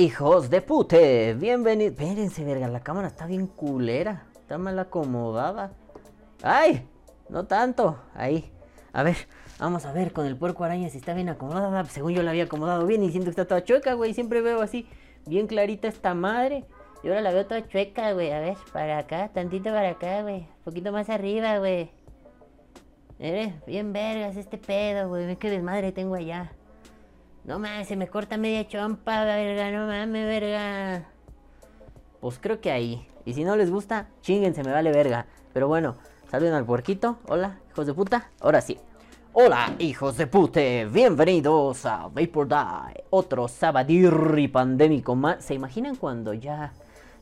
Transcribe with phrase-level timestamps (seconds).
[0.00, 1.92] hijos de pute, bienvenidos.
[1.92, 4.24] Espérense, verga, la cámara está bien culera.
[4.34, 5.72] Está mal acomodada.
[6.42, 6.88] ¡Ay!
[7.28, 7.98] No tanto.
[8.14, 8.50] Ahí.
[8.94, 9.16] A ver,
[9.58, 11.84] vamos a ver con el puerco araña si está bien acomodada.
[11.84, 14.14] Según yo la había acomodado bien y siento que está toda chueca, güey.
[14.14, 14.88] Siempre veo así,
[15.26, 16.64] bien clarita esta madre.
[17.02, 18.32] Y ahora la veo toda chueca, güey.
[18.32, 20.40] A ver, para acá, tantito para acá, güey.
[20.40, 21.90] Un poquito más arriba, güey.
[23.18, 25.36] Eres bien vergas este pedo, güey.
[25.36, 26.52] Qué desmadre tengo allá.
[27.44, 29.70] No mames, se me corta media chompa, verga.
[29.70, 31.08] No mames, verga.
[32.20, 33.06] Pues creo que ahí.
[33.24, 35.26] Y si no les gusta, se me vale verga.
[35.52, 35.96] Pero bueno,
[36.30, 37.18] saluden al puerquito.
[37.28, 38.30] Hola, hijos de puta.
[38.40, 38.78] Ahora sí.
[39.32, 40.86] Hola, hijos de pute.
[40.86, 43.04] Bienvenidos a Vapor Die.
[43.10, 45.44] Otro sabadirri pandémico más.
[45.44, 46.72] ¿Se imaginan cuando ya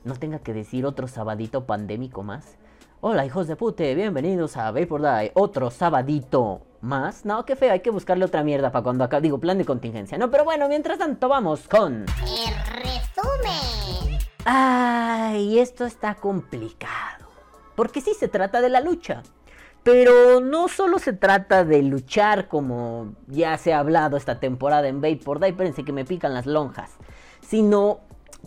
[0.05, 2.57] no tenga que decir otro sabadito pandémico más?
[3.01, 7.25] Hola hijos de pute, bienvenidos a Vapor Die, otro sabadito más.
[7.25, 10.19] No, qué feo, hay que buscarle otra mierda para cuando acá digo plan de contingencia.
[10.19, 12.05] No, pero bueno, mientras tanto vamos con...
[12.05, 14.19] El resumen.
[14.45, 17.27] Ay, esto está complicado.
[17.75, 19.23] Porque sí se trata de la lucha.
[19.83, 25.01] Pero no solo se trata de luchar como ya se ha hablado esta temporada en
[25.01, 26.91] Vapor Die, espérense que me pican las lonjas.
[27.41, 28.01] Sino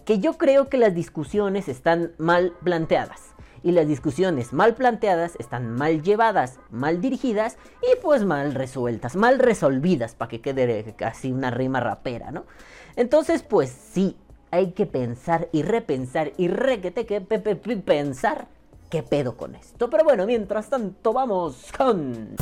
[0.05, 3.30] que yo creo que las discusiones están mal planteadas
[3.63, 9.39] y las discusiones mal planteadas están mal llevadas, mal dirigidas y pues mal resueltas, mal
[9.39, 12.45] resolvidas para que quede casi una rima rapera, ¿no?
[12.95, 14.17] Entonces pues sí,
[14.51, 18.47] hay que pensar y repensar y requete que pensar
[18.89, 19.89] qué pedo con esto.
[19.89, 22.35] Pero bueno, mientras tanto vamos con...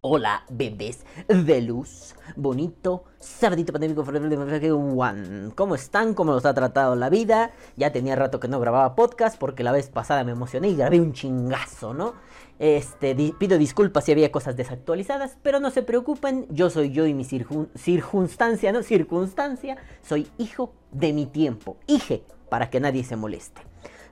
[0.00, 5.50] Hola, bebés de luz, bonito, sabadito pandémico, one.
[5.56, 6.14] ¿Cómo están?
[6.14, 7.50] ¿Cómo los ha tratado la vida?
[7.76, 11.00] Ya tenía rato que no grababa podcast porque la vez pasada me emocioné y grabé
[11.00, 12.14] un chingazo, ¿no?
[12.60, 17.14] Este, pido disculpas si había cosas desactualizadas, pero no se preocupen, yo soy yo y
[17.14, 18.84] mi circunstancia, ¿no?
[18.84, 23.62] Circunstancia, soy hijo de mi tiempo, hije, para que nadie se moleste.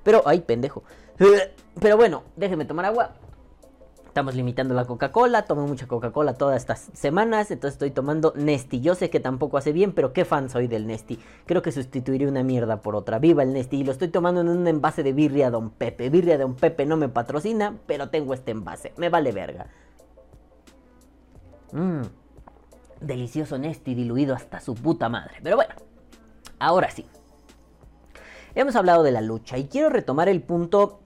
[0.03, 0.83] Pero, ay, pendejo.
[1.81, 3.15] Pero bueno, déjenme tomar agua.
[4.15, 8.81] Estamos limitando la Coca-Cola, tomo mucha Coca-Cola todas estas semanas, entonces estoy tomando Nesti.
[8.81, 11.19] Yo sé que tampoco hace bien, pero qué fan soy del Nesti.
[11.47, 13.19] Creo que sustituiré una mierda por otra.
[13.19, 13.79] Viva el Nesti.
[13.79, 16.11] Y lo estoy tomando en un envase de birria Don Pepe.
[16.11, 18.93] Birria Don Pepe no me patrocina, pero tengo este envase.
[18.99, 19.67] Me vale verga.
[21.73, 22.03] Mmm.
[23.01, 25.41] Delicioso Nesti diluido hasta su puta madre.
[25.43, 25.75] Pero bueno,
[26.61, 27.05] ahora sí.
[28.55, 31.01] Hemos hablado de la lucha y quiero retomar el punto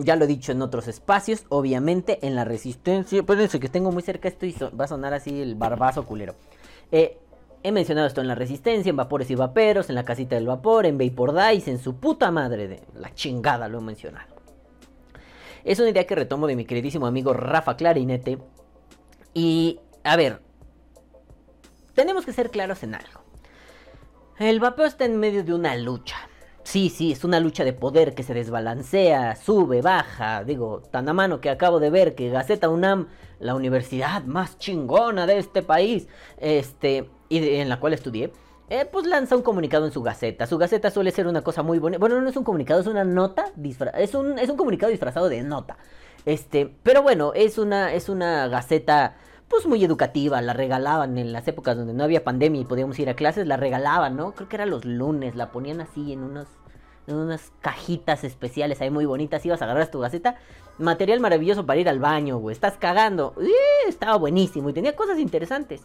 [0.00, 3.20] Ya lo he dicho en otros espacios, obviamente en la resistencia.
[3.20, 6.34] Espérense que tengo muy cerca esto y va a sonar así el barbazo culero.
[6.90, 7.18] Eh,
[7.62, 10.86] he mencionado esto en la resistencia, en vapores y vaperos, en la casita del vapor,
[10.86, 14.36] en Vapor Dice, en su puta madre de la chingada lo he mencionado.
[15.64, 18.38] Es una idea que retomo de mi queridísimo amigo Rafa Clarinete.
[19.34, 20.40] Y, a ver,
[21.94, 23.20] tenemos que ser claros en algo.
[24.38, 26.16] El vapeo está en medio de una lucha.
[26.68, 30.44] Sí, sí, es una lucha de poder que se desbalancea, sube, baja.
[30.44, 33.08] Digo, tan a mano que acabo de ver que Gaceta UNAM,
[33.40, 38.34] la universidad más chingona de este país, este, y en la cual estudié,
[38.68, 40.46] eh, pues lanza un comunicado en su gaceta.
[40.46, 42.00] Su gaceta suele ser una cosa muy bonita.
[42.00, 43.46] Bueno, no es un comunicado, es una nota.
[43.94, 45.78] Es un, es un comunicado disfrazado de nota.
[46.26, 49.16] Este, pero bueno, es una, es una gaceta
[49.48, 53.08] pues muy educativa, la regalaban en las épocas donde no había pandemia y podíamos ir
[53.08, 54.32] a clases, la regalaban, ¿no?
[54.32, 56.46] Creo que era los lunes, la ponían así en unos
[57.06, 60.36] en unas cajitas especiales ahí muy bonitas, ibas a agarrar tu gaceta,
[60.78, 63.34] material maravilloso para ir al baño, güey, estás cagando,
[63.88, 65.82] estaba buenísimo y tenía cosas interesantes.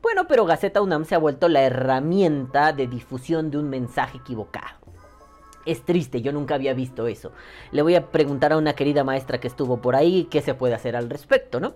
[0.00, 4.76] Bueno, pero Gaceta UNAM se ha vuelto la herramienta de difusión de un mensaje equivocado.
[5.64, 7.32] Es triste, yo nunca había visto eso.
[7.72, 10.74] Le voy a preguntar a una querida maestra que estuvo por ahí qué se puede
[10.74, 11.72] hacer al respecto, ¿no?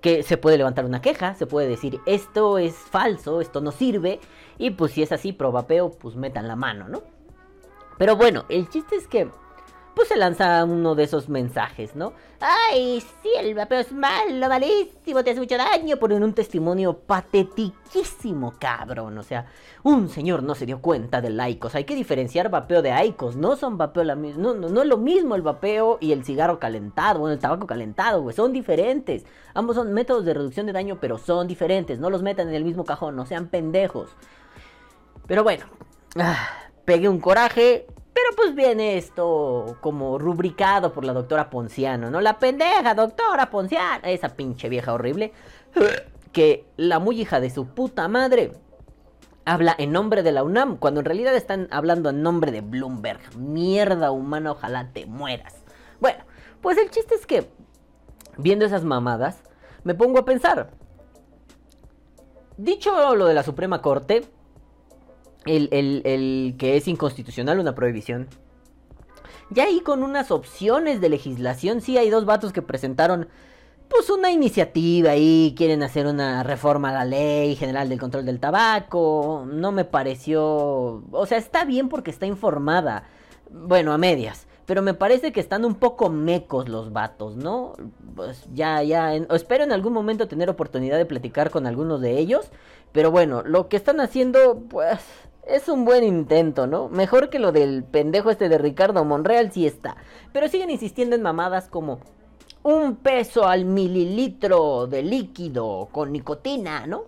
[0.00, 4.20] Que se puede levantar una queja, se puede decir esto es falso, esto no sirve,
[4.58, 7.02] y pues si es así, probapeo, pues metan la mano, ¿no?
[7.98, 9.28] Pero bueno, el chiste es que
[10.00, 12.14] pues se lanza uno de esos mensajes, ¿no?
[12.40, 15.98] Ay, sí, el vapeo es malo, malísimo, te hace mucho daño.
[15.98, 19.18] Ponen un testimonio patetiquísimo, cabrón.
[19.18, 19.44] O sea,
[19.82, 21.74] un señor no se dio cuenta del Aicos.
[21.74, 23.36] Hay que diferenciar vapeo de Aicos.
[23.36, 24.14] No son vapeo la.
[24.14, 27.20] No, no, no es lo mismo el vapeo y el cigarro calentado.
[27.20, 28.34] Bueno, el tabaco calentado, güey.
[28.34, 29.26] Son diferentes.
[29.52, 31.98] Ambos son métodos de reducción de daño, pero son diferentes.
[31.98, 34.08] No los metan en el mismo cajón, no sean pendejos.
[35.26, 35.66] Pero bueno.
[36.16, 36.48] Ah,
[36.86, 37.86] pegué un coraje.
[38.12, 42.20] Pero pues viene esto como rubricado por la doctora Ponciano, ¿no?
[42.20, 45.32] La pendeja doctora Ponciano, esa pinche vieja horrible,
[46.32, 48.52] que la muy hija de su puta madre
[49.44, 53.36] habla en nombre de la UNAM, cuando en realidad están hablando en nombre de Bloomberg.
[53.36, 55.54] Mierda humana, ojalá te mueras.
[56.00, 56.24] Bueno,
[56.60, 57.48] pues el chiste es que
[58.36, 59.42] viendo esas mamadas,
[59.84, 60.70] me pongo a pensar.
[62.56, 64.22] Dicho lo de la Suprema Corte,
[65.46, 68.28] el, el- el que es inconstitucional una prohibición,
[69.50, 73.28] ya ahí con unas opciones de legislación, sí hay dos vatos que presentaron
[73.88, 78.38] pues una iniciativa ahí, quieren hacer una reforma a la ley general del control del
[78.38, 83.02] tabaco, no me pareció, o sea, está bien porque está informada,
[83.50, 87.72] bueno, a medias, pero me parece que están un poco mecos los vatos, ¿no?
[88.14, 92.48] Pues ya, ya, espero en algún momento tener oportunidad de platicar con algunos de ellos,
[92.92, 95.00] pero bueno, lo que están haciendo, pues,
[95.50, 96.88] es un buen intento, ¿no?
[96.88, 99.96] Mejor que lo del pendejo este de Ricardo Monreal, sí está,
[100.32, 102.00] pero siguen insistiendo en mamadas como
[102.62, 107.04] un peso al mililitro de líquido con nicotina, ¿no?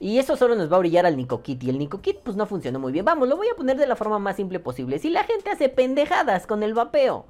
[0.00, 1.64] Y eso solo nos va a brillar al Nikokit.
[1.64, 3.04] Y el Nikokit, pues no funcionó muy bien.
[3.04, 5.00] Vamos, lo voy a poner de la forma más simple posible.
[5.00, 7.26] Si la gente hace pendejadas con el vapeo,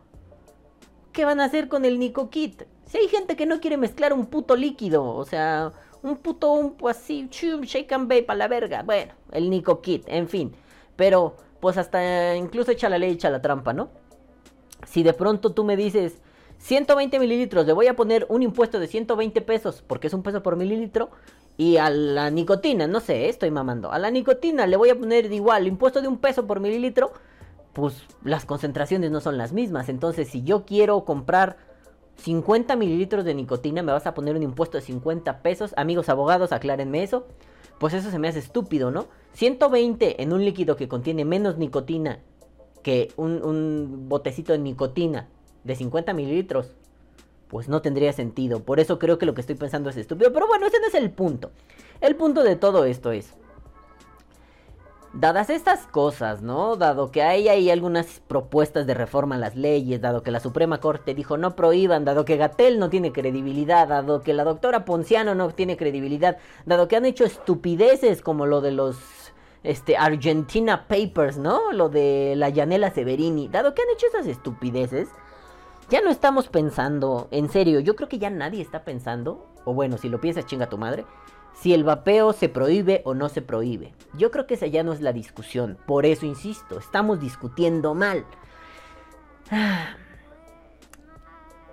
[1.13, 2.65] ¿qué van a hacer con el Nikokit?
[2.85, 5.73] Si hay gente que no quiere mezclar un puto líquido, o sea,
[6.03, 8.83] un puto un pues, así, chum, shake and bake a la verga.
[8.83, 10.55] Bueno, el Nikokit, en fin.
[10.97, 13.89] Pero, pues hasta incluso echa la ley, echa la trampa, ¿no?
[14.87, 16.19] Si de pronto tú me dices
[16.59, 20.43] 120 mililitros, le voy a poner un impuesto de 120 pesos, porque es un peso
[20.43, 21.11] por mililitro,
[21.57, 25.33] y a la nicotina, no sé, estoy mamando, a la nicotina le voy a poner
[25.33, 27.13] igual, impuesto de un peso por mililitro,
[27.73, 29.89] pues las concentraciones no son las mismas.
[29.89, 31.57] Entonces, si yo quiero comprar
[32.19, 35.73] 50 mililitros de nicotina, me vas a poner un impuesto de 50 pesos.
[35.77, 37.27] Amigos abogados, aclárenme eso.
[37.79, 39.07] Pues eso se me hace estúpido, ¿no?
[39.35, 42.19] 120 en un líquido que contiene menos nicotina
[42.83, 45.29] que un, botecito de nicotina
[45.63, 46.73] de 50 mililitros,
[47.47, 48.61] pues no tendría sentido.
[48.61, 50.33] Por eso creo que lo que estoy pensando es estúpido.
[50.33, 51.51] Pero bueno, ese no es el punto.
[52.01, 53.35] El punto de todo esto es,
[55.13, 56.77] dadas estas cosas, ¿no?
[56.77, 60.81] Dado que hay ahí algunas propuestas de reforma a las leyes, dado que la Suprema
[60.81, 65.35] Corte dijo no prohíban, dado que Gatel no tiene credibilidad, dado que la doctora Ponciano
[65.35, 68.97] no tiene credibilidad, dado que han hecho estupideces como lo de los
[69.65, 71.73] este Argentina Papers, ¿no?
[71.73, 75.09] Lo de la Yanela Severini, dado que han hecho esas estupideces,
[75.91, 79.97] ya no estamos pensando, en serio, yo creo que ya nadie está pensando, o bueno,
[79.97, 81.07] si lo piensas chinga tu madre,
[81.61, 83.93] si el vapeo se prohíbe o no se prohíbe.
[84.15, 88.25] Yo creo que esa ya no es la discusión, por eso insisto, estamos discutiendo mal.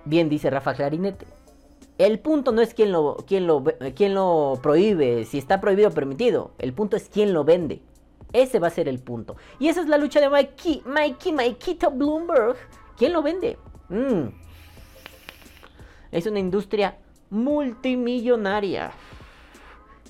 [0.06, 1.26] Bien dice Rafa Clarinete.
[1.98, 5.90] El punto no es quién lo, quién lo, ve- quién lo prohíbe, si está prohibido
[5.90, 6.52] o permitido.
[6.58, 7.82] El punto es quién lo vende.
[8.34, 9.38] Ese va a ser el punto.
[9.60, 12.58] Y esa es la lucha de Mikey, Mikey, Mikito Bloomberg.
[12.98, 13.58] ¿Quién lo vende?
[13.88, 14.28] Mm.
[16.12, 16.98] Es una industria
[17.30, 18.92] multimillonaria.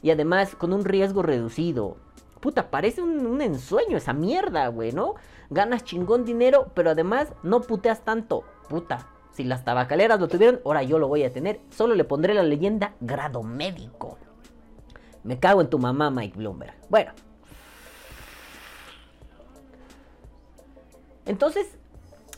[0.05, 1.97] Y además con un riesgo reducido.
[2.39, 5.15] Puta, parece un, ensueño esa mierda, güey, ¿no?
[5.49, 8.43] Ganas chingón dinero, pero además no puteas tanto.
[8.69, 11.59] Puta, si las tabacaleras lo tuvieron, ahora yo lo voy a tener.
[11.71, 14.19] Solo le pondré la leyenda grado médico.
[15.23, 16.75] Me cago en tu mamá, Mike Bloomberg.
[16.87, 17.11] Bueno.
[21.25, 21.79] Entonces,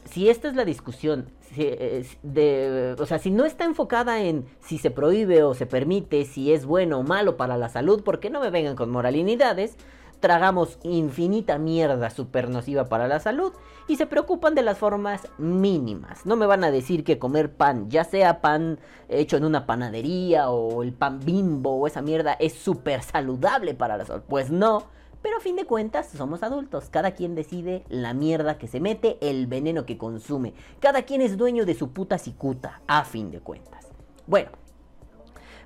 [0.06, 4.78] si esta es la discusión, si, de, o sea, si no está enfocada en si
[4.78, 8.40] se prohíbe o se permite, si es bueno o malo para la salud, porque no
[8.42, 9.76] me vengan con moralinidades,
[10.20, 13.54] tragamos infinita mierda super nociva para la salud
[13.88, 16.26] y se preocupan de las formas mínimas.
[16.26, 20.50] No me van a decir que comer pan, ya sea pan hecho en una panadería
[20.50, 24.24] o el pan bimbo o esa mierda, es súper saludable para la salud.
[24.28, 24.84] Pues no.
[25.28, 29.18] Pero a fin de cuentas somos adultos, cada quien decide la mierda que se mete,
[29.20, 33.42] el veneno que consume, cada quien es dueño de su puta cicuta, a fin de
[33.42, 33.88] cuentas.
[34.26, 34.52] Bueno,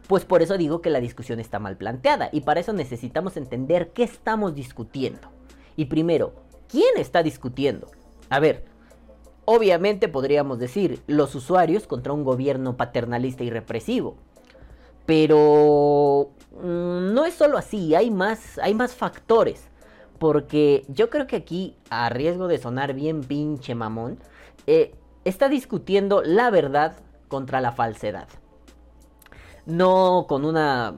[0.08, 3.92] pues por eso digo que la discusión está mal planteada y para eso necesitamos entender
[3.92, 5.30] qué estamos discutiendo.
[5.76, 6.34] Y primero,
[6.68, 7.92] ¿quién está discutiendo?
[8.32, 8.66] A ver,
[9.46, 14.18] obviamente podríamos decir los usuarios contra un gobierno paternalista y represivo.
[15.12, 16.30] Pero
[16.64, 19.68] mm, no es solo así, hay más, hay más factores.
[20.20, 24.20] Porque yo creo que aquí, a riesgo de sonar bien pinche mamón,
[24.68, 26.96] eh, está discutiendo la verdad
[27.28, 28.30] contra la falsedad.
[29.66, 30.96] No con una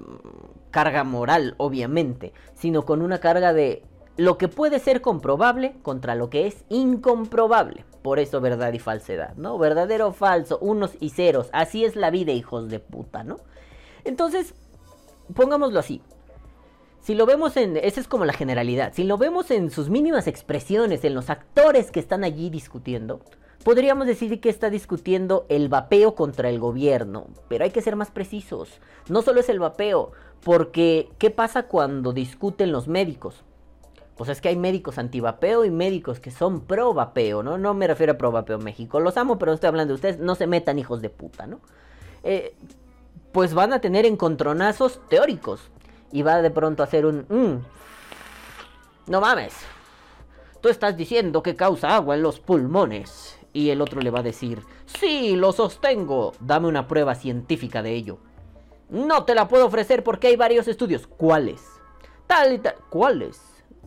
[0.70, 3.82] carga moral, obviamente, sino con una carga de
[4.16, 7.84] lo que puede ser comprobable contra lo que es incomprobable.
[8.04, 9.58] Por eso verdad y falsedad, ¿no?
[9.58, 11.50] Verdadero o falso, unos y ceros.
[11.52, 13.38] Así es la vida, hijos de puta, ¿no?
[14.06, 14.54] Entonces,
[15.34, 16.02] pongámoslo así.
[17.02, 20.28] Si lo vemos en, esa es como la generalidad, si lo vemos en sus mínimas
[20.28, 23.20] expresiones, en los actores que están allí discutiendo,
[23.66, 28.10] podríamos decir que está discutiendo el vapeo contra el gobierno, pero hay que ser más
[28.10, 28.80] precisos.
[29.10, 30.14] No solo es el vapeo,
[30.46, 33.44] porque ¿qué pasa cuando discuten los médicos?
[34.16, 37.58] Pues es que hay médicos antivapeo y médicos que son pro vapeo, ¿no?
[37.58, 39.02] No me refiero a pro vapeo México.
[39.02, 40.20] Los amo, pero estoy hablando de ustedes.
[40.20, 41.60] No se metan hijos de puta, ¿no?
[42.24, 42.56] eh,
[43.34, 45.72] pues van a tener encontronazos teóricos.
[46.12, 47.26] Y va de pronto a hacer un...
[47.28, 49.54] Mm, no mames.
[50.62, 53.38] Tú estás diciendo que causa agua en los pulmones.
[53.52, 56.34] Y el otro le va a decir, sí, lo sostengo.
[56.40, 58.20] Dame una prueba científica de ello.
[58.90, 61.08] No te la puedo ofrecer porque hay varios estudios.
[61.08, 61.64] ¿Cuáles?
[62.28, 62.76] Tal y tal.
[62.90, 63.42] ¿Cuáles?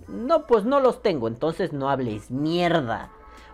[0.09, 1.29] No, pues no los tengo.
[1.29, 3.11] Entonces no hables mierda.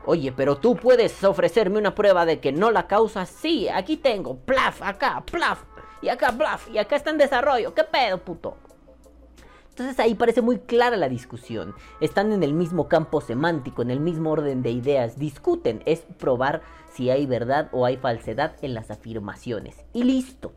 [0.07, 3.27] Oye, pero tú puedes ofrecerme una prueba de que no la causa.
[3.27, 4.37] Sí, aquí tengo.
[4.37, 5.63] Plaf, acá, plaf.
[6.03, 6.69] Y acá, plaf.
[6.69, 7.75] Y acá está en desarrollo.
[7.75, 8.57] ¿Qué pedo, puto?
[9.71, 11.75] Entonces ahí parece muy clara la discusión.
[12.01, 15.19] Están en el mismo campo semántico, en el mismo orden de ideas.
[15.19, 15.83] Discuten.
[15.87, 16.61] Es probar
[16.93, 19.77] si hay verdad o hay falsedad en las afirmaciones.
[19.95, 20.53] Y listo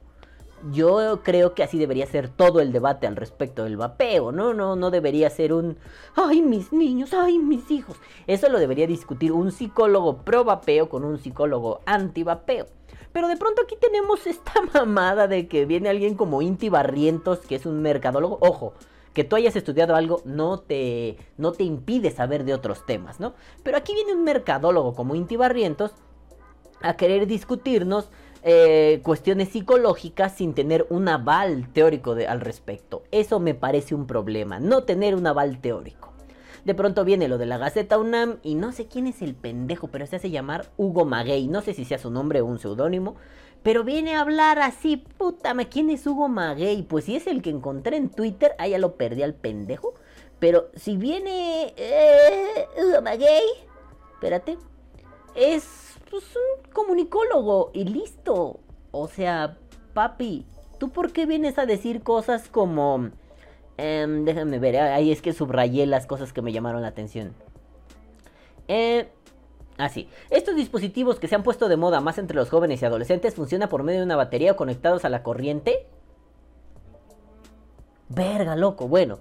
[0.72, 4.54] yo creo que así debería ser todo el debate al respecto del vapeo, ¿no?
[4.54, 5.78] No, no debería ser un,
[6.16, 7.98] ay, mis niños, ay, mis hijos.
[8.28, 12.66] Eso lo debería discutir un psicólogo pro vapeo con un psicólogo anti vapeo.
[13.16, 17.56] Pero de pronto aquí tenemos esta mamada de que viene alguien como Inti Barrientos, que
[17.56, 18.40] es un mercadólogo.
[18.42, 18.74] Ojo,
[19.14, 23.34] que tú hayas estudiado algo no te, no te impide saber de otros temas, ¿no?
[23.64, 25.92] Pero aquí viene un mercadólogo como Inti Barrientos
[26.82, 28.10] a querer discutirnos
[28.44, 33.04] eh, cuestiones psicológicas sin tener un aval teórico al respecto.
[33.12, 36.15] Eso me parece un problema, no tener un aval teórico.
[36.66, 39.88] De pronto viene lo de la Gaceta UNAM y no sé quién es el pendejo,
[39.90, 41.48] pero se hace llamar Hugo Maguey.
[41.48, 43.16] No sé si sea su nombre o un seudónimo.
[43.62, 46.82] Pero viene a hablar así, puta, ¿quién es Hugo Maguey?
[46.82, 49.94] Pues si es el que encontré en Twitter, ah, ya lo perdí al pendejo.
[50.40, 53.46] Pero si viene eh, Hugo Maguey,
[54.14, 54.58] espérate,
[55.36, 58.60] es pues un comunicólogo y listo.
[58.90, 59.60] O sea,
[59.94, 60.48] papi,
[60.80, 63.12] ¿tú por qué vienes a decir cosas como...
[63.78, 67.34] Eh, déjame ver, ahí es que subrayé las cosas que me llamaron la atención.
[68.68, 69.10] Eh,
[69.78, 72.86] Así, ah, estos dispositivos que se han puesto de moda más entre los jóvenes y
[72.86, 75.86] adolescentes funcionan por medio de una batería conectados a la corriente.
[78.08, 79.20] Verga, loco, bueno.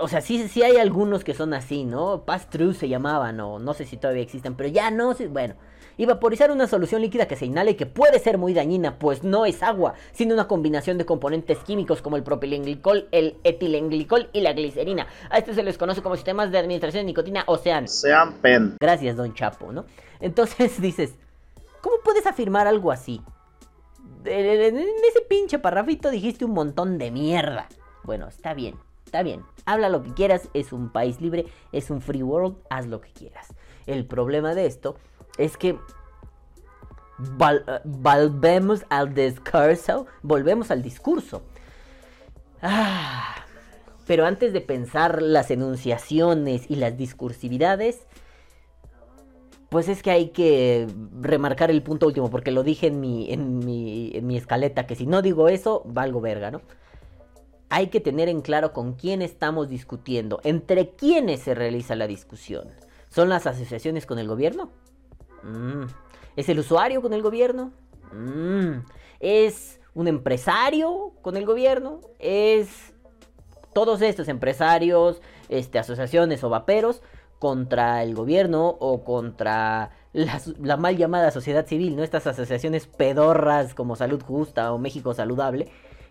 [0.00, 2.22] O sea, sí, sí hay algunos que son así, ¿no?
[2.24, 5.54] Pass-through se llamaban, o no sé si todavía existen, pero ya no, sí, bueno
[5.96, 9.22] y vaporizar una solución líquida que se inhala y que puede ser muy dañina, pues
[9.22, 14.40] no es agua, sino una combinación de componentes químicos como el propilenglicol, el etilenglicol y
[14.40, 15.06] la glicerina.
[15.30, 17.88] A esto se les conoce como sistemas de administración de nicotina o SEAN.
[17.88, 18.76] Sean pen.
[18.80, 19.86] Gracias, don Chapo, ¿no?
[20.20, 21.14] Entonces dices,
[21.80, 23.22] ¿cómo puedes afirmar algo así?
[24.24, 27.68] En ese pinche parrafito dijiste un montón de mierda.
[28.04, 29.42] Bueno, está bien, está bien.
[29.66, 33.12] Habla lo que quieras, es un país libre, es un free world, haz lo que
[33.12, 33.54] quieras.
[33.86, 34.96] El problema de esto
[35.38, 35.78] es que
[37.84, 41.42] volvemos al discurso, volvemos al discurso.
[42.60, 43.34] Ah,
[44.06, 48.06] pero antes de pensar las enunciaciones y las discursividades,
[49.68, 50.86] pues es que hay que
[51.20, 54.94] remarcar el punto último, porque lo dije en mi, en mi, en mi escaleta, que
[54.94, 56.60] si no digo eso, valgo verga, ¿no?
[57.70, 62.68] Hay que tener en claro con quién estamos discutiendo, entre quiénes se realiza la discusión.
[63.10, 64.70] ¿Son las asociaciones con el gobierno?
[65.42, 65.84] Mm.
[66.36, 67.72] ¿Es el usuario con el gobierno?
[68.12, 68.84] Mm.
[69.20, 72.00] ¿Es un empresario con el gobierno?
[72.18, 72.92] ¿Es
[73.72, 77.02] todos estos empresarios, este, asociaciones o vaperos
[77.38, 82.02] contra el gobierno o contra la, mal llamada sociedad civil, ¿no?
[82.02, 85.68] Estas asociaciones pedorras como Salud Justa o México Saludable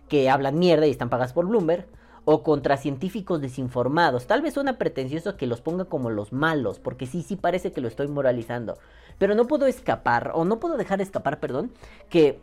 [0.07, 1.87] que hablan mierda y están pagadas por Bloomberg
[2.25, 4.27] o contra científicos desinformados.
[4.27, 7.81] Tal vez suena pretencioso que los ponga como los malos, porque sí, sí parece que
[7.81, 8.77] lo estoy moralizando.
[9.17, 11.71] Pero no puedo escapar, o no puedo dejar escapar, perdón,
[12.09, 12.39] que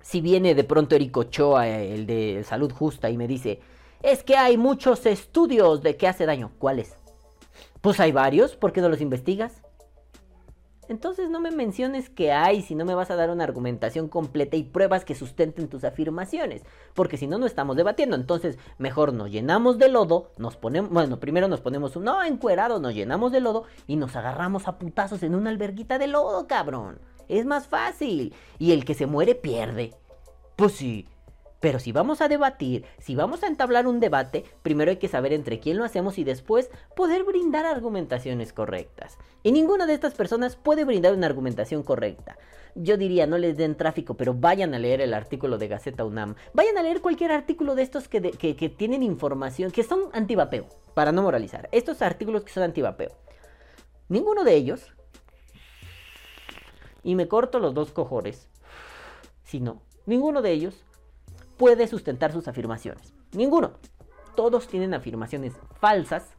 [0.00, 3.60] si viene de pronto Eric Ochoa, el de Salud Justa, y me dice,
[4.02, 6.52] es que hay muchos estudios de que hace daño.
[6.58, 6.96] ¿Cuáles?
[7.80, 9.62] Pues hay varios, ¿por qué no los investigas?
[10.88, 14.56] Entonces no me menciones que hay si no me vas a dar una argumentación completa
[14.56, 16.62] y pruebas que sustenten tus afirmaciones.
[16.94, 18.16] Porque si no, no estamos debatiendo.
[18.16, 22.78] Entonces, mejor nos llenamos de lodo, nos ponemos, bueno, primero nos ponemos un no encuerado,
[22.78, 26.98] nos llenamos de lodo y nos agarramos a putazos en una alberguita de lodo, cabrón.
[27.28, 28.34] Es más fácil.
[28.58, 29.94] Y el que se muere pierde.
[30.54, 31.08] Pues sí,
[31.60, 35.32] pero si vamos a debatir, si vamos a entablar un debate, primero hay que saber
[35.32, 39.18] entre quién lo hacemos y después poder brindar argumentaciones correctas.
[39.42, 42.36] Y ninguna de estas personas puede brindar una argumentación correcta.
[42.74, 46.34] Yo diría, no les den tráfico, pero vayan a leer el artículo de Gaceta UNAM.
[46.52, 48.20] Vayan a leer cualquier artículo de estos que,
[48.76, 51.70] tienen información, que son antivapeo, para no moralizar.
[51.72, 53.12] Estos artículos que son antivapeo.
[54.08, 54.92] Ninguno de ellos,
[57.02, 58.48] y me corto los dos cojores,
[59.42, 60.84] si no, ninguno de ellos
[61.56, 63.14] puede sustentar sus afirmaciones.
[63.32, 63.72] Ninguno.
[64.34, 66.34] Todos tienen afirmaciones falsas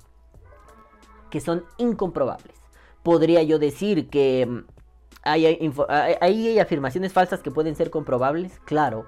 [1.30, 2.56] que son incomprobables.
[3.04, 4.60] Podría yo decir que mm,
[5.24, 5.46] ¿Hay,
[6.22, 8.60] hay afirmaciones falsas que pueden ser comprobables?
[8.66, 9.06] Claro.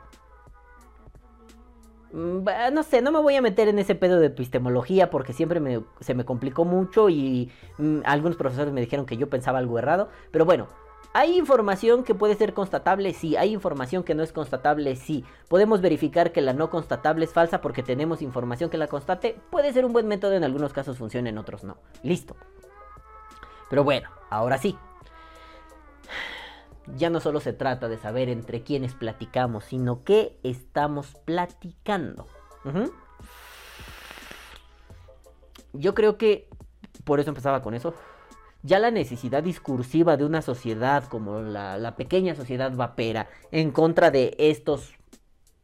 [2.12, 5.60] Mm, No sé, no me voy a meter en ese pedo de epistemología porque siempre
[5.60, 9.78] me- se me complicó mucho y mm, algunos profesores me dijeron que yo pensaba algo
[9.80, 10.10] errado.
[10.32, 10.68] Pero bueno,
[11.14, 13.14] ¿hay información que puede ser constatable?
[13.14, 13.36] Sí.
[13.36, 14.96] ¿Hay información que no es constatable?
[14.96, 15.26] Sí.
[15.48, 19.40] ¿Podemos verificar que la no constatable es falsa porque tenemos información que la constate?
[19.50, 21.78] Puede ser un buen método, en algunos casos funciona, en otros no.
[22.04, 22.36] Listo.
[23.70, 24.78] Pero bueno, ahora sí.
[26.96, 32.26] Ya no solo se trata de saber entre quiénes platicamos, sino qué estamos platicando.
[35.74, 36.50] Yo creo que
[37.04, 37.94] por eso empezaba con eso.
[38.62, 44.36] Ya la necesidad discursiva de una sociedad como la, pequeña sociedad vapera en contra de
[44.38, 44.94] estos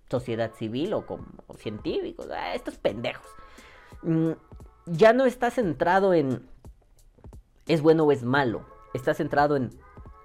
[0.09, 1.25] sociedad civil o como
[1.57, 3.27] científicos, ah, estos pendejos,
[4.03, 4.31] mm,
[4.85, 6.47] ya no está centrado en
[7.67, 9.71] es bueno o es malo, está centrado en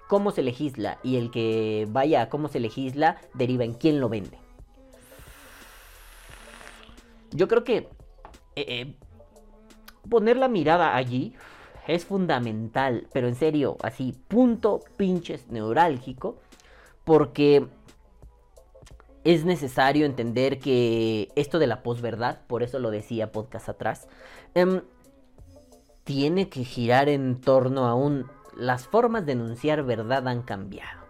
[0.07, 4.09] cómo se legisla y el que vaya a cómo se legisla deriva en quién lo
[4.09, 4.37] vende.
[7.31, 7.87] Yo creo que eh,
[8.55, 8.95] eh,
[10.09, 11.33] poner la mirada allí
[11.87, 16.37] es fundamental, pero en serio, así, punto pinches neurálgico,
[17.03, 17.67] porque
[19.23, 24.07] es necesario entender que esto de la posverdad, por eso lo decía podcast atrás,
[24.55, 24.81] em,
[26.03, 28.29] tiene que girar en torno a un...
[28.57, 31.01] Las formas de enunciar verdad han cambiado.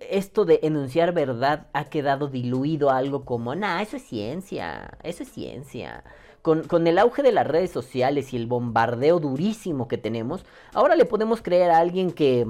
[0.00, 5.30] Esto de enunciar verdad ha quedado diluido algo como, nah, eso es ciencia, eso es
[5.30, 6.04] ciencia.
[6.44, 11.06] Con, el auge de las redes sociales y el bombardeo durísimo que tenemos, ahora le
[11.06, 12.46] podemos creer a alguien que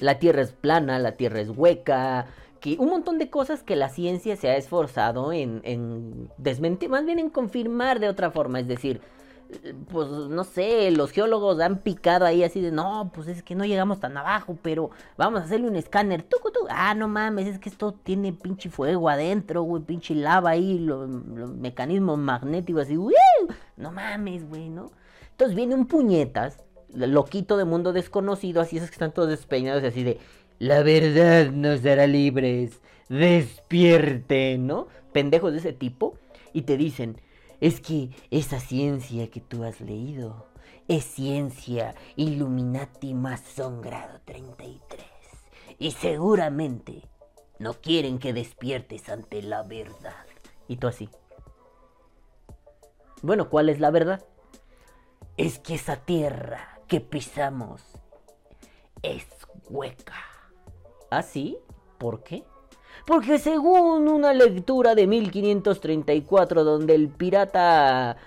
[0.00, 2.26] la Tierra es plana, la Tierra es hueca,
[2.58, 7.04] que un montón de cosas que la ciencia se ha esforzado en, en desmentir, más
[7.04, 9.00] bien en confirmar de otra forma, es decir,
[9.90, 13.64] pues no sé, los geólogos han picado ahí así de, no, pues es que no
[13.64, 16.66] llegamos tan abajo, pero vamos a hacerle un escáner, tucu, tucu.
[16.70, 21.08] ah, no mames, es que esto tiene pinche fuego adentro, güey, pinche lava ahí, los
[21.08, 22.96] mecanismos magnéticos así,
[23.76, 24.90] no mames, güey, ¿no?
[25.30, 26.58] Entonces viene un puñetas,
[26.92, 30.18] loquito de mundo desconocido, así esos que están todos despeinados así de,
[30.58, 34.88] la verdad nos hará libres, despierten, ¿no?
[35.12, 36.16] Pendejos de ese tipo,
[36.52, 37.16] y te dicen,
[37.60, 40.46] es que esa ciencia que tú has leído
[40.86, 45.06] es ciencia Illuminati Mason grado 33.
[45.78, 47.02] Y seguramente
[47.58, 50.26] no quieren que despiertes ante la verdad.
[50.68, 51.08] Y tú así.
[53.22, 54.24] Bueno, ¿cuál es la verdad?
[55.36, 57.82] Es que esa tierra que pisamos
[59.02, 59.26] es
[59.68, 60.14] hueca.
[61.10, 61.58] ¿Ah, sí?
[61.98, 62.44] ¿Por qué?
[63.08, 68.18] Porque según una lectura de 1534 donde el pirata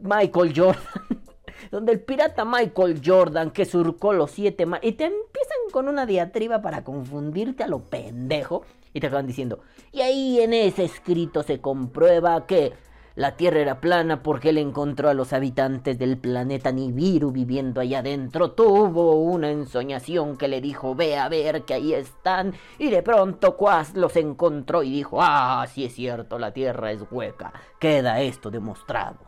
[0.00, 0.82] Michael Jordan,
[1.70, 6.06] donde el pirata Michael Jordan que surcó los siete ma- y te empiezan con una
[6.06, 8.62] diatriba para confundirte a lo pendejo
[8.92, 9.60] y te acaban diciendo,
[9.92, 12.72] y ahí en ese escrito se comprueba que
[13.18, 17.98] la Tierra era plana porque él encontró a los habitantes del planeta Nibiru viviendo allá
[17.98, 18.52] adentro.
[18.52, 22.54] Tuvo una ensoñación que le dijo, ve a ver que ahí están.
[22.78, 27.00] Y de pronto Quas los encontró y dijo, ah, sí es cierto, la Tierra es
[27.10, 27.52] hueca.
[27.80, 29.18] Queda esto demostrado.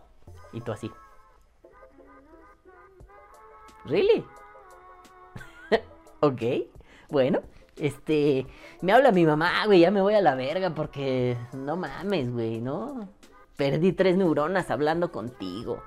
[0.52, 0.88] Y tú así.
[3.86, 4.24] ¿Really?
[6.20, 6.42] ok,
[7.08, 7.40] bueno.
[7.76, 8.46] Este,
[8.82, 12.60] me habla mi mamá, güey, ya me voy a la verga porque no mames, güey,
[12.60, 13.19] ¿no?
[13.60, 15.82] Perdí tres neuronas hablando contigo.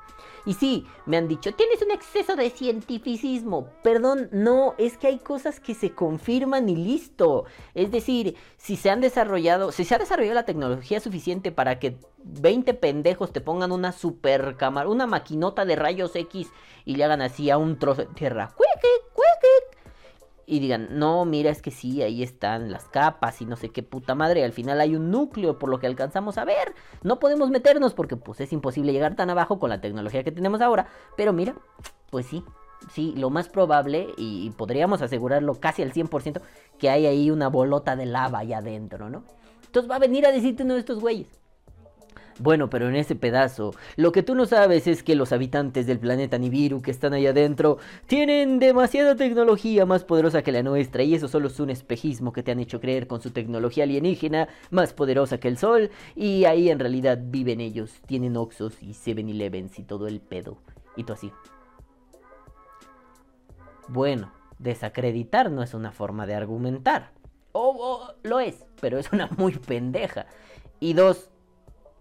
[0.45, 3.67] Y sí, me han dicho, tienes un exceso de cientificismo.
[3.81, 7.45] Perdón, no, es que hay cosas que se confirman y listo.
[7.73, 11.97] Es decir, si se han desarrollado, si se ha desarrollado la tecnología suficiente para que
[12.23, 16.51] 20 pendejos te pongan una super cámara, una maquinota de rayos X
[16.85, 18.53] y le hagan así a un trozo de tierra.
[18.55, 19.72] ¡Cuiquic, cuiquic!
[20.45, 23.83] Y digan, no, mira, es que sí, ahí están las capas y no sé qué
[23.83, 27.49] puta madre, al final hay un núcleo por lo que alcanzamos a ver, no podemos
[27.49, 31.33] meternos porque pues es imposible llegar tan abajo con la tecnología que tenemos ahora, pero
[31.33, 31.55] mira,
[32.09, 32.43] pues sí,
[32.91, 36.41] sí, lo más probable, y podríamos asegurarlo casi al 100%,
[36.77, 39.23] que hay ahí una bolota de lava allá adentro, ¿no?
[39.65, 41.42] Entonces va a venir a decirte uno de estos güeyes.
[42.39, 45.99] Bueno, pero en ese pedazo, lo que tú no sabes es que los habitantes del
[45.99, 51.13] planeta Nibiru que están allá adentro tienen demasiada tecnología más poderosa que la nuestra y
[51.13, 54.93] eso solo es un espejismo que te han hecho creer con su tecnología alienígena más
[54.93, 59.83] poderosa que el sol y ahí en realidad viven ellos, tienen Oxos y 7-Elevens y
[59.83, 60.57] todo el pedo.
[60.95, 61.31] Y tú así.
[63.87, 67.11] Bueno, desacreditar no es una forma de argumentar.
[67.51, 70.25] O o lo es, pero es una muy pendeja.
[70.79, 71.29] Y dos,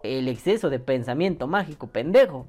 [0.02, 2.46] el exceso de pensamiento mágico pendejo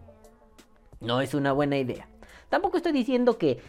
[0.99, 2.07] no es una buena idea.
[2.49, 3.59] Tampoco estoy diciendo que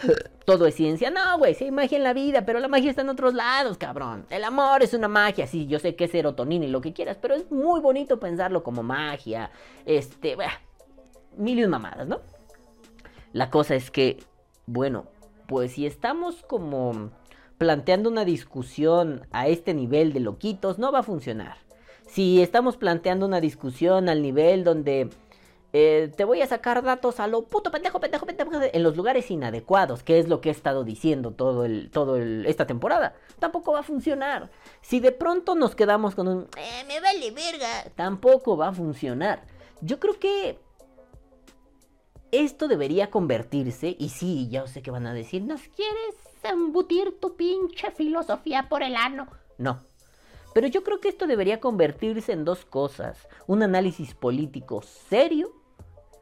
[0.44, 1.10] todo es ciencia.
[1.10, 3.78] No, güey, sí hay magia en la vida, pero la magia está en otros lados,
[3.78, 4.26] cabrón.
[4.30, 7.18] El amor es una magia, sí, yo sé que es serotonina y lo que quieras,
[7.20, 9.50] pero es muy bonito pensarlo como magia.
[9.84, 10.60] Este, bah,
[11.36, 12.20] mil y un mamadas, ¿no?
[13.32, 14.22] La cosa es que,
[14.66, 15.06] bueno,
[15.46, 17.10] pues si estamos como
[17.58, 21.56] planteando una discusión a este nivel de loquitos, no va a funcionar.
[22.12, 25.08] Si estamos planteando una discusión al nivel donde
[25.72, 29.30] eh, te voy a sacar datos a lo puto pendejo, pendejo, pendejo, en los lugares
[29.30, 33.14] inadecuados, que es lo que he estado diciendo todo el, todo esta temporada.
[33.38, 34.50] Tampoco va a funcionar.
[34.82, 39.46] Si de pronto nos quedamos con un, eh, me vale verga, tampoco va a funcionar.
[39.80, 40.58] Yo creo que
[42.30, 47.36] esto debería convertirse, y sí, ya sé que van a decir, ¿nos quieres embutir tu
[47.36, 49.28] pinche filosofía por el ano?
[49.56, 49.80] No.
[50.54, 53.28] Pero yo creo que esto debería convertirse en dos cosas.
[53.46, 55.52] Un análisis político serio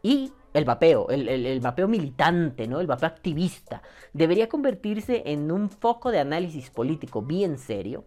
[0.02, 2.80] y el vapeo, el, vapeo militante, ¿no?
[2.80, 3.82] El vapeo activista.
[4.12, 8.04] Debería convertirse en un foco de análisis político bien serio.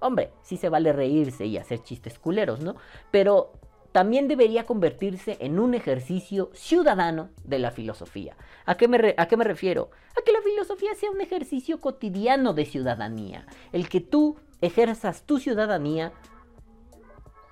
[0.00, 2.74] Hombre, sí se vale reírse y hacer chistes culeros, ¿no?
[3.10, 3.52] Pero
[3.92, 8.36] también debería convertirse en un ejercicio ciudadano de la filosofía.
[8.66, 9.90] ¿A qué, me ¿A qué me refiero?
[10.18, 13.46] A que la filosofía sea un ejercicio cotidiano de ciudadanía.
[13.70, 16.12] El que tú ejerzas tu ciudadanía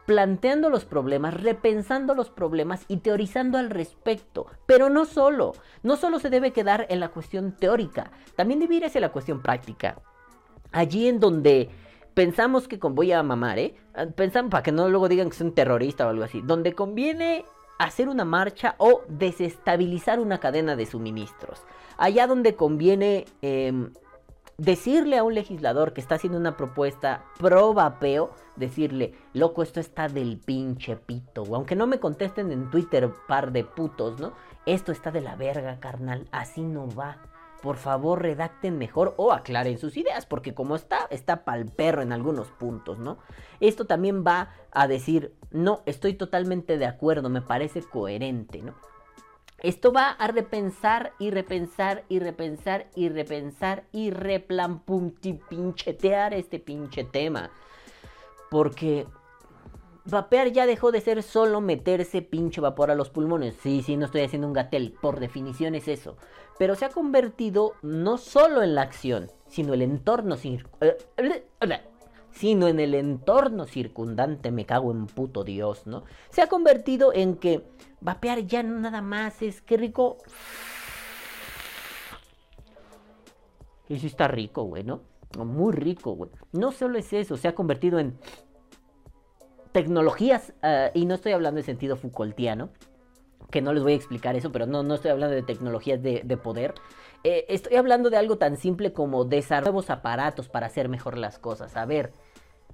[0.06, 4.46] planteando los problemas, repensando los problemas y teorizando al respecto.
[4.66, 8.84] Pero no solo, no solo se debe quedar en la cuestión teórica, también debe ir
[8.84, 10.00] hacia la cuestión práctica.
[10.72, 11.70] Allí en donde
[12.14, 13.74] pensamos que con voy a mamar, ¿eh?
[14.16, 17.44] Pensamos para que no luego digan que soy un terrorista o algo así, donde conviene
[17.78, 21.62] hacer una marcha o desestabilizar una cadena de suministros.
[21.96, 23.92] Allá donde conviene em,
[24.62, 30.06] decirle a un legislador que está haciendo una propuesta pro vapeo, decirle, loco, esto está
[30.06, 34.34] del pinche pito, aunque no me contesten en Twitter, par de putos, ¿no?
[34.64, 37.18] Esto está de la verga, carnal, así no va.
[37.60, 42.12] Por favor, redacten mejor o aclaren sus ideas, porque como está, está pa'l perro en
[42.12, 43.18] algunos puntos, ¿no?
[43.58, 48.74] Esto también va a decir, no, estoy totalmente de acuerdo, me parece coherente, ¿no?
[49.62, 57.52] Esto va a repensar y repensar y repensar y repensar y replanpunti-pinchetear este pinche tema.
[58.50, 59.06] Porque
[60.04, 63.54] vapear ya dejó de ser solo meterse pinche vapor a los pulmones.
[63.62, 66.16] Sí, sí, no estoy haciendo un gatel, por definición es eso.
[66.58, 70.60] Pero se ha convertido no solo en la acción, sino el entorno sin
[72.32, 76.04] sino en el entorno circundante, me cago en puto Dios, ¿no?
[76.30, 77.64] Se ha convertido en que
[78.00, 80.18] vapear ya no nada más es que rico.
[83.88, 85.02] Y sí está rico, güey, ¿no?
[85.38, 86.30] Muy rico, güey.
[86.52, 88.18] No solo es eso, se ha convertido en
[89.72, 92.70] tecnologías, eh, y no estoy hablando en sentido Foucaultiano,
[93.50, 96.38] que no les voy a explicar eso, pero no, no estoy hablando de tecnologías de,
[96.42, 96.74] poder.
[97.24, 101.38] Eh, estoy hablando de algo tan simple como desarrollar nuevos aparatos para hacer mejor las
[101.38, 101.76] cosas.
[101.76, 102.12] A ver,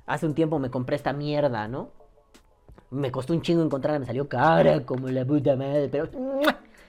[0.07, 1.91] hace un tiempo me compré esta mierda, ¿no?
[2.91, 6.09] Me costó un chingo encontrarla, me salió cara como la puta madre, pero...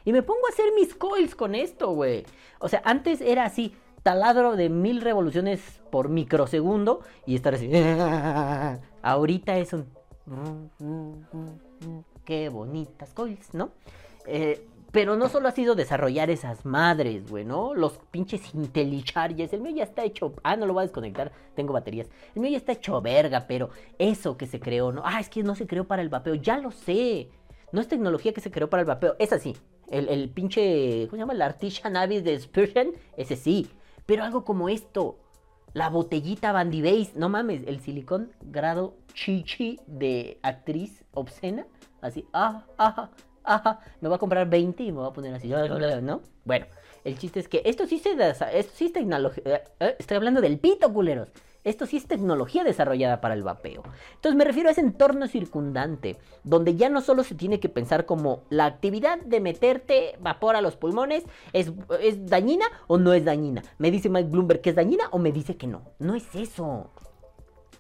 [0.06, 2.26] Y me pongo a hacer mis coils con esto, güey.
[2.60, 7.70] O sea, antes era así, taladro de mil revoluciones por microsegundo y estar así.
[9.02, 9.88] Ahorita es un...
[12.24, 13.72] Qué bonitas coils, ¿no?
[14.26, 17.76] Eh, pero no solo ha sido desarrollar esas madres, güey, ¿no?
[17.76, 19.54] Los pinches IntelliChargers.
[19.54, 20.34] El mío ya está hecho.
[20.44, 21.32] Ah, no lo voy a desconectar.
[21.56, 22.08] Tengo baterías.
[22.34, 25.04] El mío ya está hecho verga, pero eso que se creó, ¿no?
[25.06, 26.36] Ah, es que no se creó para el vapeo.
[26.36, 27.30] Ya lo sé.
[27.72, 29.16] No es tecnología que se creó para el vapeo.
[29.20, 29.56] Es así.
[29.92, 31.06] El, pinche.
[31.08, 31.34] ¿Cómo se llama?
[31.34, 32.94] El Artisan Avis de Spurgeon.
[33.16, 33.70] Ese sí.
[34.08, 35.20] Pero algo como esto.
[35.74, 37.12] La botellita Bandy Base.
[37.14, 37.62] No mames.
[37.68, 41.68] El silicón grado chichi de actriz obscena.
[42.02, 42.26] Así.
[42.34, 43.12] Ah, ah,
[44.02, 46.22] me voy a comprar 20 y me voy a poner así, ¿no?
[46.46, 46.66] Bueno,
[47.04, 50.42] el chiste es que esto sí, se esto sí es tecnología, eh, eh, estoy hablando
[50.42, 51.30] del pito, culeros.
[51.66, 53.84] Esto sí es tecnología desarrollada para el vapeo.
[54.16, 58.06] Entonces me refiero a ese entorno circundante, donde ya no solo se tiene que pensar
[58.06, 63.26] como la actividad de meterte vapor a los pulmones es, es dañina o no es
[63.26, 63.62] dañina.
[63.78, 65.82] Me dice Mike Bloomberg que es dañina o me dice que no.
[66.00, 66.92] No es eso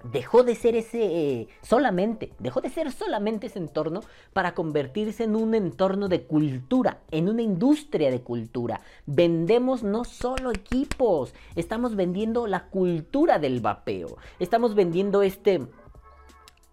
[0.03, 4.01] dejó de ser ese eh, solamente, dejó de ser solamente ese entorno
[4.33, 8.81] para convertirse en un entorno de cultura, en una industria de cultura.
[9.05, 15.67] Vendemos no solo equipos, estamos vendiendo la cultura del vapeo, estamos vendiendo este,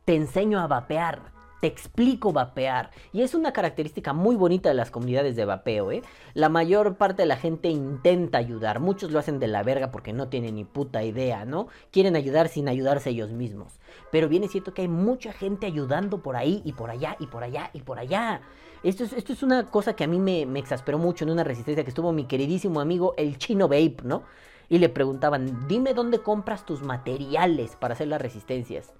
[0.04, 2.90] te enseño a vapear, te explico vapear.
[3.12, 6.02] Y es una característica muy bonita de las comunidades de vapeo, ¿eh?
[6.34, 8.80] La mayor parte de la gente intenta ayudar.
[8.80, 11.68] Muchos lo hacen de la verga porque no tienen ni puta idea, ¿no?
[11.90, 13.78] Quieren ayudar sin ayudarse ellos mismos.
[14.10, 17.42] Pero viene cierto que hay mucha gente ayudando por ahí y por allá y por
[17.42, 18.40] allá y por allá.
[18.82, 21.44] Esto es, esto es una cosa que a mí me, me exasperó mucho en una
[21.44, 24.24] resistencia que estuvo mi queridísimo amigo el chino Vape, ¿no?
[24.68, 28.92] Y le preguntaban, dime dónde compras tus materiales para hacer las resistencias.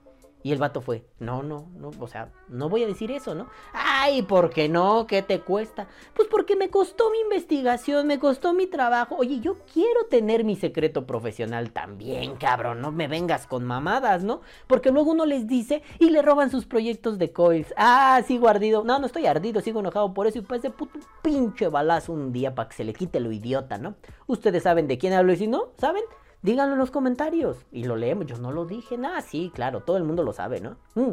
[0.46, 3.48] Y el vato fue, no, no, no, o sea, no voy a decir eso, ¿no?
[3.72, 5.08] Ay, ¿por qué no?
[5.08, 5.88] ¿Qué te cuesta?
[6.14, 9.16] Pues porque me costó mi investigación, me costó mi trabajo.
[9.16, 14.40] Oye, yo quiero tener mi secreto profesional también, cabrón, no me vengas con mamadas, ¿no?
[14.68, 17.74] Porque luego uno les dice y le roban sus proyectos de coils.
[17.76, 18.84] Ah, sigo ardido.
[18.84, 22.32] No, no estoy ardido, sigo enojado por eso y pues de puto pinche balazo un
[22.32, 23.96] día para que se le quite lo idiota, ¿no?
[24.28, 26.04] Ustedes saben de quién hablo y si no, ¿saben?
[26.42, 28.26] Díganlo en los comentarios y lo leemos.
[28.26, 30.76] Yo no lo dije, nada, sí, claro, todo el mundo lo sabe, ¿no?
[30.94, 31.12] Mm.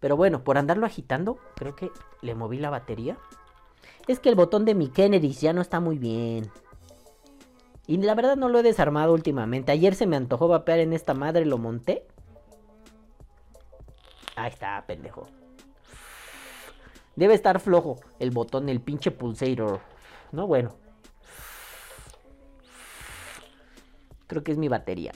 [0.00, 1.90] Pero bueno, por andarlo agitando, creo que
[2.22, 3.18] le moví la batería.
[4.06, 6.50] Es que el botón de mi Kennedy ya no está muy bien.
[7.86, 9.72] Y la verdad no lo he desarmado últimamente.
[9.72, 12.06] Ayer se me antojó vapear en esta madre, lo monté.
[14.36, 15.26] Ahí está, pendejo.
[17.14, 19.80] Debe estar flojo el botón, el pinche pulsator.
[20.32, 20.85] No, bueno.
[24.26, 25.12] Creo que es mi batería.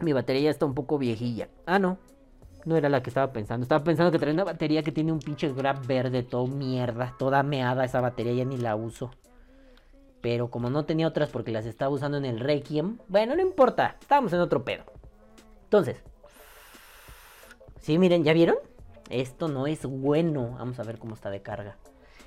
[0.00, 1.48] Mi batería ya está un poco viejilla.
[1.66, 1.98] Ah, no.
[2.64, 3.64] No era la que estaba pensando.
[3.64, 7.42] Estaba pensando que traía una batería que tiene un pinche grab verde, todo mierda, toda
[7.42, 9.10] meada esa batería, ya ni la uso.
[10.22, 13.96] Pero como no tenía otras porque las estaba usando en el Requiem, bueno, no importa,
[14.00, 14.84] estábamos en otro pedo.
[15.64, 16.02] Entonces,
[17.80, 18.56] sí, miren, ¿ya vieron?
[19.10, 20.56] Esto no es bueno.
[20.58, 21.76] Vamos a ver cómo está de carga.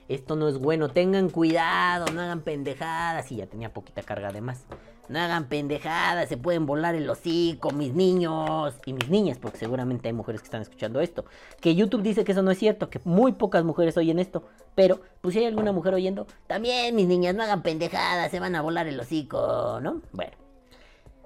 [0.07, 0.89] Esto no es bueno.
[0.89, 3.31] Tengan cuidado, no hagan pendejadas.
[3.31, 4.65] Y ya tenía poquita carga además.
[5.09, 10.09] No hagan pendejadas, se pueden volar el hocico, mis niños y mis niñas, porque seguramente
[10.09, 11.25] hay mujeres que están escuchando esto.
[11.61, 14.43] Que YouTube dice que eso no es cierto, que muy pocas mujeres oyen esto.
[14.75, 18.55] Pero, pues si hay alguna mujer oyendo, también mis niñas no hagan pendejadas, se van
[18.55, 20.01] a volar el hocico, ¿no?
[20.11, 20.33] Bueno.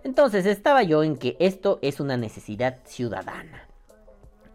[0.03, 3.67] Entonces estaba yo en que esto es una necesidad ciudadana.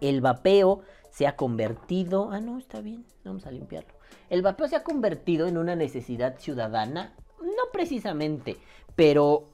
[0.00, 2.30] El vapeo se ha convertido...
[2.32, 3.94] Ah, no, está bien, vamos a limpiarlo.
[4.28, 8.56] El vapeo se ha convertido en una necesidad ciudadana no precisamente,
[8.96, 9.44] pero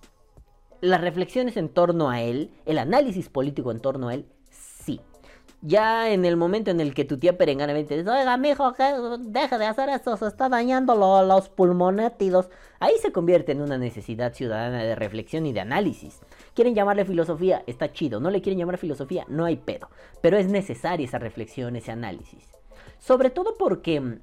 [0.81, 5.00] las reflexiones en torno a él, el análisis político en torno a él, sí.
[5.64, 8.74] Ya en el momento en el que tu tía perenganamente dice, oiga, mijo,
[9.20, 12.48] deja de hacer eso, se está dañando los pulmonétidos.
[12.81, 16.18] Ahí se convierte en una necesidad ciudadana de reflexión y de análisis.
[16.55, 18.18] Quieren llamarle filosofía, está chido.
[18.18, 19.88] No le quieren llamar filosofía, no hay pedo.
[20.20, 22.44] Pero es necesaria esa reflexión, ese análisis.
[22.98, 24.18] Sobre todo porque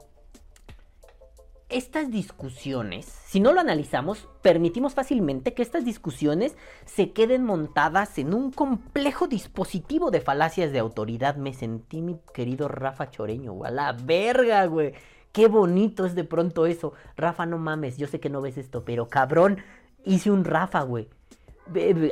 [1.69, 8.33] estas discusiones, si no lo analizamos, permitimos fácilmente que estas discusiones se queden montadas en
[8.33, 11.35] un complejo dispositivo de falacias de autoridad.
[11.35, 13.63] Me sentí mi querido Rafa Choreño.
[13.63, 14.93] A la verga, güey.
[15.31, 16.93] Qué bonito es de pronto eso.
[17.15, 19.59] Rafa, no mames, yo sé que no ves esto, pero cabrón,
[20.03, 21.07] hice un Rafa, güey.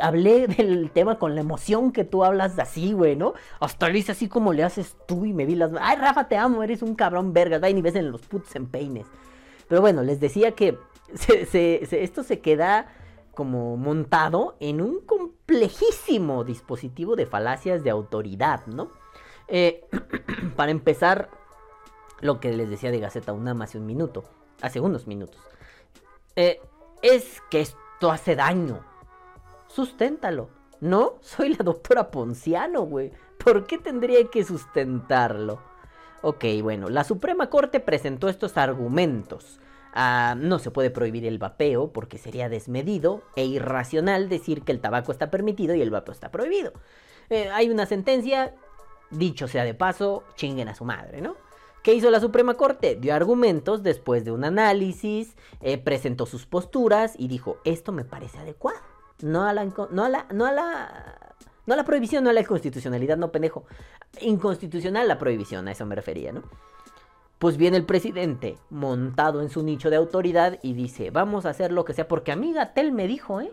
[0.02, 3.34] Hablé del tema con la emoción que tú hablas así, güey, ¿no?
[3.60, 5.72] Hasta lo hice así como le haces tú y me vi las...
[5.82, 7.58] Ay, Rafa, te amo, eres un cabrón verga.
[7.58, 9.08] Va y ni ves en los putos empeines.
[9.68, 10.78] Pero bueno, les decía que
[11.92, 12.94] esto se queda
[13.34, 18.90] como montado en un complejísimo dispositivo de falacias de autoridad, ¿no?
[19.48, 19.86] Eh,
[20.56, 21.30] para empezar,
[22.20, 24.24] lo que les decía de Gaceta UNAM hace un minuto,
[24.62, 25.40] hace unos minutos,
[26.36, 26.60] eh,
[27.02, 28.84] es que esto hace daño.
[29.68, 30.50] Susténtalo.
[30.80, 33.12] No, soy la doctora Ponciano, güey.
[33.44, 35.62] ¿Por qué tendría que sustentarlo?
[36.22, 39.60] Ok, bueno, la Suprema Corte presentó estos argumentos.
[39.94, 44.80] Ah, no se puede prohibir el vapeo porque sería desmedido e irracional decir que el
[44.80, 46.74] tabaco está permitido y el vapeo está prohibido.
[47.30, 48.56] Eh, hay una sentencia,
[49.12, 51.36] dicho sea de paso, chinguen a su madre, ¿no?
[51.84, 52.96] ¿Qué hizo la Suprema Corte?
[52.96, 58.40] Dio argumentos después de un análisis, eh, presentó sus posturas y dijo, esto me parece
[58.40, 58.80] adecuado.
[59.22, 61.27] No a la, no a la, no a la
[61.68, 63.66] no la prohibición, no la inconstitucionalidad, no pendejo.
[64.22, 66.42] Inconstitucional la prohibición, a eso me refería, ¿no?
[67.38, 71.72] Pues viene el presidente montado en su nicho de autoridad y dice, vamos a hacer
[71.72, 73.52] lo que sea, porque a mi Gatel me dijo, ¿eh?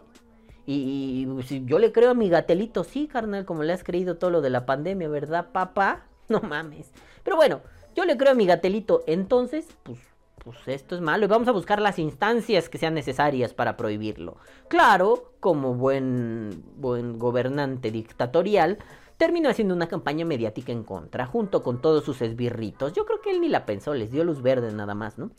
[0.64, 4.30] Y, si yo le creo a mi Gatelito, sí, carnal, como le has creído todo
[4.30, 6.06] lo de la pandemia, ¿verdad, papá?
[6.28, 6.90] No mames.
[7.22, 7.60] Pero bueno,
[7.94, 9.98] yo le creo a mi Gatelito, entonces, pues
[10.44, 14.36] pues esto es malo y vamos a buscar las instancias que sean necesarias para prohibirlo.
[14.68, 18.78] Claro, como buen, buen gobernante dictatorial,
[19.16, 22.92] terminó haciendo una campaña mediática en contra, junto con todos sus esbirritos.
[22.92, 25.30] Yo creo que él ni la pensó, les dio luz verde nada más, ¿no?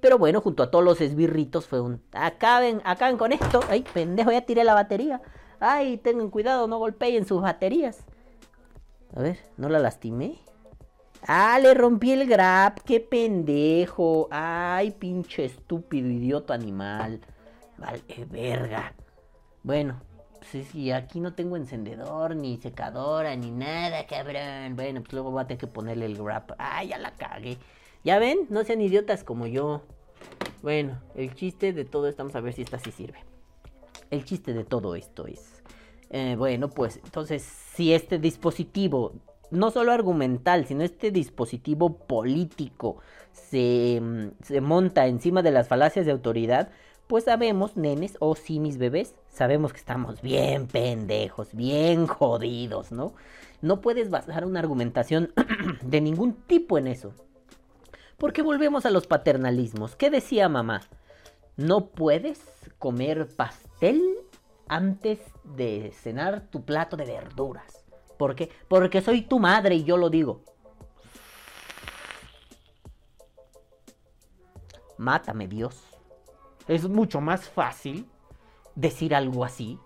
[0.00, 2.00] Pero bueno, junto a todos los esbirritos fue un...
[2.12, 3.60] Acaben, acaben con esto.
[3.68, 5.22] Ay, pendejo, ya tiré la batería.
[5.60, 8.04] Ay, tengan cuidado, no golpeen sus baterías.
[9.14, 10.38] A ver, ¿no la lastimé?
[11.26, 14.28] Ah, le rompí el grab, qué pendejo.
[14.30, 17.20] Ay, pinche estúpido, idiota animal.
[17.78, 18.94] Vale, verga.
[19.62, 20.00] Bueno,
[20.40, 24.74] pues sí, aquí no tengo encendedor, ni secadora, ni nada, cabrón.
[24.74, 26.56] Bueno, pues luego voy a tener que ponerle el grab.
[26.58, 27.56] Ay, ya la cagué.
[28.02, 29.82] Ya ven, no sean idiotas como yo.
[30.60, 33.20] Bueno, el chiste de todo esto, vamos a ver si esta sí sirve.
[34.10, 35.62] El chiste de todo esto es...
[36.10, 39.14] Eh, bueno, pues entonces, si este dispositivo
[39.52, 42.96] no solo argumental, sino este dispositivo político
[43.32, 46.70] se, mm, se, monta encima de las falacias de autoridad,
[47.06, 53.12] pues sabemos, nenes, o sí mis bebés, sabemos que estamos bien pendejos, bien jodidos, ¿no?
[53.60, 55.32] No puedes basar una argumentación
[55.82, 57.12] de ningún tipo en eso.
[58.16, 59.96] Porque volvemos a los paternalismos.
[59.96, 60.82] ¿Qué decía mamá?
[61.56, 62.40] No puedes
[62.78, 64.02] comer pastel
[64.68, 67.81] antes de cenar tu plato de verduras.
[68.22, 68.48] ¿Por qué?
[68.68, 70.42] Porque soy tu madre y yo lo digo.
[74.96, 75.82] Mátame, Dios.
[76.68, 78.08] Es mucho más fácil
[78.76, 79.76] decir algo así.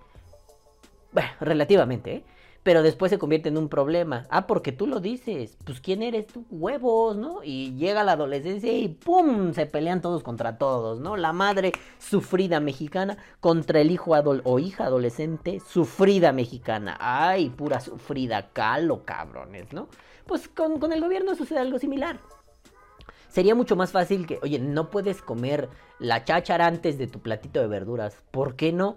[1.12, 2.24] Bueno, relativamente, ¿eh?
[2.66, 4.26] Pero después se convierte en un problema.
[4.28, 5.56] Ah, porque tú lo dices.
[5.64, 7.44] Pues quién eres tú, huevos, ¿no?
[7.44, 9.52] Y llega la adolescencia y ¡pum!
[9.52, 11.16] Se pelean todos contra todos, ¿no?
[11.16, 16.96] La madre sufrida mexicana contra el hijo o hija adolescente sufrida mexicana.
[16.98, 19.86] Ay, pura sufrida, calo, cabrones, ¿no?
[20.26, 22.18] Pues con, con el gobierno sucede algo similar.
[23.28, 25.68] Sería mucho más fácil que, oye, no puedes comer
[26.00, 28.16] la cháchara antes de tu platito de verduras.
[28.32, 28.96] ¿Por qué no?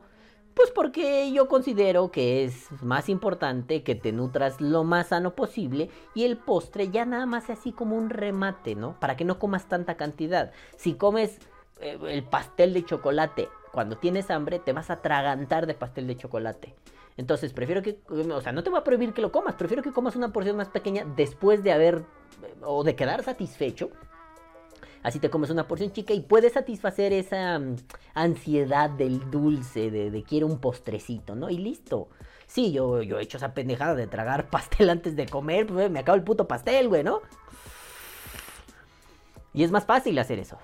[0.60, 5.89] Pues porque yo considero que es más importante que te nutras lo más sano posible
[6.13, 9.00] y el postre ya nada más así como un remate, ¿no?
[9.00, 10.52] Para que no comas tanta cantidad.
[10.76, 11.39] Si comes
[11.80, 16.17] eh, el pastel de chocolate cuando tienes hambre, te vas a atragantar de pastel de
[16.17, 16.76] chocolate.
[17.15, 19.93] Entonces, prefiero que, o sea, no te voy a prohibir que lo comas, prefiero que
[19.93, 22.04] comas una porción más pequeña después de haber
[22.63, 23.91] o de quedar satisfecho
[25.01, 27.77] Así te comes una porción chica y puedes satisfacer esa mm,
[28.13, 31.49] ansiedad del dulce, de, quiero un postrecito, ¿no?
[31.49, 32.09] Y listo.
[32.47, 35.99] Sí, yo, yo he hecho esa pendejada de tragar pastel antes de comer, pues me
[35.99, 37.21] acabo el puto pastel, güey, ¿no?
[39.53, 40.57] Y es más fácil hacer eso.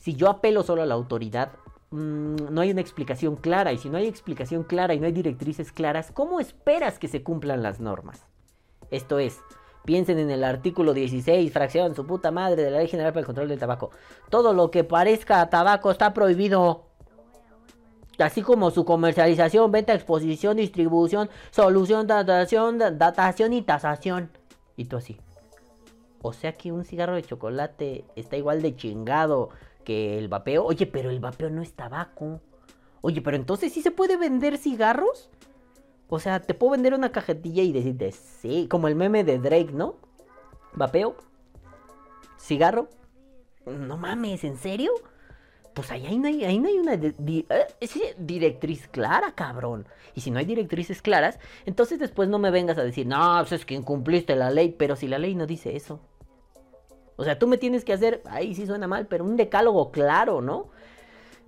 [0.00, 1.52] Si yo apelo solo a la autoridad,
[1.90, 3.72] mm, no hay una explicación clara.
[3.72, 7.22] Y si no hay explicación clara y no hay directrices claras, ¿cómo esperas que se
[7.22, 8.26] cumplan las normas?
[8.90, 9.40] Esto es,
[9.84, 13.26] Piensen en el artículo 16, fracción, su puta madre de la Ley General para el
[13.26, 13.90] Control del Tabaco.
[14.30, 16.86] Todo lo que parezca a tabaco está prohibido.
[18.18, 24.30] Así como su comercialización, venta, exposición, distribución, solución, datación, datación y tasación.
[24.76, 25.18] Y todo así.
[26.22, 29.50] O sea que un cigarro de chocolate está igual de chingado
[29.84, 30.64] que el vapeo.
[30.64, 32.40] Oye, pero el vapeo no es tabaco.
[33.02, 35.28] Oye, pero entonces sí se puede vender cigarros.
[36.14, 39.72] O sea, te puedo vender una cajetilla y decirte, sí, como el meme de Drake,
[39.72, 39.96] ¿no?
[40.72, 41.16] Vapeo,
[42.38, 42.88] cigarro.
[43.66, 44.92] No mames, ¿en serio?
[45.74, 49.88] Pues ahí no hay, ahí no hay una eh, directriz clara, cabrón.
[50.14, 53.50] Y si no hay directrices claras, entonces después no me vengas a decir, no, pues
[53.50, 55.98] es que incumpliste la ley, pero si la ley no dice eso.
[57.16, 60.40] O sea, tú me tienes que hacer, ahí sí suena mal, pero un decálogo claro,
[60.40, 60.70] ¿no?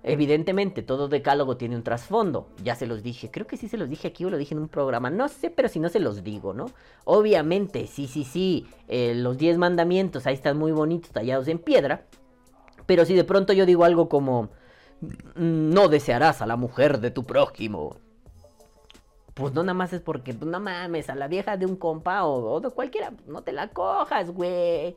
[0.03, 2.47] Evidentemente, todo decálogo tiene un trasfondo.
[2.63, 3.29] Ya se los dije.
[3.31, 5.09] Creo que sí se los dije aquí o lo dije en un programa.
[5.09, 6.67] No sé, pero si no se los digo, ¿no?
[7.03, 8.65] Obviamente, sí, sí, sí.
[8.87, 12.05] Eh, los 10 mandamientos ahí están muy bonitos, tallados en piedra.
[12.85, 14.49] Pero si de pronto yo digo algo como...
[15.35, 17.97] Mm, no desearás a la mujer de tu prójimo.
[19.33, 22.25] Pues no nada más es porque, tú no mames, a la vieja de un compa
[22.25, 24.95] o, o de cualquiera, no te la cojas, güey.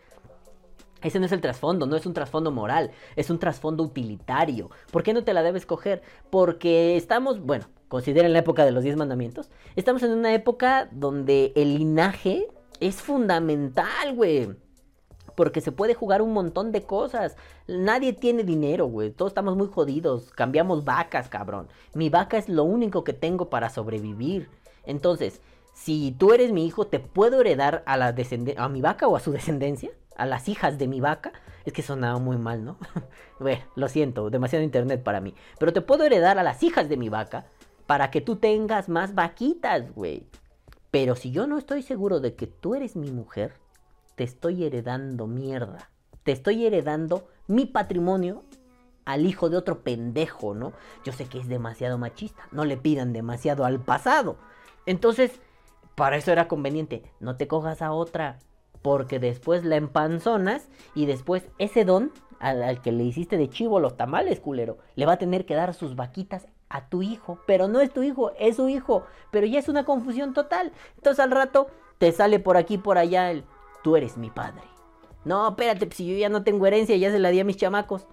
[1.03, 4.71] Ese no es el trasfondo, no es un trasfondo moral, es un trasfondo utilitario.
[4.91, 6.03] ¿Por qué no te la debes coger?
[6.29, 11.53] Porque estamos, bueno, consideren la época de los 10 mandamientos, estamos en una época donde
[11.57, 12.49] el linaje
[12.81, 14.57] es fundamental, güey.
[15.37, 17.37] Porque se puede jugar un montón de cosas.
[17.67, 19.11] Nadie tiene dinero, güey.
[19.11, 20.31] Todos estamos muy jodidos.
[20.33, 21.69] Cambiamos vacas, cabrón.
[21.95, 24.51] Mi vaca es lo único que tengo para sobrevivir.
[24.85, 25.41] Entonces,
[25.72, 28.14] si tú eres mi hijo, ¿te puedo heredar a, la
[28.57, 29.91] a mi vaca o a su descendencia?
[30.17, 31.33] A las hijas de mi vaca.
[31.65, 32.79] Es que sonaba muy mal, ¿no?
[33.41, 35.35] bueno, lo siento, demasiado internet para mí.
[35.59, 37.47] Pero te puedo heredar a las hijas de mi vaca
[37.87, 40.27] para que tú tengas más vaquitas, güey.
[40.91, 43.55] Pero si yo no estoy seguro de que tú eres mi mujer,
[44.17, 45.91] te estoy heredando mierda.
[46.25, 48.43] Te estoy heredando mi patrimonio
[49.05, 50.73] al hijo de otro pendejo, ¿no?
[51.05, 52.43] Yo sé que es demasiado machista.
[52.53, 54.37] No le pidan demasiado al pasado.
[54.87, 55.41] Entonces,
[55.95, 57.03] para eso era conveniente.
[57.21, 58.39] No te cojas a otra
[58.83, 63.97] porque después la empanzonas y después ese don al, que le hiciste de chivo los
[63.97, 67.81] tamales, culero, le va a tener que dar sus vaquitas a tu hijo, pero no
[67.81, 70.72] es tu hijo, es su hijo, pero ya es una confusión total.
[70.97, 71.68] Entonces al rato
[71.99, 73.45] te sale por aquí, por allá el,
[73.83, 74.62] tú eres mi padre.
[75.24, 77.59] No, espérate, pues, si yo ya no tengo herencia, ya se la di a mis
[77.59, 78.07] chamacos.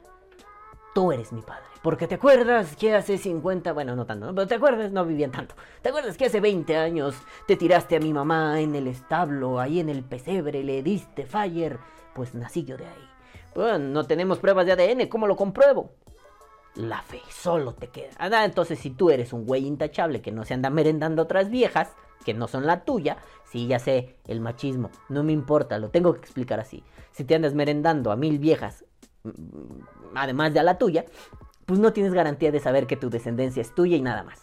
[0.94, 1.67] Tú eres mi padre.
[1.88, 5.56] Porque te acuerdas que hace 50, bueno, no tanto, pero te acuerdas, no vivían tanto.
[5.82, 7.16] ¿Te acuerdas que hace 20 años
[7.48, 11.80] te tiraste a mi mamá en el establo, ahí en el pesebre, le diste fire?
[12.14, 13.10] Pues nací yo de ahí.
[13.56, 15.94] Bueno, no tenemos pruebas de ADN, ¿cómo lo compruebo?
[16.76, 18.12] La fe, solo te queda.
[18.18, 21.94] Ah, entonces si tú eres un güey intachable que no se anda merendando otras viejas,
[22.26, 23.16] que no son la tuya,
[23.46, 26.84] sí, ya sé, el machismo, no me importa, lo tengo que explicar así.
[27.14, 28.84] Si te andas merendando a mil viejas,
[29.24, 29.32] mm,
[30.16, 31.06] además de a la tuya,
[31.68, 34.42] pues no tienes garantía de saber que tu descendencia es tuya y nada más.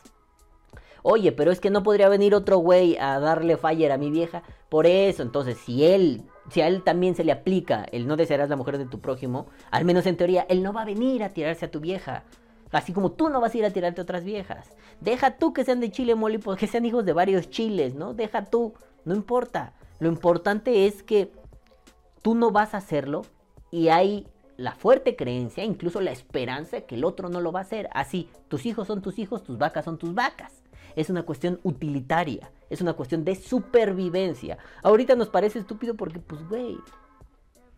[1.02, 4.42] Oye, pero es que no podría venir otro güey a darle fire a mi vieja.
[4.68, 8.50] Por eso, entonces, si él, si a él también se le aplica el no desearás
[8.50, 11.30] la mujer de tu prójimo, al menos en teoría, él no va a venir a
[11.30, 12.24] tirarse a tu vieja.
[12.72, 14.70] Así como tú no vas a ir a tirarte a otras viejas.
[15.00, 18.12] Deja tú que sean de chile mole, que sean hijos de varios chiles, ¿no?
[18.12, 18.74] Deja tú,
[19.06, 19.72] no importa.
[19.98, 21.32] Lo importante es que
[22.20, 23.22] tú no vas a hacerlo
[23.70, 24.26] y hay
[24.56, 27.88] la fuerte creencia, incluso la esperanza de que el otro no lo va a hacer.
[27.92, 30.62] Así, tus hijos son tus hijos, tus vacas son tus vacas.
[30.96, 34.58] Es una cuestión utilitaria, es una cuestión de supervivencia.
[34.82, 36.78] Ahorita nos parece estúpido porque, pues, güey,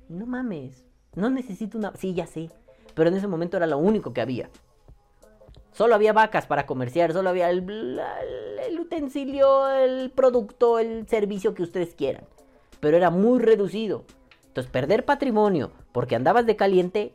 [0.08, 1.94] no mames, no necesito una...
[1.96, 2.50] Sí, ya sé,
[2.94, 4.50] pero en ese momento era lo único que había.
[5.72, 8.00] Solo había vacas para comerciar, solo había el,
[8.66, 12.24] el, utensilio, el producto, el servicio que ustedes quieran.
[12.80, 14.04] Pero era muy reducido.
[14.46, 17.14] Entonces, perder patrimonio porque andabas de caliente,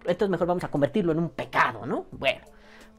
[0.00, 2.06] entonces mejor vamos a convertirlo en un pecado, ¿no?
[2.10, 2.40] Bueno,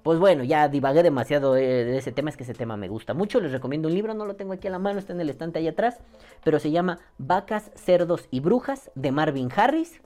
[0.01, 3.41] pues bueno, ya divagué demasiado de ese tema, es que ese tema me gusta mucho.
[3.41, 5.59] Les recomiendo un libro, no lo tengo aquí a la mano, está en el estante
[5.59, 5.99] ahí atrás,
[6.41, 9.99] pero se llama Vacas, Cerdos y Brujas de Marvin Harris.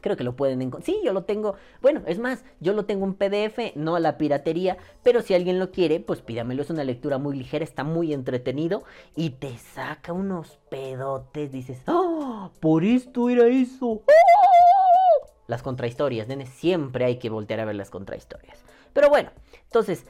[0.00, 0.86] Creo que lo pueden encontrar.
[0.86, 1.56] Sí, yo lo tengo.
[1.82, 4.78] Bueno, es más, yo lo tengo en PDF, no a la piratería.
[5.02, 6.62] Pero si alguien lo quiere, pues pídamelo.
[6.62, 8.84] Es una lectura muy ligera, está muy entretenido.
[9.16, 11.52] Y te saca unos pedotes.
[11.52, 12.17] Dices, ¡ah!
[12.60, 14.02] Por esto era eso.
[14.08, 15.26] ¡Ah!
[15.46, 16.46] Las contrahistorias, nene.
[16.46, 18.62] Siempre hay que voltear a ver las contrahistorias.
[18.92, 19.30] Pero bueno,
[19.64, 20.04] entonces,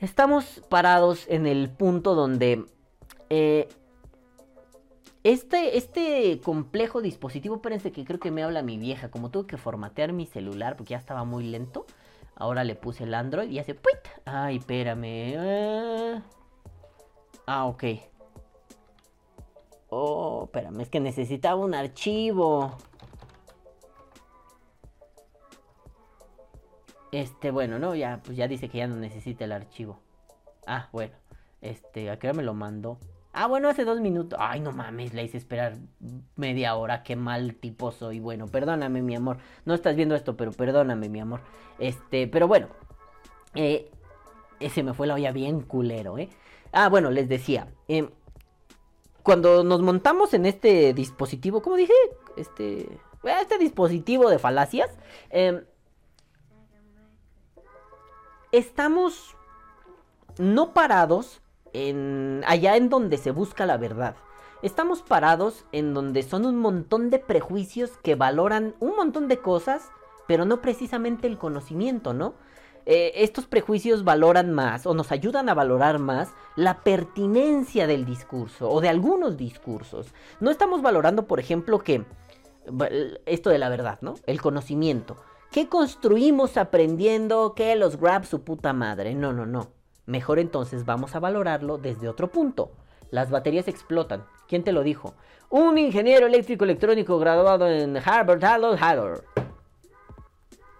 [0.00, 2.64] estamos parados en el punto donde
[3.30, 3.68] eh,
[5.22, 9.10] este, este complejo dispositivo, espérense que creo que me habla mi vieja.
[9.10, 11.86] Como tuve que formatear mi celular porque ya estaba muy lento.
[12.36, 13.98] Ahora le puse el Android y hace ¡puit!
[14.24, 15.36] Ay, espérame.
[15.38, 16.22] Ah,
[17.46, 17.84] ah, ok.
[19.90, 22.76] Oh, espérame, es que necesitaba un archivo.
[27.12, 29.98] Este, bueno, no, ya, pues ya dice que ya no necesita el archivo.
[30.66, 31.14] Ah, bueno.
[31.60, 32.98] Este, ¿a qué hora me lo mandó?
[33.32, 34.38] Ah, bueno, hace dos minutos.
[34.40, 35.76] Ay, no mames, le hice esperar
[36.36, 37.02] media hora.
[37.02, 38.20] Qué mal tipo soy.
[38.20, 39.38] Bueno, perdóname, mi amor.
[39.64, 41.40] No estás viendo esto, pero perdóname, mi amor.
[41.78, 42.68] Este, pero bueno.
[43.54, 43.90] Eh,
[44.60, 46.28] ese me fue la olla bien culero, ¿eh?
[46.72, 47.66] Ah, bueno, les decía.
[47.88, 48.08] Eh,
[49.30, 51.92] cuando nos montamos en este dispositivo, ¿cómo dije?
[52.36, 52.98] Este.
[53.22, 54.90] Este dispositivo de falacias.
[55.30, 55.64] Eh,
[58.50, 59.36] estamos
[60.36, 61.42] no parados
[62.44, 64.16] allá en donde se busca la verdad.
[64.62, 69.92] Estamos parados en donde son un montón de prejuicios que valoran un montón de cosas,
[70.26, 72.34] pero no precisamente el conocimiento, ¿no?
[72.86, 78.70] Eh, estos prejuicios valoran más o nos ayudan a valorar más la pertinencia del discurso
[78.70, 80.08] o de algunos discursos.
[80.40, 82.04] No estamos valorando, por ejemplo, que
[83.26, 84.14] esto de la verdad, ¿no?
[84.26, 85.16] El conocimiento.
[85.50, 89.14] ¿Qué construimos aprendiendo que los grabs su puta madre?
[89.14, 89.68] No, no, no.
[90.06, 92.72] Mejor entonces vamos a valorarlo desde otro punto.
[93.10, 94.24] Las baterías explotan.
[94.48, 95.14] ¿Quién te lo dijo?
[95.48, 99.22] Un ingeniero eléctrico electrónico graduado en Harvard, Harvard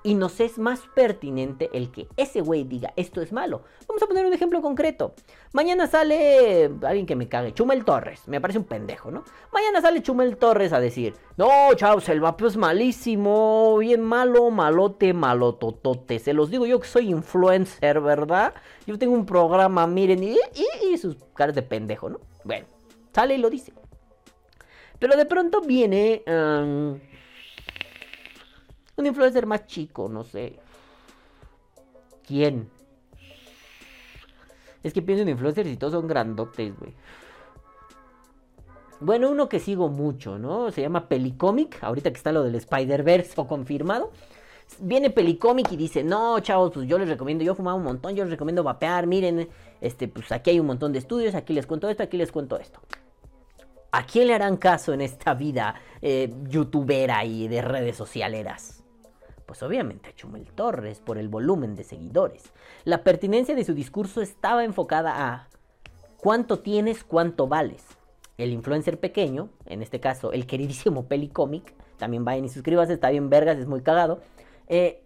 [0.03, 3.63] y nos es más pertinente el que ese güey diga esto es malo.
[3.87, 5.15] Vamos a poner un ejemplo concreto.
[5.53, 9.25] Mañana sale alguien que me cague, Chumel Torres, me parece un pendejo, ¿no?
[9.53, 15.13] Mañana sale Chumel Torres a decir, no, chavos, el vapeo es malísimo, bien malo, malote,
[15.13, 16.19] malototote.
[16.19, 18.55] Se los digo yo que soy influencer, ¿verdad?
[18.87, 20.37] Yo tengo un programa, miren, y,
[20.99, 22.21] sus caras de pendejo, ¿no?
[22.45, 22.67] Bueno,
[23.13, 23.73] sale y lo dice.
[24.99, 26.23] Pero de pronto viene...
[29.01, 30.59] Un influencer más chico, no sé.
[32.27, 32.69] ¿Quién?
[34.83, 36.93] Es que pienso en influencers y todos son grandotes, güey.
[39.01, 40.71] Bueno, uno que sigo mucho, ¿no?
[40.71, 41.83] Se llama Pelicomic.
[41.83, 44.13] Ahorita que está lo del Spider-Verse o confirmado.
[44.81, 48.15] Viene Pelicomic y dice, no, chavos, pues yo les recomiendo, yo he fumado un montón,
[48.15, 49.49] yo les recomiendo vapear, miren,
[49.81, 52.59] este, pues aquí hay un montón de estudios, aquí les cuento esto, aquí les cuento
[52.59, 52.81] esto.
[53.93, 58.80] ¿A quién le harán caso en esta vida eh, youtubera y de redes socialeras?
[59.51, 62.53] Pues obviamente a Chumel Torres por el volumen de seguidores.
[62.85, 65.49] La pertinencia de su discurso estaba enfocada a
[66.19, 67.85] cuánto tienes, cuánto vales.
[68.39, 73.29] el influencer pequeño, en este caso el queridísimo Pelicomic, también vayan y suscríbanse, está bien
[73.29, 74.21] vergas, es muy cagado,
[74.69, 75.03] eh,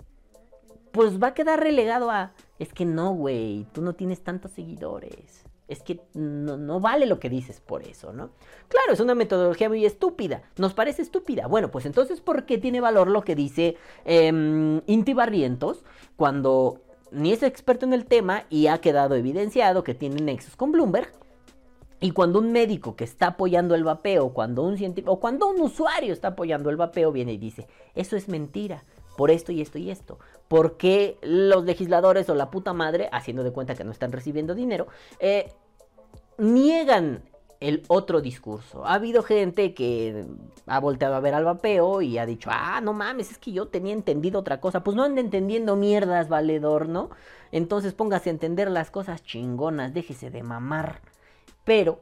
[0.93, 5.44] pues va a quedar relegado a, es que no, güey, tú no tienes tantos seguidores.
[5.67, 8.31] Es que no, vale lo que dices por eso, ¿no?
[8.69, 10.43] Claro, es una metodología muy estúpida.
[10.59, 11.47] ¿Nos parece estúpida?
[11.47, 14.29] Bueno, pues entonces, ¿por qué tiene valor lo que dice eh,
[14.87, 15.85] Inti Barrientos
[16.17, 20.71] cuando ni es experto en el tema y ha quedado evidenciado que tiene nexos con
[20.71, 21.11] Bloomberg?
[22.01, 25.59] Y cuando un médico que está apoyando el vapeo, cuando un científico, o cuando un
[25.63, 28.85] usuario está apoyando el vapeo, viene y dice, eso es mentira,
[29.17, 30.19] por esto y esto y esto.
[30.49, 34.55] ¿Por qué los legisladores o la puta madre, haciendo de cuenta que no están recibiendo
[34.55, 34.87] dinero,
[35.19, 35.53] eh,
[36.39, 37.23] niegan
[37.61, 38.85] el otro discurso.
[38.85, 40.27] Ha habido gente que
[40.67, 43.69] ha volteado a ver al vapeo y ha dicho, ah, no mames, es que yo
[43.69, 44.85] tenía entendido otra cosa.
[44.85, 47.11] Pues no anda entendiendo mierdas, valedor, ¿no?
[47.53, 51.01] Entonces póngase a entender las cosas chingonas, déjese de mamar.
[51.65, 52.01] Pero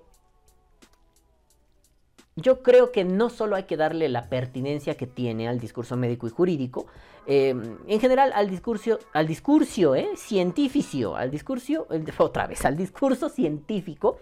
[2.37, 6.27] yo creo que no solo hay que darle la pertinencia que tiene al discurso médico
[6.27, 6.87] y jurídico,
[7.27, 10.09] em, en general al discurso, al discurso ¿eh?
[10.17, 11.87] científico, al discurso,
[12.19, 14.19] otra vez, al discurso científico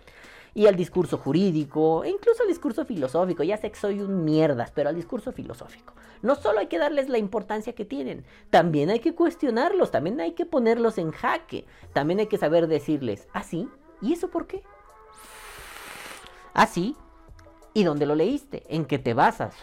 [0.54, 3.44] y al discurso jurídico, e incluso al discurso filosófico.
[3.44, 5.94] Ya sé que soy un mierdas, pero al discurso filosófico.
[6.22, 10.32] No solo hay que darles la importancia que tienen, también hay que cuestionarlos, también hay
[10.32, 13.68] que ponerlos en jaque, también hay que saber decirles, ¿ah, sí?
[14.02, 14.64] ¿Y eso por qué?
[16.52, 16.96] ¿Ah, sí?
[17.72, 18.64] ¿Y dónde lo leíste?
[18.68, 19.54] ¿En qué te basas?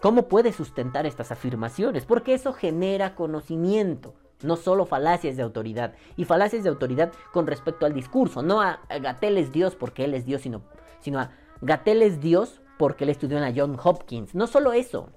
[0.00, 2.04] ¿Cómo puedes sustentar estas afirmaciones?
[2.04, 5.94] Porque eso genera conocimiento, no solo falacias de autoridad.
[6.16, 8.42] Y falacias de autoridad con respecto al discurso.
[8.42, 10.62] No a, Gatel es Dios porque él es Dios, sino,
[11.00, 11.30] sino a
[11.60, 14.34] Gatel es Dios porque él estudió en la John Hopkins.
[14.34, 15.10] No solo eso.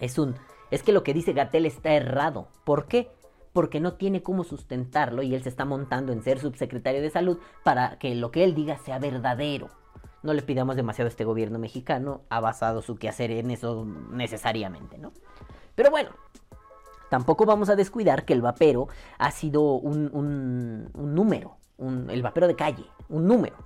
[0.00, 0.34] Es un...
[0.70, 2.48] Es que lo que dice Gatel está errado.
[2.64, 3.10] ¿Por qué?
[3.52, 7.38] Porque no tiene cómo sustentarlo y él se está montando en ser subsecretario de salud
[7.62, 9.70] para que lo que él diga sea verdadero.
[10.22, 14.98] No le pidamos demasiado a este gobierno mexicano, ha basado su quehacer en eso necesariamente,
[14.98, 15.12] ¿no?
[15.74, 16.10] Pero bueno,
[17.08, 18.88] tampoco vamos a descuidar que el vapero
[19.18, 23.56] ha sido un, número, el vapero de calle, un número.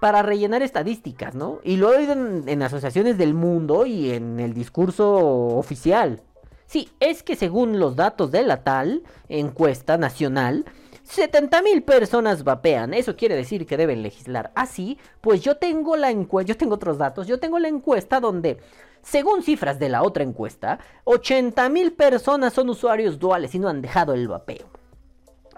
[0.00, 1.60] Para rellenar estadísticas, ¿no?
[1.64, 6.20] Y lo he oído en, en asociaciones del mundo y en el discurso oficial.
[6.66, 10.66] Sí, es que según los datos de la tal encuesta nacional,
[11.04, 12.94] 70 mil personas vapean.
[12.94, 14.50] Eso quiere decir que deben legislar.
[14.54, 18.58] Así, pues yo tengo la encuesta, yo tengo otros datos, yo tengo la encuesta donde,
[19.02, 23.82] según cifras de la otra encuesta, 80 mil personas son usuarios duales y no han
[23.82, 24.66] dejado el vapeo.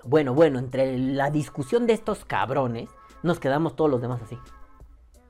[0.04, 2.88] Bueno, bueno, entre la discusión de estos cabrones,
[3.22, 4.38] nos quedamos todos los demás así.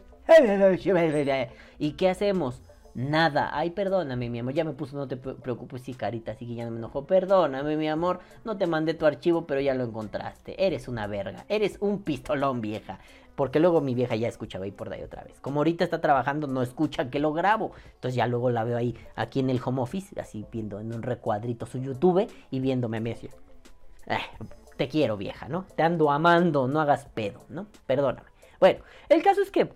[1.79, 2.63] ¿Y qué hacemos?
[2.95, 3.51] Nada.
[3.53, 4.55] Ay, perdóname, mi amor.
[4.55, 7.07] Ya me puso, no te preocupes, sí, carita, así que ya no me enojó.
[7.07, 8.21] Perdóname, mi amor.
[8.45, 10.65] No te mandé tu archivo, pero ya lo encontraste.
[10.65, 11.45] Eres una verga.
[11.49, 13.01] Eres un pistolón, vieja.
[13.35, 15.41] Porque luego mi vieja ya escuchaba ahí por ahí otra vez.
[15.41, 17.73] Como ahorita está trabajando, no escucha que lo grabo.
[17.95, 21.03] Entonces ya luego la veo ahí, aquí en el home office, así viendo en un
[21.03, 23.29] recuadrito su YouTube y viéndome a mí así.
[24.77, 25.67] te quiero, vieja, ¿no?
[25.75, 27.67] Te ando amando, no hagas pedo, ¿no?
[27.87, 28.29] Perdóname.
[28.61, 29.69] Bueno, el caso es que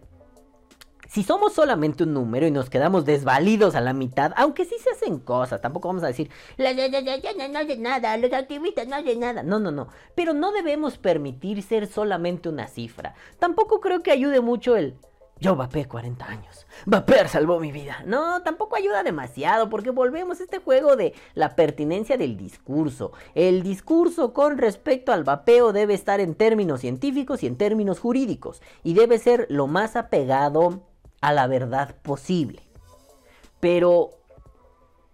[1.09, 4.91] si somos solamente un número y nos quedamos desvalidos a la mitad, aunque sí se
[4.91, 9.43] hacen cosas, tampoco vamos a decir, la, no nada, los activistas no hacen nada.
[9.43, 9.89] No, no, no.
[10.15, 13.15] Pero no debemos permitir ser solamente una cifra.
[13.39, 14.97] Tampoco creo que ayude mucho el,
[15.41, 16.67] yo vapeé 40 años.
[16.85, 18.03] Vapear salvó mi vida.
[18.05, 23.13] No, tampoco ayuda demasiado porque volvemos a este juego de la pertinencia del discurso.
[23.35, 28.61] El discurso con respecto al vapeo debe estar en términos científicos y en términos jurídicos
[28.83, 30.88] y debe ser lo más apegado
[31.21, 32.63] a la verdad posible.
[33.61, 34.11] Pero,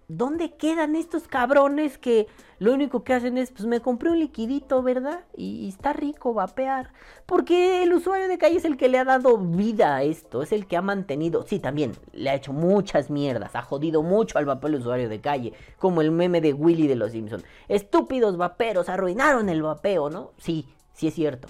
[0.08, 2.26] ¿dónde quedan estos cabrones que
[2.58, 5.24] lo único que hacen es, pues me compré un liquidito, ¿verdad?
[5.36, 6.92] Y, está rico vapear.
[7.26, 10.52] Porque el usuario de calle es el que le ha dado vida a esto, es
[10.52, 14.46] el que ha mantenido, sí, también le ha hecho muchas mierdas, ha jodido mucho al
[14.46, 17.44] vapeo el usuario de calle, como el meme de Willy de los Simpsons.
[17.68, 20.30] Estúpidos vaperos arruinaron el vapeo, ¿no?
[20.38, 21.48] Sí, sí es cierto.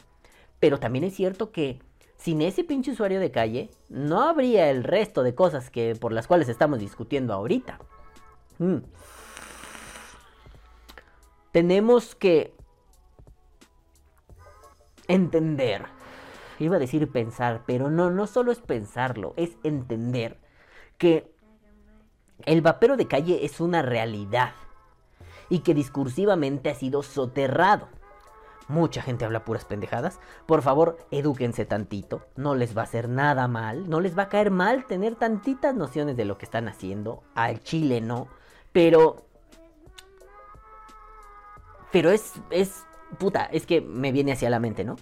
[0.59, 1.81] Pero también es cierto que
[2.25, 6.27] sin ese pinche usuario de calle, no habría el resto de cosas que por las
[6.27, 7.79] cuales estamos discutiendo ahorita.
[8.59, 8.79] Mm.
[11.53, 12.55] Tenemos que
[15.07, 15.85] entender.
[16.59, 20.39] Iba a decir pensar, pero no, no solo es pensarlo, es entender
[20.97, 21.31] que
[22.47, 24.55] el vapero de calle es una realidad
[25.51, 27.91] y que discursivamente ha sido soterrado
[28.69, 30.21] mucha gente habla puras pendejadas.
[30.47, 32.27] Por favor, edúquense tantito.
[32.37, 33.89] No les va a hacer nada mal.
[33.89, 37.23] No les va a caer mal tener tantitas nociones de lo que están haciendo.
[37.35, 38.29] Al chile no.
[38.73, 39.27] Pero...
[41.93, 42.33] Pero es...
[42.51, 42.85] es
[43.19, 44.97] puta, es que me viene hacia la mente, ¿no?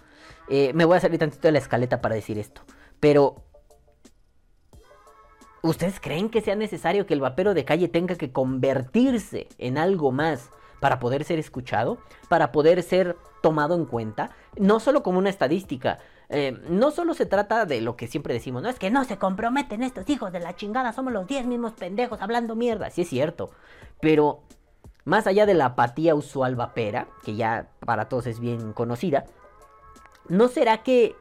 [0.48, 2.62] Eh, me voy a salir tantito de la escaleta para decir esto.
[3.00, 3.44] Pero
[5.62, 10.10] ¿Ustedes creen que sea necesario que el vapero de calle tenga que convertirse en algo
[10.10, 10.50] más
[10.82, 14.30] para poder ser escuchado, para poder ser tomado en cuenta?
[14.56, 18.64] No solo como una estadística, eh, no solo se trata de lo que siempre decimos,
[18.64, 21.74] no es que no se comprometen estos hijos de la chingada, somos los 10 mismos
[21.74, 23.52] pendejos hablando mierda, sí es cierto,
[24.00, 24.42] pero
[25.04, 29.24] más allá de la apatía usual vapera, que ya para todos es bien conocida,
[30.28, 31.14] ¿no será que...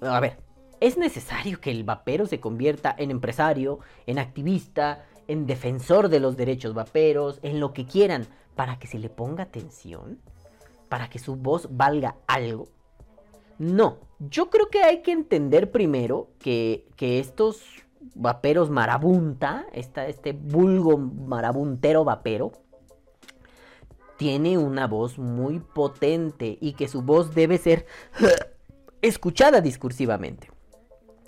[0.00, 0.38] A ver,
[0.80, 6.36] ¿Es necesario que el vapero se convierta en empresario, en activista, en defensor de los
[6.36, 8.26] derechos vaperos, en lo que quieran,
[8.56, 10.18] para que se le ponga atención?
[10.88, 12.66] ¿Para que su voz valga algo?
[13.58, 17.62] No, yo creo que hay que entender primero que, estos
[18.14, 22.52] vaperos marabunta, este vulgo marabuntero vapero,
[24.16, 27.86] tiene una voz muy potente y que su voz debe ser
[29.02, 30.50] escuchada discursivamente.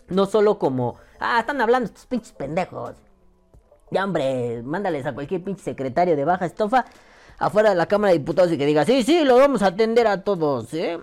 [0.09, 2.96] No solo como, ah, están hablando estos pinches pendejos.
[3.91, 6.86] Ya, hombre, mándales a cualquier pinche secretario de baja estofa
[7.38, 10.07] afuera de la Cámara de Diputados y que diga, sí, sí, lo vamos a atender
[10.07, 10.99] a todos, ¿eh?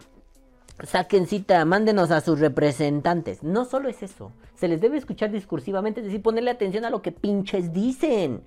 [0.84, 3.42] Saquen cita, mándenos a sus representantes.
[3.44, 7.02] No solo es eso, se les debe escuchar discursivamente, es decir, ponerle atención a lo
[7.02, 8.42] que pinches dicen.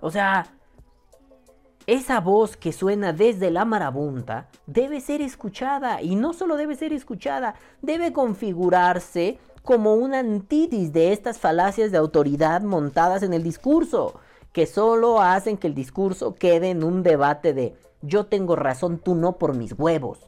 [0.00, 0.46] O sea,
[1.86, 6.92] esa voz que suena desde la marabunta debe ser escuchada y no solo debe ser
[6.92, 14.14] escuchada, debe configurarse como una antítesis de estas falacias de autoridad montadas en el discurso,
[14.52, 19.16] que solo hacen que el discurso quede en un debate de yo tengo razón, tú
[19.16, 20.20] no por mis huevos.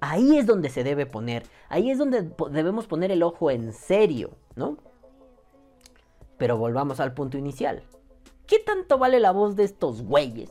[0.00, 4.32] Ahí es donde se debe poner, ahí es donde debemos poner el ojo en serio,
[4.54, 4.76] ¿no?
[6.36, 7.82] Pero volvamos al punto inicial.
[8.46, 10.50] ¿Qué tanto vale la voz de estos güeyes?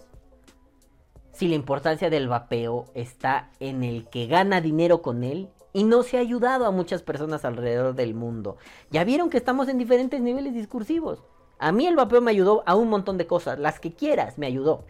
[1.33, 6.03] Si la importancia del vapeo está en el que gana dinero con él y no
[6.03, 8.57] se ha ayudado a muchas personas alrededor del mundo.
[8.91, 11.23] Ya vieron que estamos en diferentes niveles discursivos.
[11.59, 14.47] A mí el vapeo me ayudó a un montón de cosas, las que quieras me
[14.47, 14.85] ayudó.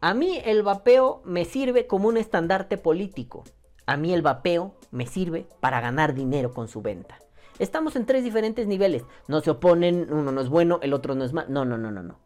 [0.00, 3.44] A mí el vapeo me sirve como un estandarte político.
[3.86, 7.18] A mí el vapeo me sirve para ganar dinero con su venta.
[7.58, 9.04] Estamos en tres diferentes niveles.
[9.28, 11.48] No se oponen, uno no es bueno, el otro no es malo.
[11.50, 12.18] No, no, no, no, no.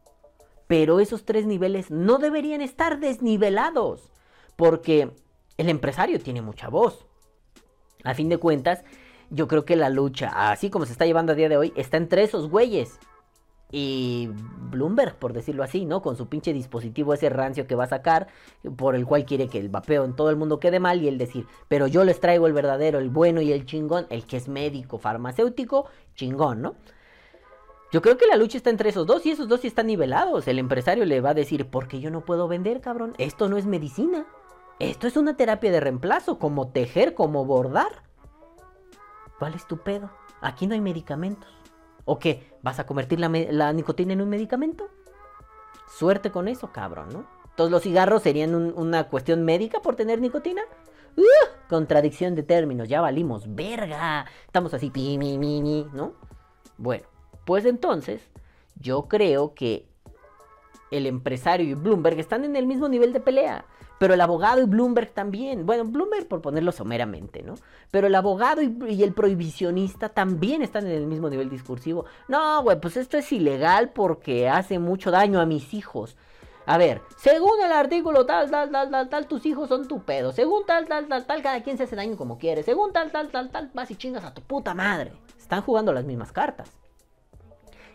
[0.66, 4.11] Pero esos tres niveles no deberían estar desnivelados.
[4.57, 5.11] Porque
[5.59, 7.06] el empresario tiene mucha voz.
[8.07, 8.85] A fin de cuentas,
[9.31, 11.97] yo creo que la lucha, así como se está llevando a día de hoy, está
[11.97, 13.01] entre esos güeyes.
[13.73, 14.31] Y
[14.71, 16.03] Bloomberg, por decirlo así, ¿no?
[16.03, 18.29] Con su pinche dispositivo ese rancio que va a sacar,
[18.77, 21.19] por el cual quiere que el vapeo en todo el mundo quede mal y el
[21.19, 24.47] decir, pero yo les traigo el verdadero, el bueno y el chingón, el que es
[24.47, 26.77] médico, farmacéutico, chingón, ¿no?
[27.91, 30.47] Yo creo que la lucha está entre esos dos y esos dos sí están nivelados.
[30.47, 33.15] El empresario le va a decir, porque yo no puedo vender, cabrón.
[33.19, 34.27] Esto no es medicina.
[34.79, 38.03] Esto es una terapia de reemplazo, como tejer, como bordar.
[39.39, 40.11] ¿Cuál es tu pedo?
[40.43, 41.49] Aquí no hay medicamentos.
[42.05, 42.53] ¿O qué?
[42.62, 44.89] ¿Vas a convertir la, nicotina en un medicamento?
[45.89, 47.27] Suerte con eso, cabrón, ¿no?
[47.57, 50.62] ¿Todos los cigarros serían una cuestión médica por tener nicotina?
[51.16, 51.22] ¡Uh!
[51.70, 54.27] Contradicción de términos, ya valimos, verga.
[54.45, 56.12] Estamos así, pi, mi, mi, mi, ¿no?
[56.77, 57.05] Bueno,
[57.47, 58.29] pues entonces,
[58.79, 59.89] yo creo que
[60.91, 63.64] el empresario y Bloomberg están en el mismo nivel de pelea.
[63.99, 65.65] Pero el abogado y Bloomberg también.
[65.65, 67.55] Bueno, Bloomberg por ponerlo someramente, ¿no?
[67.91, 72.05] Pero el abogado y, el prohibicionista también están en el mismo nivel discursivo.
[72.29, 76.17] No, güey, pues esto es ilegal porque hace mucho daño a mis hijos.
[76.67, 80.33] A ver, según el artículo tal, tal, tal, tal, tal, tus hijos son tu pedo.
[80.33, 82.65] Según tal, tal, tal, tal, cada quien se hace daño como quiere.
[82.65, 85.13] Según tal, tal, tal, tal, vas y chingas a tu puta madre.
[85.39, 86.71] Están jugando las mismas cartas.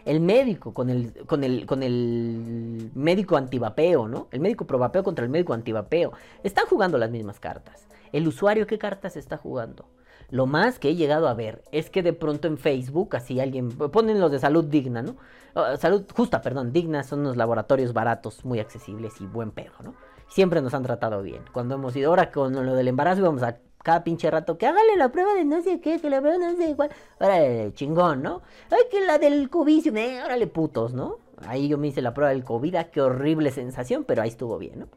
[0.05, 4.27] El médico con el, con el, con el médico antivapeo, ¿no?
[4.31, 6.11] El médico probapeo contra el médico antivapeo.
[6.43, 7.87] Están jugando las mismas cartas.
[8.11, 9.85] El usuario, ¿qué cartas está jugando?
[10.29, 13.69] Lo más que he llegado a ver es que de pronto en Facebook, así alguien,
[13.69, 15.17] ponen los de salud digna, ¿no?
[15.55, 19.93] Ah, salud justa, perdón, digna son unos laboratorios baratos, muy accesibles y buen pedo, ¿no?
[20.29, 21.43] Siempre nos han tratado bien.
[21.51, 24.95] Cuando hemos ido ahora con lo del embarazo íbamos a cada pinche rato, que hágale
[24.95, 26.91] la prueba de no sé qué, que la prueba no sé cuál.
[27.19, 28.41] Órale, chingón, ¿no?
[28.69, 31.17] Ay, que la del COVID, eh, órale, putos, ¿no?
[31.47, 34.57] Ahí yo me hice la prueba del COVID, ah, qué horrible sensación, pero ahí estuvo
[34.57, 34.87] bien, ¿no?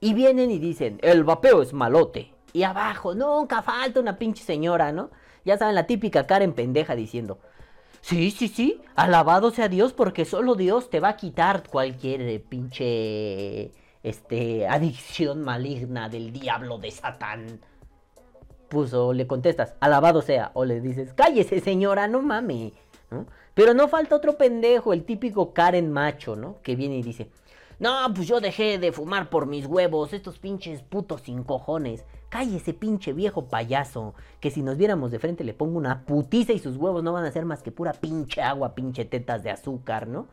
[0.00, 2.32] Y vienen y dicen, el vapeo es malote.
[2.52, 5.10] Y abajo, nunca falta una pinche señora, ¿no?
[5.44, 7.38] Ya saben, la típica Karen pendeja diciendo,
[8.00, 13.72] sí, sí, sí, alabado sea Dios porque solo Dios te va a quitar cualquier pinche
[14.02, 17.60] este, adicción maligna del diablo de Satán.
[18.68, 22.72] Puso, le contestas, alabado sea, o le dices, cállese señora, no mame,
[23.54, 26.60] Pero no falta otro pendejo, el típico Karen macho, ¿no?
[26.62, 27.30] Que viene y dice,
[27.78, 32.04] No, pues yo dejé de fumar por mis huevos, estos pinches putos sin cojones.
[32.28, 36.58] Cállese, pinche viejo payaso, que si nos viéramos de frente le pongo una putiza y
[36.58, 40.06] sus huevos no van a ser más que pura pinche agua, pinche tetas de azúcar,
[40.08, 40.26] ¿no?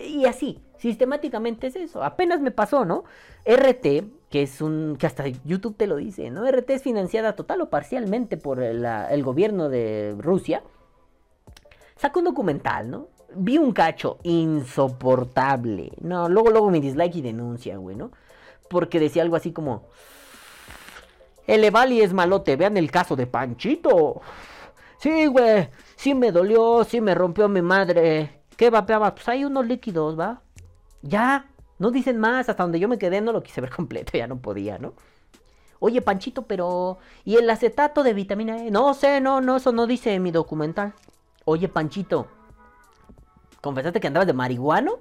[0.00, 2.02] Y así, sistemáticamente es eso.
[2.02, 3.04] Apenas me pasó, ¿no?
[3.44, 4.96] RT, que es un.
[4.98, 6.50] que hasta YouTube te lo dice, ¿no?
[6.50, 10.62] RT es financiada total o parcialmente por el, gobierno de Rusia.
[11.96, 13.08] Sacó un documental, ¿no?
[13.34, 15.92] Vi un cacho insoportable.
[16.00, 18.10] No, luego, luego mi dislike y denuncia, güey, ¿no?
[18.68, 19.88] Porque decía algo así como.
[21.46, 24.20] El Evali es malote, vean el caso de Panchito.
[24.98, 28.39] Sí, güey, sí me dolió, sí me rompió mi madre.
[28.60, 29.14] ¿Qué vapeaba?
[29.14, 30.42] Pues hay unos líquidos, ¿va?
[31.00, 31.46] Ya,
[31.78, 34.36] no dicen más, hasta donde yo me quedé no lo quise ver completo, ya no
[34.36, 34.92] podía, ¿no?
[35.78, 36.98] Oye, Panchito, pero...
[37.24, 38.70] ¿Y el acetato de vitamina E?
[38.70, 40.92] No sé, no, no, eso no dice mi documental.
[41.46, 42.26] Oye, Panchito,
[43.62, 44.98] ¿confesaste que andabas de marihuano?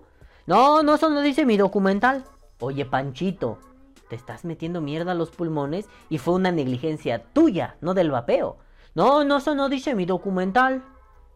[0.48, 2.24] No, no, eso no dice mi documental.
[2.62, 3.60] Oye, Panchito,
[4.08, 8.56] te estás metiendo mierda a los pulmones y fue una negligencia tuya, no del vapeo.
[8.96, 10.82] No, no, eso no dice mi documental.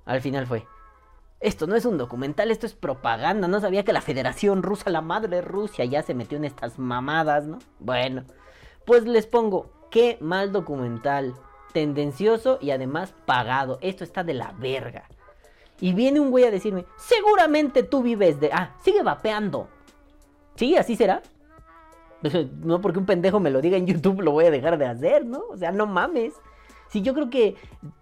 [0.05, 0.65] Al final fue.
[1.43, 3.49] Esto no es un documental, esto es propaganda.
[3.49, 7.45] No sabía que la Federación Rusa, la madre Rusia, ya se metió en estas mamadas,
[7.45, 7.59] ¿no?
[7.79, 8.23] Bueno,
[8.85, 11.35] pues les pongo, qué mal documental.
[11.73, 13.77] Tendencioso y además pagado.
[13.81, 15.09] Esto está de la verga.
[15.81, 18.49] Y viene un güey a decirme, seguramente tú vives de...
[18.53, 19.67] Ah, sigue vapeando.
[20.55, 20.77] ¿Sí?
[20.77, 21.21] ¿Así será?
[22.61, 25.25] No porque un pendejo me lo diga en YouTube lo voy a dejar de hacer,
[25.25, 25.43] ¿no?
[25.49, 26.35] O sea, no mames.
[26.93, 27.55] Si yo creo que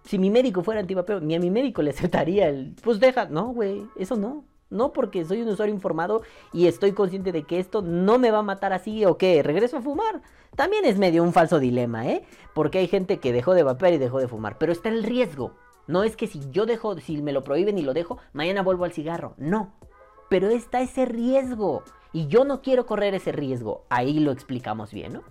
[0.04, 2.74] si mi médico fuera antivapeo, ni a mi médico le aceptaría el...
[2.82, 4.44] Pues deja, no, güey, eso no.
[4.68, 6.20] No, porque soy un usuario informado
[6.52, 9.78] y estoy consciente de que esto no me va a matar así o que regreso
[9.78, 10.20] a fumar.
[10.56, 12.22] También es medio un falso dilema, ¿eh?
[12.52, 14.58] Porque hay gente que dejó de vapear y dejó de fumar.
[14.58, 15.54] Pero está el riesgo.
[15.86, 18.84] No es que si yo dejo, si me lo prohíben y lo dejo, mañana vuelvo
[18.84, 19.32] al cigarro.
[19.38, 19.72] No.
[20.28, 21.82] Pero está ese riesgo.
[22.12, 23.86] Y yo no quiero correr ese riesgo.
[23.88, 25.22] Ahí lo explicamos bien, ¿no?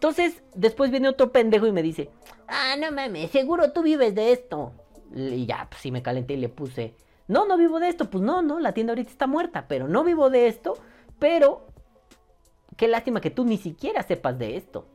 [0.00, 2.08] Entonces, después viene otro pendejo y me dice,
[2.48, 4.72] ah, no mames, seguro tú vives de esto.
[5.14, 6.94] Y ya, pues sí me calenté y le puse,
[7.28, 8.08] no, no vivo de esto.
[8.08, 10.78] Pues no, no, la tienda ahorita está muerta, pero no vivo de esto.
[11.18, 11.66] Pero,
[12.78, 14.86] qué lástima que tú ni siquiera sepas de esto.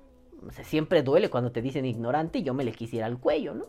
[0.43, 3.53] O sea, siempre duele cuando te dicen ignorante y yo me le quisiera al cuello,
[3.53, 3.65] ¿no?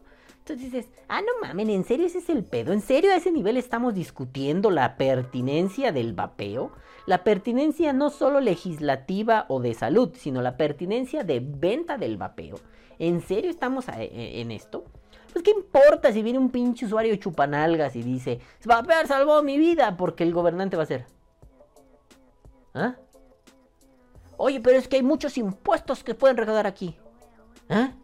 [0.48, 2.72] Entonces dices, ah, no mamen, ¿en serio ese es el pedo?
[2.72, 6.70] ¿En serio a ese nivel estamos discutiendo la pertinencia del vapeo?
[7.04, 12.60] La pertinencia no solo legislativa o de salud, sino la pertinencia de venta del vapeo.
[13.00, 14.84] ¿En serio estamos e, en esto?
[15.32, 19.96] Pues qué importa si viene un pinche usuario chupanalgas y dice, vapear salvó mi vida,
[19.96, 21.06] porque el gobernante va a ser.
[22.72, 22.94] ¿Ah?
[24.36, 26.96] Oye, pero es que hay muchos impuestos que pueden recaudar aquí.
[27.68, 27.94] ¿Ah?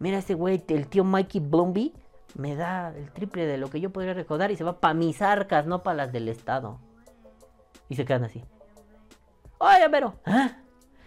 [0.00, 1.94] Mira ese güey, el tío Mikey Blumby,
[2.34, 5.20] me da el triple de lo que yo podría recordar y se va para mis
[5.20, 6.80] arcas, no para las del Estado.
[7.90, 8.42] Y se quedan así.
[9.58, 10.14] Oye, pero...
[10.24, 10.56] ¿ah?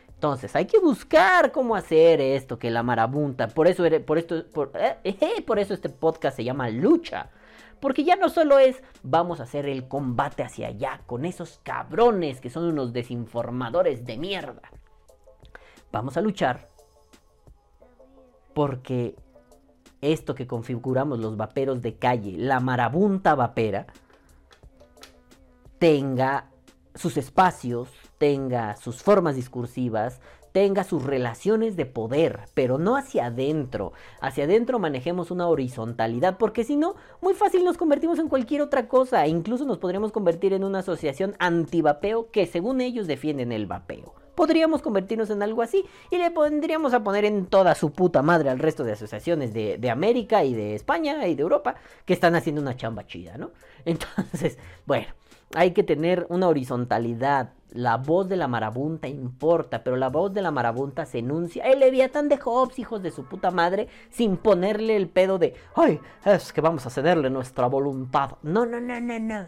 [0.07, 3.47] Entonces, hay que buscar cómo hacer esto, que la marabunta.
[3.47, 7.31] Por eso, por esto, por, eh, eh, por eso este podcast se llama Lucha.
[7.81, 12.39] Porque ya no solo es vamos a hacer el combate hacia allá con esos cabrones
[12.39, 14.61] que son unos desinformadores de mierda.
[15.91, 16.72] Vamos a luchar
[18.53, 19.15] porque
[20.01, 23.87] esto que configuramos los vaperos de calle, la marabunta vapera,
[25.79, 26.49] tenga
[26.95, 30.19] sus espacios, tenga sus formas discursivas,
[30.51, 33.93] tenga sus relaciones de poder, pero no hacia adentro.
[34.21, 38.87] Hacia adentro manejemos una horizontalidad, porque si no, muy fácil nos convertimos en cualquier otra
[38.87, 43.65] cosa, e incluso nos podríamos convertir en una asociación antivapeo que según ellos defienden el
[43.65, 48.21] vapeo podríamos convertirnos en algo así y le pondríamos a poner en toda su puta
[48.21, 51.75] madre al resto de asociaciones de, América y de España y de Europa
[52.05, 53.51] que están haciendo una chamba chida, ¿no?
[53.85, 55.07] Entonces, bueno,
[55.53, 57.53] hay que tener una horizontalidad.
[57.71, 61.65] La voz de la marabunta importa, pero la voz de la marabunta se enuncia.
[61.65, 65.99] El Leviatán de Hobbes, hijos de su puta madre, sin ponerle el pedo de, ay,
[66.23, 68.37] es que vamos a cederle nuestra voluntad.
[68.43, 69.47] No, no, no, no, no.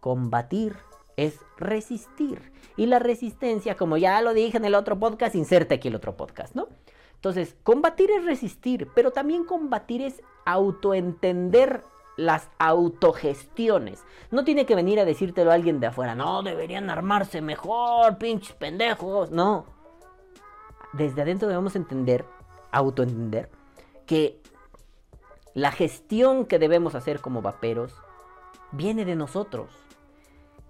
[0.00, 0.76] Combatir
[1.16, 2.52] es resistir.
[2.76, 6.16] Y la resistencia, como ya lo dije en el otro podcast, inserte aquí el otro
[6.16, 6.68] podcast, ¿no?
[7.14, 11.82] Entonces, combatir es resistir, pero también combatir es autoentender
[12.16, 14.04] las autogestiones.
[14.30, 18.54] No tiene que venir a decírtelo a alguien de afuera, no, deberían armarse mejor, pinches
[18.56, 19.30] pendejos.
[19.30, 19.66] No.
[20.92, 22.24] Desde adentro debemos entender,
[22.70, 23.48] autoentender,
[24.06, 24.40] que
[25.54, 27.94] la gestión que debemos hacer como vaperos
[28.72, 29.70] viene de nosotros.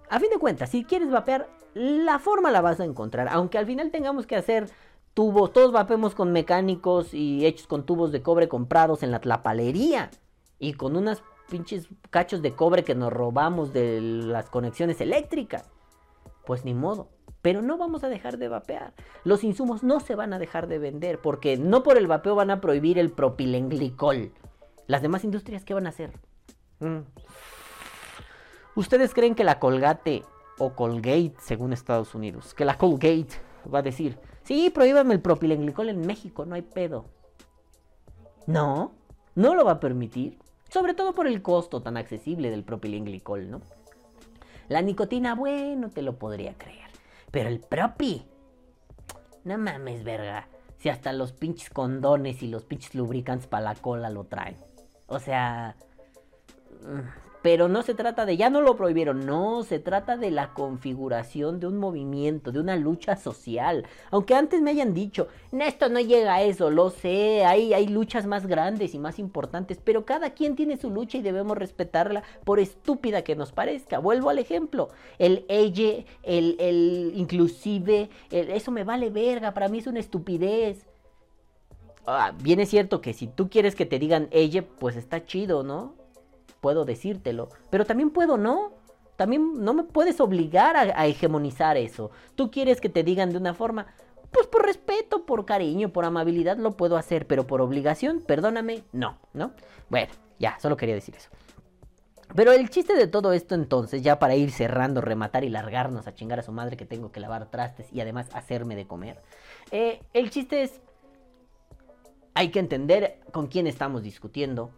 [0.09, 3.27] A fin de cuentas, si quieres vapear, la forma la vas a encontrar.
[3.29, 4.69] Aunque al final tengamos que hacer
[5.13, 10.11] tubos, todos vapemos con mecánicos y hechos con tubos de cobre comprados en la tlapalería.
[10.59, 15.69] Y con unas pinches cachos de cobre que nos robamos de las conexiones eléctricas.
[16.45, 17.09] Pues ni modo.
[17.41, 18.93] Pero no vamos a dejar de vapear.
[19.23, 22.51] Los insumos no se van a dejar de vender porque no por el vapeo van
[22.51, 24.31] a prohibir el propilenglicol.
[24.87, 26.13] Las demás industrias, ¿qué van a hacer?
[26.79, 26.99] Mm.
[28.75, 30.23] ¿Ustedes creen que la Colgate
[30.57, 33.27] o Colgate, según Estados Unidos, que la Colgate
[33.73, 37.05] va a decir, sí, prohíbame el propilenglicol en México, no hay pedo?
[38.47, 38.93] No,
[39.35, 40.39] no lo va a permitir.
[40.69, 43.61] Sobre todo por el costo tan accesible del propilenglicol, ¿no?
[44.69, 46.89] La nicotina, bueno, te lo podría creer.
[47.29, 48.25] Pero el propi.
[49.43, 50.47] No mames, verga.
[50.79, 54.55] Si hasta los pinches condones y los pinches lubricantes para la cola lo traen.
[55.07, 55.75] O sea.
[57.43, 61.59] Pero no se trata de, ya no lo prohibieron, no, se trata de la configuración
[61.59, 63.85] de un movimiento, de una lucha social.
[64.09, 68.25] Aunque antes me hayan dicho, esto no llega a eso, lo sé, hay, hay luchas
[68.25, 72.59] más grandes y más importantes, pero cada quien tiene su lucha y debemos respetarla por
[72.59, 73.99] estúpida que nos parezca.
[73.99, 74.87] Vuelvo al ejemplo,
[75.19, 80.87] el ella, el, el inclusive, eso me vale verga, para mí es una estupidez.
[82.05, 85.63] Ah, bien es cierto que si tú quieres que te digan ella, pues está chido,
[85.63, 86.02] ¿no?
[86.63, 88.71] Puedo decírtelo, pero también puedo no.
[89.17, 92.09] También no me puedes obligar a, hegemonizar eso.
[92.33, 93.85] Tú quieres que te digan de una forma,
[94.31, 99.19] pues por respeto, por cariño, por amabilidad lo puedo hacer, pero por obligación, perdóname, no,
[99.33, 99.51] ¿no?
[99.89, 101.29] Bueno, ya, solo quería decir eso.
[102.33, 106.15] Pero el chiste de todo esto entonces, ya para ir cerrando, rematar y largarnos a
[106.15, 109.19] chingar a su madre que tengo que lavar trastes y además hacerme de comer,
[109.69, 110.81] eh, el chiste es,
[112.33, 114.71] hay que entender con quién estamos discutiendo,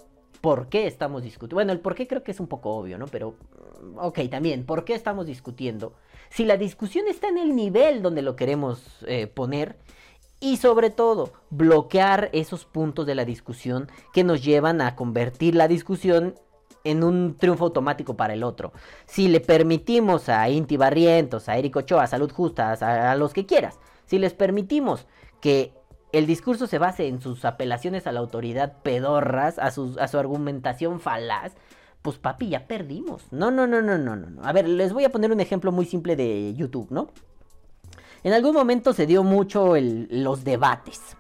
[0.45, 1.55] por qué estamos discutiendo.
[1.55, 3.07] Bueno, el por qué creo que es un poco obvio, ¿no?
[3.07, 3.33] Pero,
[3.81, 5.93] mm, ok, también, ¿por qué estamos discutiendo?
[6.29, 9.79] Si la discusión está en el nivel donde lo queremos eh, poner
[10.39, 15.67] y sobre todo bloquear esos puntos de la discusión que nos llevan a convertir la
[15.67, 16.35] discusión
[16.83, 18.71] en un triunfo automático para el otro.
[19.07, 23.47] Si le permitimos a Inti Barrientos, a Eric Ochoa, a Salud Justa, a los que
[23.47, 25.07] quieras, si les permitimos
[25.41, 25.73] que
[26.11, 31.53] el discurso se base en sus apelaciones a la autoridad pedorras, a, su argumentación falaz,
[32.01, 33.23] pues papi, ya perdimos.
[33.31, 34.43] No, no, no, no, no, no.
[34.43, 37.09] A ver, les voy a poner un ejemplo muy simple de YouTube, ¿no?
[38.23, 41.17] En algún momento se dio mucho los debates.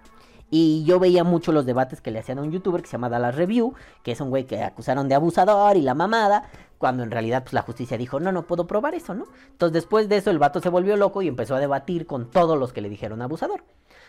[0.49, 3.09] Y yo veía mucho los debates que le hacían a un youtuber que se llama
[3.09, 3.73] Dallas Review,
[4.03, 7.53] que es un güey que acusaron de abusador y la mamada, cuando en realidad pues
[7.53, 9.25] la justicia dijo, no, no puedo probar eso, ¿no?
[9.51, 12.57] Entonces después de eso el vato se volvió loco y empezó a debatir con todos
[12.57, 13.63] los que le dijeron abusador.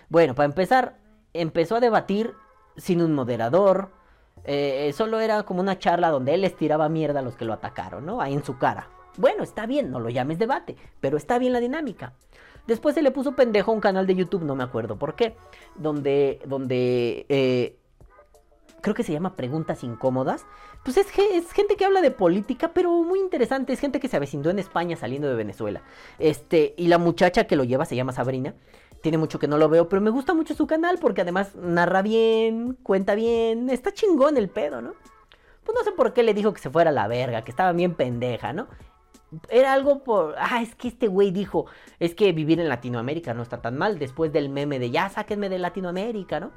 [0.09, 0.97] Bueno, para empezar,
[1.33, 2.35] empezó a debatir
[2.77, 3.91] sin un moderador.
[4.45, 7.53] Eh, solo era como una charla donde él les tiraba mierda a los que lo
[7.53, 8.21] atacaron, ¿no?
[8.21, 8.89] Ahí en su cara.
[9.17, 12.13] Bueno, está bien, no lo llames debate, pero está bien la dinámica.
[12.67, 15.37] Después se le puso pendejo a un canal de YouTube, no me acuerdo por qué,
[15.77, 17.77] donde, donde eh,
[18.81, 20.45] creo que se llama Preguntas Incómodas.
[20.85, 23.73] Pues es, es, gente que habla de política, pero muy interesante.
[23.73, 25.83] Es gente que se avecindó en España saliendo de Venezuela.
[26.19, 28.55] Este, y la muchacha que lo lleva se llama Sabrina.
[29.07, 32.03] Tiene mucho que no lo veo, pero me gusta mucho su canal porque además narra
[32.03, 34.95] bien, cuenta bien, está chingón el pedo, ¿no?
[35.63, 37.71] Pues no sé por qué le dijo que se fuera a la verga, que estaba
[37.71, 38.67] bien pendeja, ¿no?
[39.49, 40.35] Era algo por...
[40.37, 41.67] Ah, es que este güey dijo,
[42.01, 45.49] es que vivir en Latinoamérica no está tan mal después del meme de ya sáquenme
[45.51, 46.51] de Latinoamérica, ¿no?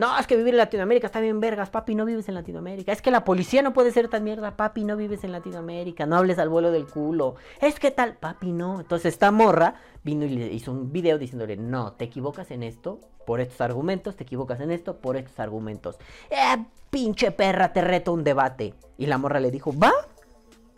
[0.00, 2.90] No, es que vivir en Latinoamérica está bien vergas, papi, no vives en Latinoamérica.
[2.90, 6.06] Es que la policía no puede ser tan mierda, papi, no vives en Latinoamérica.
[6.06, 7.34] No hables al vuelo del culo.
[7.60, 8.80] Es que tal, papi, no.
[8.80, 12.98] Entonces esta morra vino y le hizo un video diciéndole, no, te equivocas en esto
[13.26, 15.98] por estos argumentos, te equivocas en esto por estos argumentos.
[16.30, 18.72] Eh, pinche perra, te reto un debate.
[18.96, 19.92] Y la morra le dijo, va.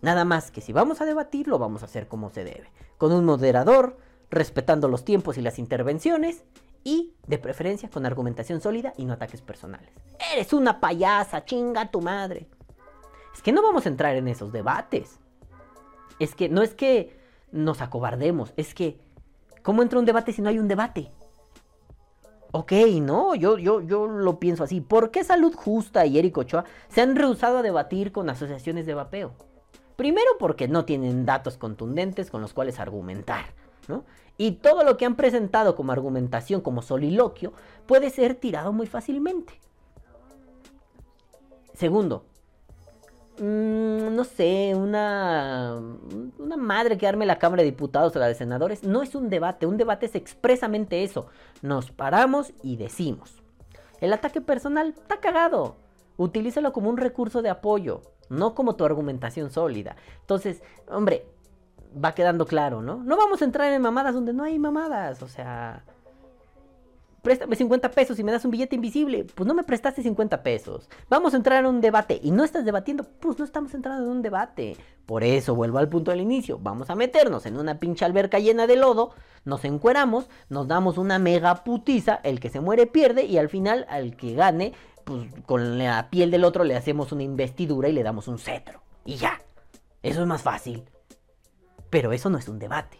[0.01, 2.73] Nada más que si vamos a debatir, lo vamos a hacer como se debe.
[2.99, 3.97] Con un moderador,
[4.31, 6.43] respetando los tiempos y las intervenciones
[6.85, 9.91] y, de preferencia, con argumentación sólida y no ataques personales.
[10.33, 12.49] Eres una payasa, chinga tu madre.
[13.35, 15.19] Es que no vamos a entrar en esos debates.
[16.19, 17.17] Es que no es que
[17.51, 18.99] nos acobardemos, es que
[19.63, 21.11] ¿cómo entra un debate si no hay un debate?
[22.55, 24.83] Ok, no, yo, yo, yo lo pienso así.
[24.83, 28.93] ¿Por qué Salud Justa y Eric Ochoa se han rehusado a debatir con asociaciones de
[28.93, 29.33] vapeo?
[29.97, 33.55] Primero porque no tienen datos contundentes con los cuales argumentar,
[34.39, 37.53] Y todo lo que han presentado como argumentación, como soliloquio,
[37.87, 39.55] puede ser tirado muy fácilmente.
[41.75, 42.25] Segundo,
[43.39, 45.81] mm, no sé, una,
[46.39, 49.31] una madre que arme la Cámara de Diputados o la de Senadores, no es un
[49.31, 51.27] debate, un debate es expresamente eso.
[51.61, 53.43] Nos paramos y decimos.
[54.01, 55.77] El ataque personal está cagado.
[56.17, 59.97] Utilízalo como un recurso de apoyo, no como tu argumentación sólida.
[60.21, 61.27] Entonces, hombre,
[61.93, 63.03] va quedando claro, ¿no?
[63.03, 65.85] No vamos a entrar en mamadas donde no hay mamadas, o sea...
[67.23, 69.25] préstame 50 pesos y me das un billete invisible.
[69.35, 70.89] Pues no me prestaste 50 pesos.
[71.09, 74.11] Vamos a entrar en un debate y no estás debatiendo, pues no estamos entrando en
[74.11, 74.77] un debate.
[75.07, 76.59] Por eso vuelvo al punto del inicio.
[76.61, 79.11] Vamos a meternos en una pinche alberca llena de lodo,
[79.45, 83.87] nos encueramos, nos damos una mega putiza, el que se muere pierde y al final
[83.89, 84.73] al que gane,
[85.05, 88.83] pues con la piel del otro le hacemos una investidura y le damos un cetro.
[89.05, 89.41] Y ya.
[90.03, 90.85] Eso es más fácil.
[91.93, 92.97] Pero eso no es un debate.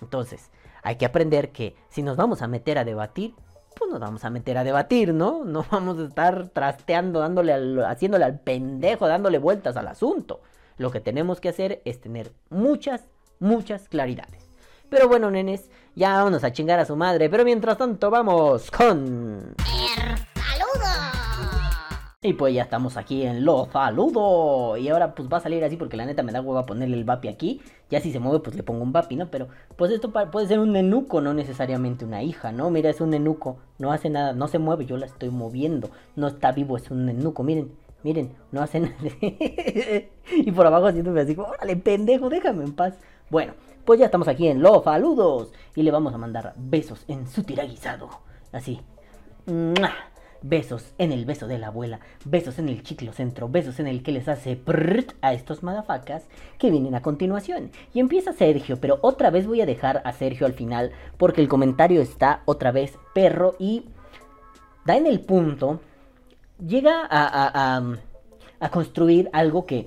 [0.00, 0.52] Entonces,
[0.84, 3.34] hay que aprender que si nos vamos a meter a debatir,
[3.76, 5.44] pues nos vamos a meter a debatir, ¿no?
[5.44, 10.40] No vamos a estar trasteando, dándole haciéndole al pendejo, dándole vueltas al asunto.
[10.78, 13.02] Lo que tenemos que hacer es tener muchas,
[13.40, 14.48] muchas claridades.
[14.88, 17.28] Pero bueno, nenes, ya vámonos a chingar a su madre.
[17.28, 19.56] Pero mientras tanto, vamos con...
[22.26, 24.76] Y pues ya estamos aquí en Lo Saludo.
[24.76, 27.04] Y ahora pues va a salir así porque la neta me da hueva ponerle el
[27.04, 27.60] vapi aquí.
[27.88, 29.30] Ya si se mueve pues le pongo un vapi, ¿no?
[29.30, 29.46] Pero
[29.76, 32.68] pues esto puede ser un nenuco, no necesariamente una hija, ¿no?
[32.68, 33.58] Mira, es un nenuco.
[33.78, 35.90] No hace nada, no se mueve, yo la estoy moviendo.
[36.16, 37.44] No está vivo, es un nenuco.
[37.44, 37.70] Miren,
[38.02, 38.96] miren, no hace nada.
[39.20, 42.94] y por abajo haciéndome así, órale, pendejo, déjame en paz.
[43.30, 43.52] Bueno,
[43.84, 45.52] pues ya estamos aquí en Lo Saludos.
[45.76, 48.08] Y le vamos a mandar besos en su tiraguisado.
[48.50, 48.80] Así.
[50.48, 54.02] Besos en el beso de la abuela, besos en el chiclo centro, besos en el
[54.04, 56.24] que les hace prrrt a estos madafacas
[56.58, 57.70] que vienen a continuación.
[57.92, 61.48] Y empieza Sergio, pero otra vez voy a dejar a Sergio al final porque el
[61.48, 63.86] comentario está otra vez perro y
[64.84, 65.80] da en el punto,
[66.64, 67.96] llega a, a- a-
[68.60, 69.86] a construir algo que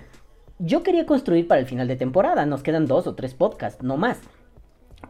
[0.57, 2.45] yo quería construir para el final de temporada.
[2.45, 4.19] Nos quedan dos o tres podcasts, no más.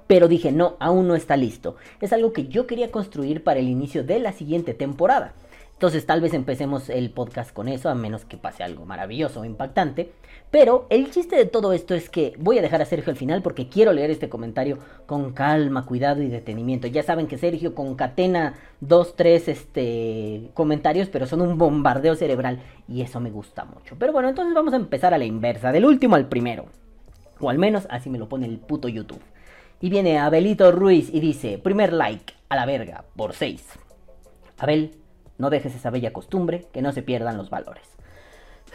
[0.09, 1.75] Pero dije, no, aún no está listo.
[2.01, 5.35] Es algo que yo quería construir para el inicio de la siguiente temporada.
[5.73, 9.45] Entonces tal vez empecemos el podcast con eso, a menos que pase algo maravilloso o
[9.45, 10.11] impactante.
[10.49, 13.43] Pero el chiste de todo esto es que voy a dejar a Sergio al final
[13.43, 16.87] porque quiero leer este comentario con calma, cuidado y detenimiento.
[16.87, 23.03] Ya saben que Sergio concatena dos, tres este, comentarios, pero son un bombardeo cerebral y
[23.03, 23.95] eso me gusta mucho.
[23.99, 26.65] Pero bueno, entonces vamos a empezar a la inversa, del último al primero.
[27.39, 29.21] O al menos así me lo pone el puto YouTube.
[29.81, 33.65] Y viene Abelito Ruiz y dice, primer like, a la verga, por 6.
[34.57, 34.95] Abel,
[35.37, 37.87] no dejes esa bella costumbre, que no se pierdan los valores.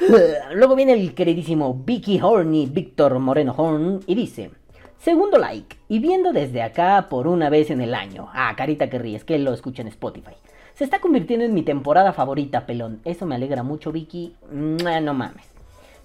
[0.54, 4.50] Luego viene el queridísimo Vicky Horny, Víctor Moreno Horn, y dice,
[4.98, 8.28] segundo like, y viendo desde acá por una vez en el año.
[8.32, 10.34] Ah, carita que ríes, que lo escucha en Spotify.
[10.74, 13.00] Se está convirtiendo en mi temporada favorita, pelón.
[13.04, 14.34] Eso me alegra mucho, Vicky.
[14.50, 15.53] No mames.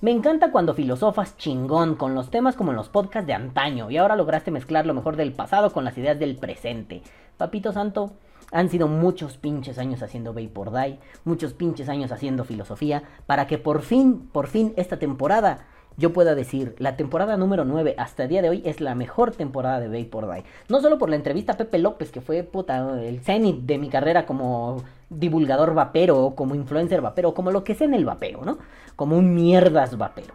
[0.02, 3.98] Me encanta cuando filosofas chingón con los temas como en los podcasts de antaño y
[3.98, 7.02] ahora lograste mezclar lo mejor del pasado con las ideas del presente.
[7.36, 8.14] Papito Santo,
[8.54, 13.58] han sido muchos pinches años haciendo Vapor Die, muchos pinches años haciendo filosofía, para que
[13.58, 15.66] por fin, por fin esta temporada
[15.98, 19.32] yo pueda decir, la temporada número 9 hasta el día de hoy es la mejor
[19.32, 20.46] temporada de Vapor Die.
[20.70, 23.90] No solo por la entrevista a Pepe López, que fue puta, el cenit de mi
[23.90, 28.60] carrera como divulgador vapero, como influencer vapero, como lo que sea en el vapeo, ¿no?
[29.00, 30.34] Como un mierdas vapero.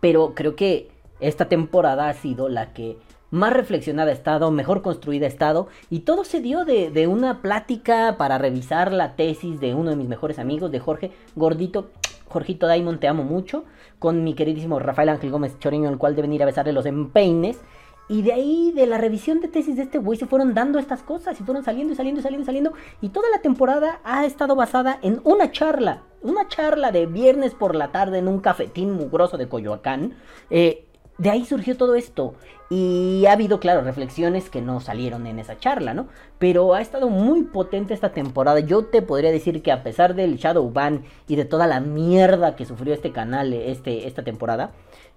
[0.00, 0.88] Pero creo que
[1.20, 2.96] esta temporada ha sido la que
[3.30, 7.42] más reflexionada ha estado, mejor construida ha estado, y todo se dio de, de una
[7.42, 11.90] plática para revisar la tesis de uno de mis mejores amigos, de Jorge Gordito.
[12.28, 13.66] Jorgito Diamond, te amo mucho.
[13.98, 17.60] Con mi queridísimo Rafael Ángel Gómez Choreño, el cual deben ir a besarle los empeines.
[18.08, 21.02] Y de ahí, de la revisión de tesis de este güey, se fueron dando estas
[21.02, 22.72] cosas y fueron saliendo y saliendo y saliendo y saliendo.
[23.00, 26.02] Y toda la temporada ha estado basada en una charla.
[26.22, 30.14] Una charla de viernes por la tarde en un cafetín mugroso de Coyoacán.
[30.50, 30.86] Eh,
[31.18, 32.34] de ahí surgió todo esto.
[32.68, 36.08] Y ha habido, claro, reflexiones que no salieron en esa charla, ¿no?
[36.38, 38.60] Pero ha estado muy potente esta temporada.
[38.60, 42.54] Yo te podría decir que a pesar del Shadow Ban y de toda la mierda
[42.54, 44.72] que sufrió este canal este, esta temporada,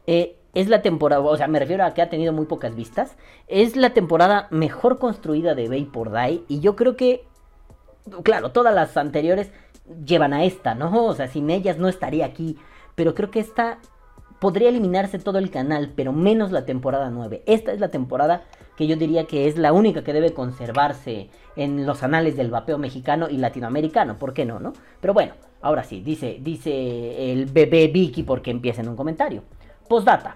[0.08, 3.16] eh, es la temporada, o sea, me refiero a que ha tenido muy pocas vistas.
[3.47, 6.43] Es la temporada mejor construida de Vapor Die.
[6.47, 7.26] Y yo creo que,
[8.24, 9.52] claro, todas las anteriores
[10.06, 11.06] llevan a esta, ¿no?
[11.06, 12.58] O sea, sin ellas no estaría aquí.
[12.95, 13.80] Pero creo que esta
[14.39, 17.43] podría eliminarse todo el canal, pero menos la temporada 9.
[17.45, 18.43] Esta es la temporada
[18.76, 22.78] que yo diría que es la única que debe conservarse en los anales del vapeo
[22.78, 24.18] mexicano y latinoamericano.
[24.18, 24.74] ¿Por qué no, no?
[25.02, 29.43] Pero bueno, ahora sí, dice, dice el bebé Vicky porque empieza en un comentario.
[29.90, 30.36] Postdata.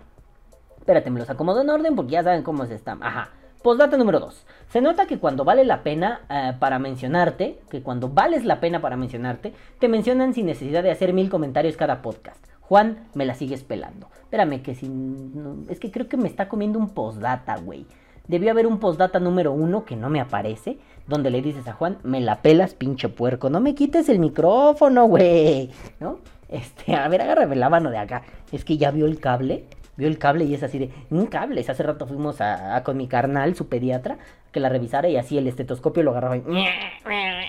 [0.80, 3.04] Espérate, me los acomodo en orden porque ya saben cómo se están.
[3.04, 3.30] Ajá.
[3.62, 4.46] Postdata número 2.
[4.70, 8.82] Se nota que cuando vale la pena eh, para mencionarte, que cuando vales la pena
[8.82, 12.44] para mencionarte, te mencionan sin necesidad de hacer mil comentarios cada podcast.
[12.62, 14.10] Juan, me la sigues pelando.
[14.24, 14.90] Espérame, que si.
[14.90, 17.86] no, es que creo que me está comiendo un postdata, güey.
[18.28, 22.00] Debió haber un postdata número uno que no me aparece, donde le dices a Juan,
[22.04, 25.70] me la pelas, pinche puerco, no me quites el micrófono, güey.
[26.00, 26.18] ¿No?
[26.54, 28.22] Este, a ver, agárrame la mano de acá.
[28.52, 29.66] Es que ya vio el cable,
[29.98, 31.66] vio el cable y es así de, un cable.
[31.68, 34.18] Hace rato fuimos a, a con mi carnal, su pediatra,
[34.52, 36.44] que la revisara y así el estetoscopio lo agarraba y,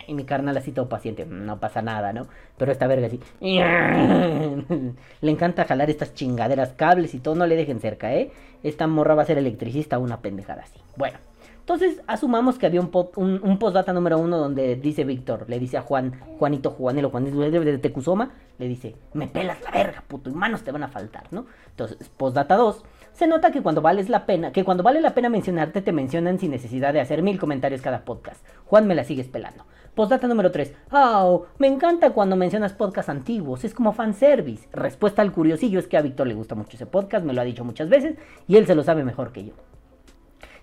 [0.08, 2.26] y mi carnal así todo paciente, no pasa nada, ¿no?
[2.56, 7.78] Pero esta verga así, le encanta jalar estas chingaderas, cables y todo, no le dejen
[7.78, 8.32] cerca, ¿eh?
[8.62, 10.80] Esta morra va a ser electricista, una pendejada así.
[10.96, 11.18] Bueno.
[11.64, 15.80] Entonces, asumamos que había un, un, postdata número uno donde dice Víctor, le dice a
[15.80, 20.62] Juan, Juanito, Juanelo, Juanito de Tecusoma, le dice, me pelas la verga, puto, y manos
[20.62, 21.46] te van a faltar, ¿no?
[21.70, 22.84] Entonces, postdata 2,
[23.14, 26.38] se nota que cuando vales la pena, que cuando vale la pena mencionarte, te mencionan
[26.38, 28.44] sin necesidad de hacer mil comentarios cada podcast.
[28.66, 29.64] Juan me la sigues pelando.
[29.94, 30.70] Postdata número 3.
[30.92, 34.68] Oh, me encanta cuando mencionas podcasts antiguos, es como fanservice.
[34.70, 37.44] Respuesta al curiosillo es que a Víctor le gusta mucho ese podcast, me lo ha
[37.44, 39.54] dicho muchas veces, y él se lo sabe mejor que yo.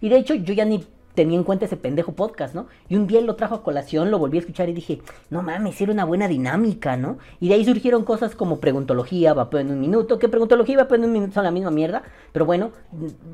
[0.02, 0.84] Y de hecho, yo ya ni
[1.14, 2.68] tenía en cuenta ese pendejo podcast, ¿no?
[2.89, 5.41] Y un día él lo trajo a colación, lo volví a escuchar y dije, no
[5.41, 7.18] mames, era una buena dinámica, ¿no?
[7.39, 10.97] Y de ahí surgieron cosas como preguntología, vapeo en un minuto, que preguntología y vapeo
[10.97, 12.72] en un minuto son la misma mierda, pero bueno,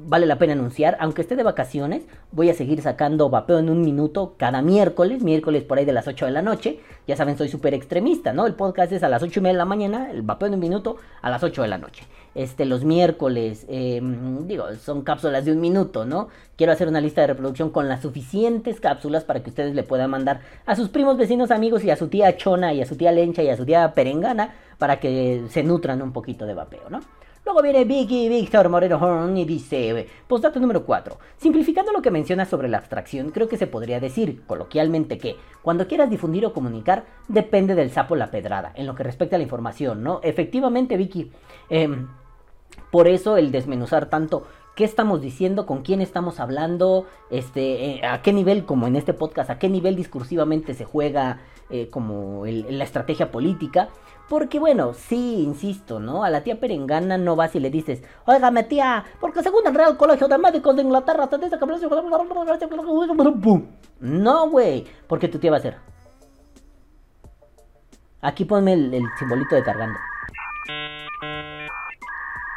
[0.07, 3.82] vale la pena anunciar, aunque esté de vacaciones, voy a seguir sacando vapeo en un
[3.82, 7.49] minuto cada miércoles, miércoles por ahí de las 8 de la noche, ya saben, soy
[7.49, 8.47] súper extremista, ¿no?
[8.47, 10.59] El podcast es a las 8 y media de la mañana, el vapeo en un
[10.59, 12.03] minuto a las 8 de la noche
[12.38, 16.27] este, los miércoles, em, digo, son cápsulas de un minuto, ¿no?
[16.55, 20.11] Quiero hacer una lista de reproducción con las suficientes cápsulas para que ustedes le puedan
[20.11, 23.11] mandar a sus primos, vecinos, amigos y a su tía Chona y a su tía
[23.11, 26.99] Lencha y a su tía Perengana para que se nutran un poquito de vapeo, ¿no?
[27.43, 31.17] Luego viene Vicky Víctor Moreno Horn y dice, postdato número 4.
[31.38, 35.88] Simplificando lo que menciona sobre la abstracción, creo que se podría decir, coloquialmente, que cuando
[35.88, 39.43] quieras difundir o comunicar, depende del sapo la pedrada, en lo que respecta a la
[39.43, 40.19] información, ¿no?
[40.23, 41.31] Efectivamente, Vicky,
[41.69, 41.89] eh,
[42.91, 44.43] por eso el desmenuzar tanto
[44.77, 49.11] qué estamos diciendo, con quién estamos hablando, este, eh, a qué nivel, como en este
[49.11, 51.39] podcast, a qué nivel discursivamente se juega
[51.71, 53.89] eh, como la estrategia política.
[54.29, 56.23] Porque bueno, sí, insisto, ¿no?
[56.23, 59.97] A la tía Perengana no vas y le dices, óigame tía, porque según el Real
[59.97, 61.57] Colegio de Médicos de Inglaterra te dice.
[63.99, 65.77] No, güey, porque tu tía va a ser...
[68.21, 69.97] Aquí ponme el, el simbolito de cargando.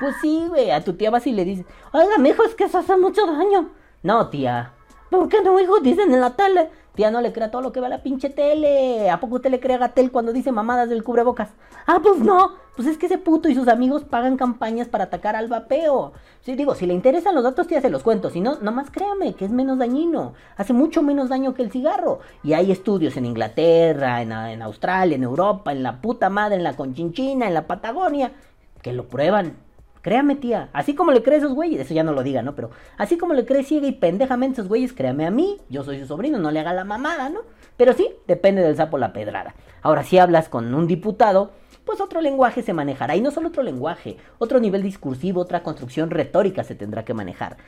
[0.01, 2.79] Pues sí, güey, a tu tía vas y le dices, oiga, mijo, es que eso
[2.79, 3.69] hace mucho daño.
[4.03, 4.73] No, tía.
[5.11, 5.79] ¿Por qué no, hijo?
[5.81, 6.71] Dicen en la tele.
[6.95, 9.11] Tía, no le crea todo lo que ve a la pinche tele.
[9.11, 11.51] ¿A poco usted le cree a Gatel cuando dice mamadas del cubrebocas?
[11.87, 12.53] Ah, pues no.
[12.77, 16.13] Pues es que ese puto y sus amigos pagan campañas para atacar al vapeo.
[16.41, 18.31] Sí, digo, si le interesan los datos, tía, se los cuento.
[18.31, 20.33] Si no, nomás créame que es menos dañino.
[20.57, 22.21] Hace mucho menos daño que el cigarro.
[22.43, 26.77] Y hay estudios en Inglaterra, en Australia, en Europa, en la puta madre, en la
[26.77, 28.33] Conchinchina, en la Patagonia,
[28.81, 29.57] que lo prueban.
[30.03, 30.71] Créame, tía.
[30.73, 32.55] Así como le cree a esos güeyes, eso ya no lo diga, ¿no?
[32.55, 35.59] Pero así como le cree ciega y pendejamente esos güeyes, créame a mí.
[35.69, 37.41] Yo soy su sobrino, no le haga la mamada, ¿no?
[37.77, 39.55] Pero sí, depende del sapo la pedrada.
[39.83, 41.51] Ahora, si hablas con un diputado,
[41.85, 43.17] pues otro lenguaje se manejará.
[43.17, 47.59] Y no solo otro lenguaje, otro nivel discursivo, otra construcción retórica se tendrá que manejar.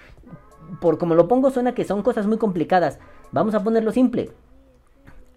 [0.81, 2.99] Por como lo pongo, suena que son cosas muy complicadas.
[3.31, 4.31] Vamos a ponerlo simple.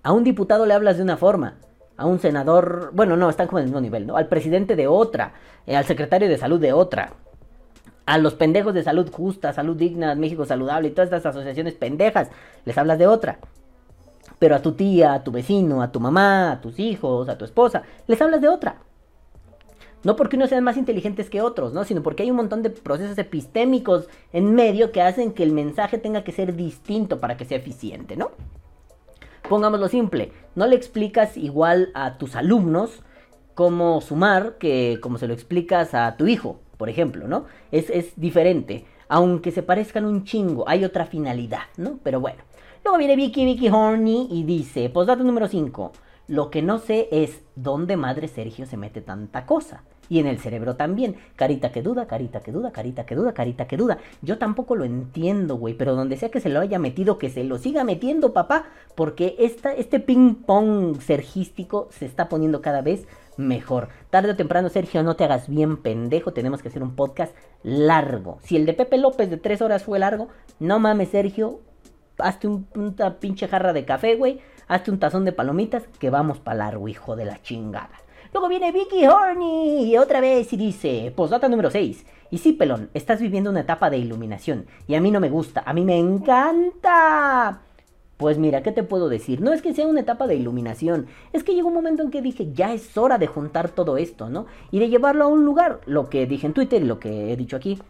[0.02, 1.56] A un diputado le hablas de una forma
[1.98, 4.18] a un senador, bueno, no, están como en el mismo nivel, ¿no?
[4.18, 5.34] Al presidente de otra,
[5.66, 7.14] eh, al secretario de salud de otra,
[8.06, 12.30] a los pendejos de salud justa, salud digna, México saludable y todas estas asociaciones pendejas,
[12.66, 13.40] les hablas de otra.
[14.38, 17.46] Pero a tu tía, a tu vecino, a tu mamá, a tus hijos, a tu
[17.46, 18.78] esposa, les hablas de otra.
[20.04, 21.84] No porque unos sean más inteligentes que otros, ¿no?
[21.84, 25.98] Sino porque hay un montón de procesos epistémicos en medio que hacen que el mensaje
[25.98, 28.32] tenga que ser distinto para que sea eficiente, ¿no?
[29.50, 33.04] Pongámoslo simple, no le explicas igual a tus alumnos
[33.54, 37.46] cómo sumar que como se lo explicas a tu hijo, por ejemplo, ¿no?
[37.72, 42.00] Es, es diferente, aunque se parezcan un chingo, hay otra finalidad, ¿no?
[42.04, 42.42] Pero bueno.
[42.84, 45.92] Luego viene Vicky, Vicky Horny y dice, posdato número 5,
[46.28, 49.84] lo que no sé es dónde madre Sergio se mete tanta cosa.
[50.10, 51.16] Y en el cerebro también.
[51.36, 53.98] Carita que duda, carita que duda, carita que duda, carita que duda.
[54.22, 55.74] Yo tampoco lo entiendo, güey.
[55.74, 58.66] Pero donde sea que se lo haya metido, que se lo siga metiendo, papá.
[58.96, 63.08] Porque esta, este ping-pong sergístico se está poniendo cada vez
[63.38, 63.90] mejor.
[64.10, 66.34] Tarde o temprano, Sergio, no te hagas bien pendejo.
[66.34, 68.40] Tenemos que hacer un podcast largo.
[68.44, 70.30] Si el de Pepe López de tres horas fue largo,
[70.60, 71.60] no mames, Sergio.
[72.18, 74.40] Hazte un, una pinche jarra de café, güey.
[74.68, 78.05] Hazte un tazón de palomitas que vamos para largo, hijo de la chingada.
[78.36, 82.06] Luego viene Vicky Horny otra vez y dice, postdata número 6.
[82.32, 84.66] Y sí, pelón, estás viviendo una etapa de iluminación.
[84.88, 87.62] Y a mí no me gusta, a mí me encanta.
[88.18, 89.40] Pues mira, ¿qué te puedo decir?
[89.40, 92.22] No es que sea una etapa de iluminación, es que llegó un momento en que
[92.22, 94.48] dije, ya es hora de juntar todo esto, ¿no?
[94.70, 97.38] Y de llevarlo a un lugar, lo que dije en Twitter y lo que he
[97.38, 97.82] dicho aquí.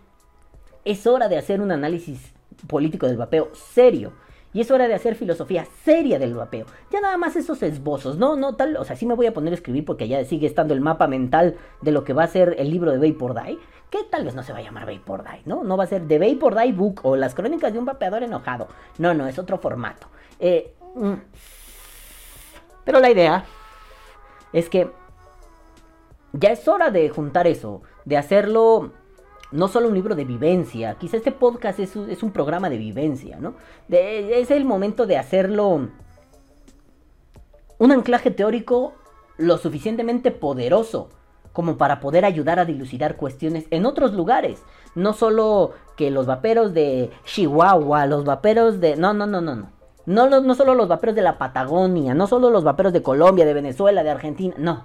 [0.84, 2.34] Es hora de hacer un análisis
[2.68, 4.14] político del vapeo serio.
[4.56, 6.66] Y es hora de hacer filosofía seria del vapeo.
[6.90, 9.52] Ya nada más esos esbozos, no, no tal, o sea, sí me voy a poner
[9.52, 12.56] a escribir porque ya sigue estando el mapa mental de lo que va a ser
[12.58, 13.60] el libro de Vapor Die.
[13.90, 15.66] que tal vez no se va a llamar Vapor Die, ¿no?
[15.66, 18.70] No va a ser The Vapor Die Book o las crónicas de un vapeador enojado.
[18.98, 20.08] No, no, es otro formato.
[20.40, 21.16] Eh, mm.
[22.86, 23.44] pero la idea
[24.54, 24.90] es que
[26.32, 28.94] ya es hora de juntar eso, de hacerlo
[29.52, 33.56] no solo un libro de vivencia, quizá este podcast es, un programa de vivencia, ¿no?
[33.90, 35.90] es el momento de hacerlo
[37.78, 38.94] un anclaje teórico
[39.38, 41.10] lo suficientemente poderoso
[41.56, 44.62] como para poder ayudar a dilucidar cuestiones en otros lugares.
[44.94, 48.98] No solo que los vaperos de Chihuahua, los vaperos de...
[48.98, 49.70] No, no, no, no, no.
[50.06, 53.46] No, no, no solo los vaperos de la Patagonia, no solo los vaperos de Colombia,
[53.46, 54.84] de Venezuela, de Argentina, no.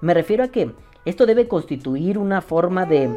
[0.00, 0.72] Me refiero a que
[1.04, 3.10] esto debe constituir una forma de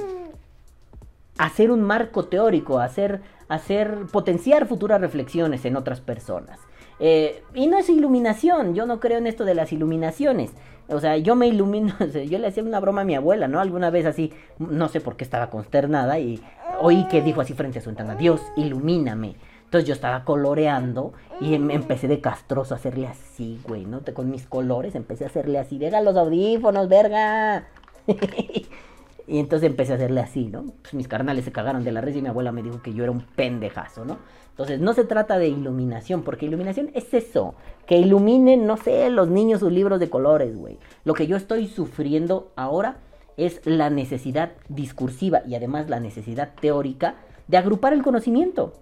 [1.37, 6.59] hacer un marco teórico, hacer, hacer potenciar futuras reflexiones en otras personas.
[6.99, 10.51] Eh, y no es iluminación, yo no creo en esto de las iluminaciones.
[10.87, 11.93] O sea, yo me ilumino,
[12.29, 13.59] yo le hacía una broma a mi abuela, ¿no?
[13.59, 16.41] Alguna vez así, no sé por qué estaba consternada y
[16.79, 19.35] oí que dijo así frente a su ventana, Dios, ilumíname.
[19.65, 24.01] Entonces yo estaba coloreando y em, empecé de castroso a hacerle así, güey, ¿no?
[24.13, 27.67] Con mis colores empecé a hacerle así, deja los audífonos, verga.
[29.27, 30.65] y entonces empecé a hacerle así, ¿no?
[30.81, 33.03] Pues mis carnales se cagaron de la red y mi abuela me dijo que yo
[33.03, 34.17] era un pendejazo, ¿no?
[34.51, 39.29] Entonces no se trata de iluminación, porque iluminación es eso, que iluminen, no sé, los
[39.29, 40.77] niños sus libros de colores, güey.
[41.03, 42.97] Lo que yo estoy sufriendo ahora
[43.35, 47.15] es la necesidad discursiva y además la necesidad teórica
[47.47, 48.73] de agrupar el conocimiento.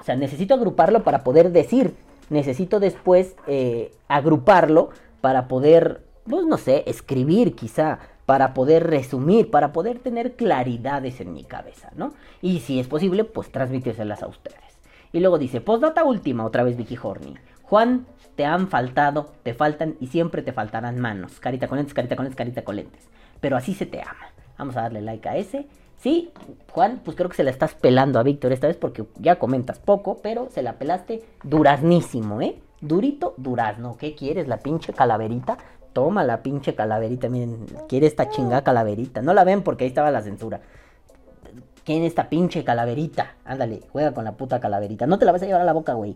[0.00, 1.94] O sea, necesito agruparlo para poder decir,
[2.30, 4.90] necesito después eh, agruparlo
[5.20, 11.32] para poder, pues no sé, escribir quizá, para poder resumir, para poder tener claridades en
[11.32, 12.12] mi cabeza, ¿no?
[12.42, 14.58] Y si es posible, pues transmitírselas a ustedes.
[15.12, 17.34] Y luego dice, postdata última, otra vez Vicky Horny.
[17.62, 21.40] Juan, te han faltado, te faltan y siempre te faltarán manos.
[21.40, 23.08] Carita con lentes, carita con lentes, carita con lentes.
[23.40, 24.32] Pero así se te ama.
[24.58, 25.66] Vamos a darle like a ese.
[25.96, 26.30] Sí,
[26.72, 29.78] Juan, pues creo que se la estás pelando a Víctor esta vez porque ya comentas
[29.78, 32.60] poco, pero se la pelaste duraznísimo, ¿eh?
[32.80, 33.96] Durito, durazno.
[33.96, 34.48] ¿Qué quieres?
[34.48, 35.56] ¿La pinche calaverita?
[35.96, 39.22] Toma la pinche calaverita, miren, quiere esta chingada calaverita.
[39.22, 40.60] No la ven porque ahí estaba la censura.
[41.84, 43.36] ¿Quién esta pinche calaverita?
[43.46, 45.06] Ándale, juega con la puta calaverita.
[45.06, 46.14] No te la vas a llevar a la boca, güey.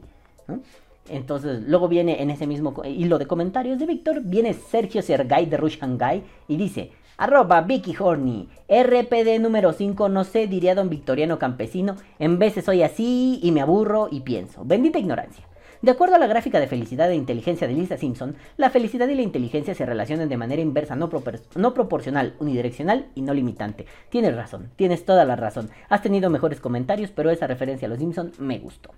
[1.08, 5.56] Entonces, luego viene en ese mismo hilo de comentarios de Víctor, viene Sergio Sergay de
[5.56, 11.38] Rush Guy y dice, arroba Vicky Horny, RPD número 5, no sé, diría don Victoriano
[11.38, 14.62] Campesino, en veces soy así y me aburro y pienso.
[14.62, 15.46] Bendita ignorancia.
[15.82, 19.14] De acuerdo a la gráfica de felicidad e inteligencia de Lisa Simpson, la felicidad y
[19.14, 23.86] la inteligencia se relacionan de manera inversa, no, proporcional, unidireccional y no limitante.
[24.10, 25.70] Tienes razón, tienes toda la razón.
[25.88, 28.90] Has tenido mejores comentarios, pero esa referencia a los Simpson me gustó.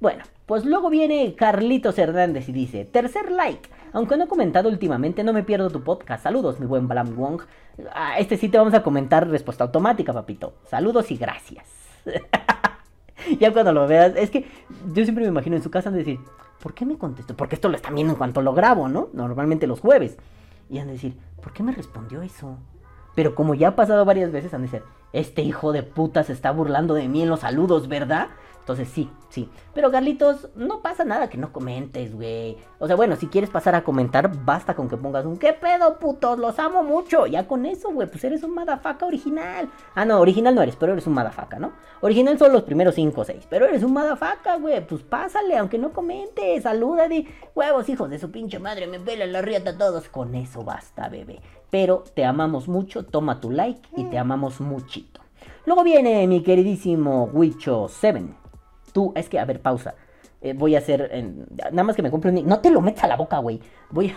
[0.00, 3.70] Bueno, pues luego viene Carlitos Hernández y dice, tercer like.
[3.92, 6.24] Aunque no he comentado últimamente, no me pierdo tu podcast.
[6.24, 7.42] Saludos, mi buen Balam Wong.
[7.92, 10.54] A este sí te vamos a comentar respuesta automática, papito.
[10.64, 11.64] Saludos y gracias.
[13.40, 14.46] ya cuando lo veas, es que
[14.92, 16.20] yo siempre me imagino en su casa han de decir,
[16.62, 17.36] ¿por qué me contestó?
[17.36, 19.08] Porque esto lo están viendo en cuanto lo grabo, ¿no?
[19.12, 20.16] Normalmente los jueves.
[20.70, 22.58] Y han de decir, ¿por qué me respondió eso?
[23.14, 24.82] Pero como ya ha pasado varias veces, han de decir,
[25.12, 28.28] este hijo de puta se está burlando de mí en los saludos, ¿verdad?
[28.64, 29.50] Entonces sí, sí.
[29.74, 32.56] Pero Carlitos, no pasa nada que no comentes, güey.
[32.78, 35.98] O sea, bueno, si quieres pasar a comentar, basta con que pongas un ¿qué pedo,
[35.98, 36.38] putos?
[36.38, 37.26] Los amo mucho.
[37.26, 39.68] Ya con eso, güey, pues eres un madafaca original.
[39.94, 41.72] Ah, no, original no eres, pero eres un madafaca, ¿no?
[42.00, 43.46] Original son los primeros 5 o 6.
[43.50, 44.86] Pero eres un madafaca, güey.
[44.86, 46.62] Pues pásale, aunque no comentes.
[46.62, 48.86] Saluda de huevos, hijos de su pinche madre.
[48.86, 50.08] Me pelan la riata todos.
[50.08, 51.42] Con eso basta, bebé.
[51.68, 53.04] Pero te amamos mucho.
[53.04, 55.20] Toma tu like y te amamos muchito.
[55.66, 58.43] Luego viene mi queridísimo Wicho 7
[58.94, 59.96] Tú, es que, a ver, pausa.
[60.40, 61.10] Eh, voy a hacer.
[61.72, 62.46] nada más que me compre un.
[62.46, 63.60] No te lo metas a la boca, güey.
[63.90, 64.16] Voy a.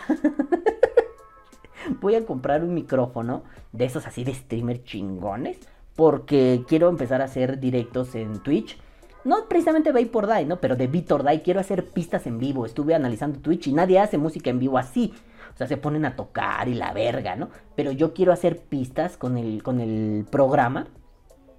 [2.00, 5.58] voy a comprar un micrófono de esos así de streamer chingones.
[5.96, 8.78] Porque quiero empezar a hacer directos en Twitch.
[9.24, 10.58] No precisamente Vapor Die, ¿no?
[10.58, 12.68] Pero de Vitor Die quiero hacer pistas en vivo.
[12.68, 15.12] Estuve analizando Twitch y nadie hace música en vivo así.
[15.56, 17.50] O sea, se ponen a tocar y la verga, ¿no?
[17.76, 20.86] Pero yo quiero hacer pistas con el, con el programa.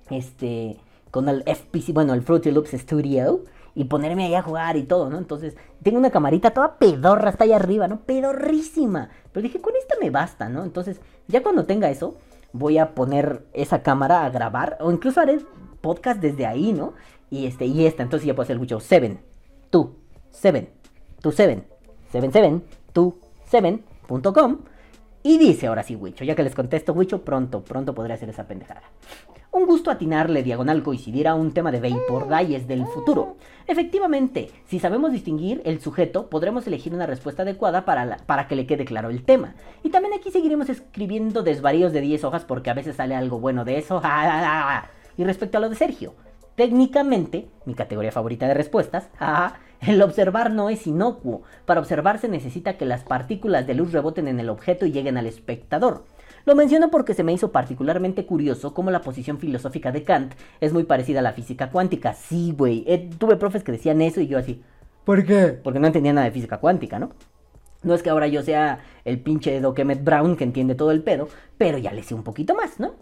[0.09, 0.77] Este
[1.11, 3.45] con el FPC, bueno, el Fruity Loops Studio
[3.75, 5.19] y ponerme ahí a jugar y todo, ¿no?
[5.19, 8.01] Entonces, tengo una camarita toda pedorra, está ahí arriba, ¿no?
[8.01, 9.11] Pedorrísima.
[9.33, 10.65] Pero dije, con esta me basta, ¿no?
[10.65, 12.17] Entonces, ya cuando tenga eso,
[12.53, 15.39] voy a poner esa cámara a grabar, o incluso haré
[15.81, 16.95] podcast desde ahí, ¿no?
[17.31, 19.19] Y este, y esta, entonces ya puedo hacer mucho 7,
[19.71, 19.95] tú,
[20.31, 20.73] 7,
[21.21, 21.63] tú 7,
[22.11, 22.61] 77,
[22.93, 23.19] tú
[23.51, 24.59] 7.com
[25.29, 28.49] Y dice ahora sí, Wicho, ya que les contesto, Wicho, pronto, pronto podré hacer esa
[28.49, 28.81] pendejada.
[29.51, 33.37] Un gusto atinarle diagonal coincidir a un tema de Vapor Dies del futuro.
[33.67, 38.67] Efectivamente, si sabemos distinguir el sujeto, podremos elegir una respuesta adecuada para, para que le
[38.67, 39.55] quede claro el tema.
[39.83, 43.67] Y también aquí seguiremos escribiendo desvaríos de 10 hojas porque a veces sale algo bueno
[43.67, 44.01] de eso.
[45.19, 46.15] Y respecto a lo de Sergio,
[46.55, 49.11] técnicamente, mi categoría favorita de respuestas,
[49.81, 51.43] el observar no es inocuo.
[51.65, 55.17] Para observar se necesita que las partículas de luz reboten en el objeto y lleguen
[55.17, 56.05] al espectador.
[56.45, 60.73] Lo menciono porque se me hizo particularmente curioso cómo la posición filosófica de Kant es
[60.73, 62.15] muy parecida a la física cuántica.
[62.15, 62.85] Sí, güey.
[62.87, 64.63] eh, tuve profes que decían eso y yo así.
[65.05, 65.59] ¿Por qué?
[65.63, 67.11] Porque no entendía nada de física cuántica, ¿no?
[67.83, 71.03] No es que ahora yo sea el pinche Doc Emmett Brown que entiende todo el
[71.03, 72.95] pedo, pero ya le sé un poquito más, ¿no?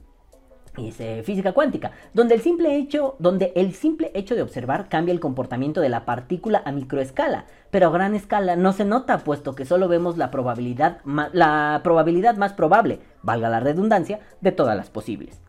[0.76, 5.12] Es eh, física cuántica, donde el, simple hecho, donde el simple hecho de observar cambia
[5.12, 9.54] el comportamiento de la partícula a microescala, pero a gran escala no se nota, puesto
[9.54, 10.98] que solo vemos la probabilidad,
[11.32, 15.40] la probabilidad más probable, valga la redundancia, de todas las posibles.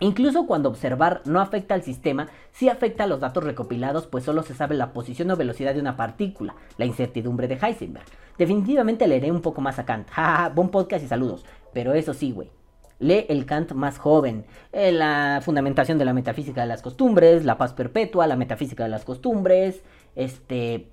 [0.00, 4.42] Incluso cuando observar no afecta al sistema, sí afecta a los datos recopilados, pues solo
[4.42, 8.06] se sabe la posición o velocidad de una partícula, la incertidumbre de Heisenberg.
[8.36, 10.08] Definitivamente leeré un poco más a Kant.
[10.54, 11.44] Buen podcast y saludos.
[11.72, 12.50] Pero eso sí, güey.
[13.04, 17.58] Lee el Kant más joven, eh, la fundamentación de la metafísica de las costumbres, la
[17.58, 19.82] paz perpetua, la metafísica de las costumbres,
[20.16, 20.88] este...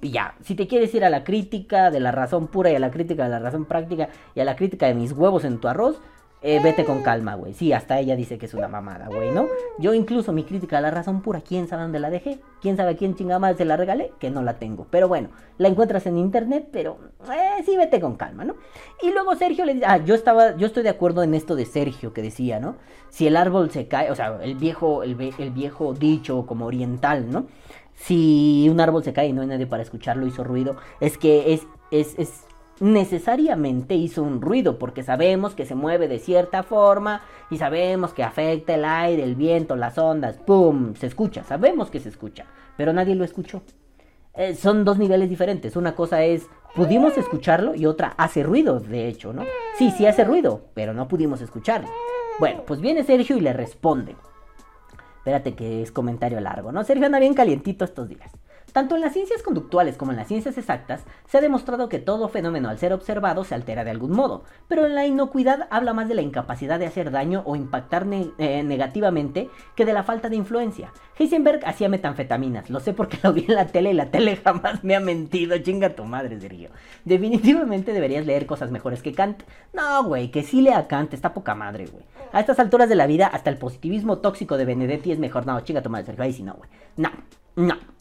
[0.00, 2.78] Y ya, si te quieres ir a la crítica de la razón pura y a
[2.78, 5.66] la crítica de la razón práctica y a la crítica de mis huevos en tu
[5.66, 6.00] arroz,
[6.40, 7.52] eh, vete con calma, güey.
[7.52, 9.48] Sí, hasta ella dice que es una mamada, güey, ¿no?
[9.78, 12.38] Yo incluso mi crítica de la razón pura, ¿quién sabe dónde la dejé?
[12.60, 14.12] ¿Quién sabe a quién chingada más se la regalé?
[14.20, 14.86] Que no la tengo.
[14.90, 16.98] Pero bueno, la encuentras en internet, pero
[17.28, 18.54] eh, sí, vete con calma, ¿no?
[19.02, 21.66] Y luego Sergio le dice, ah, yo estaba, yo estoy de acuerdo en esto de
[21.66, 22.76] Sergio que decía, ¿no?
[23.08, 27.46] Si el árbol se cae, o sea, el viejo, el viejo dicho como oriental, ¿no?
[27.94, 31.52] Si un árbol se cae y no hay nadie para escucharlo, hizo ruido, es que
[31.52, 32.44] es, es, es
[32.80, 38.22] necesariamente hizo un ruido, porque sabemos que se mueve de cierta forma y sabemos que
[38.22, 40.94] afecta el aire, el viento, las ondas, ¡pum!
[40.94, 42.46] Se escucha, sabemos que se escucha,
[42.76, 43.62] pero nadie lo escuchó.
[44.34, 45.74] Eh, son dos niveles diferentes.
[45.74, 49.42] Una cosa es, pudimos escucharlo y otra hace ruido, de hecho, ¿no?
[49.76, 51.88] Sí, sí hace ruido, pero no pudimos escucharlo.
[52.38, 54.14] Bueno, pues viene Sergio y le responde.
[55.16, 56.84] Espérate que es comentario largo, ¿no?
[56.84, 58.30] Sergio anda bien calientito estos días.
[58.78, 62.28] Tanto en las ciencias conductuales como en las ciencias exactas se ha demostrado que todo
[62.28, 66.06] fenómeno al ser observado se altera de algún modo, pero en la inocuidad habla más
[66.06, 68.06] de la incapacidad de hacer daño o impactar
[68.38, 70.92] eh, negativamente que de la falta de influencia.
[71.18, 74.84] Heisenberg hacía metanfetaminas, lo sé porque lo vi en la tele y la tele jamás
[74.84, 76.70] me ha mentido, chinga tu madre, Sergio.
[77.04, 79.42] Definitivamente deberías leer cosas mejores que Kant.
[79.72, 82.04] No, güey, que sí lea Kant, está poca madre, güey.
[82.30, 85.46] A estas alturas de la vida, hasta el positivismo tóxico de Benedetti es mejor.
[85.46, 86.70] No, chinga tu madre, Sergio, ahí sí no, güey.
[86.96, 87.10] No,
[87.56, 87.97] no.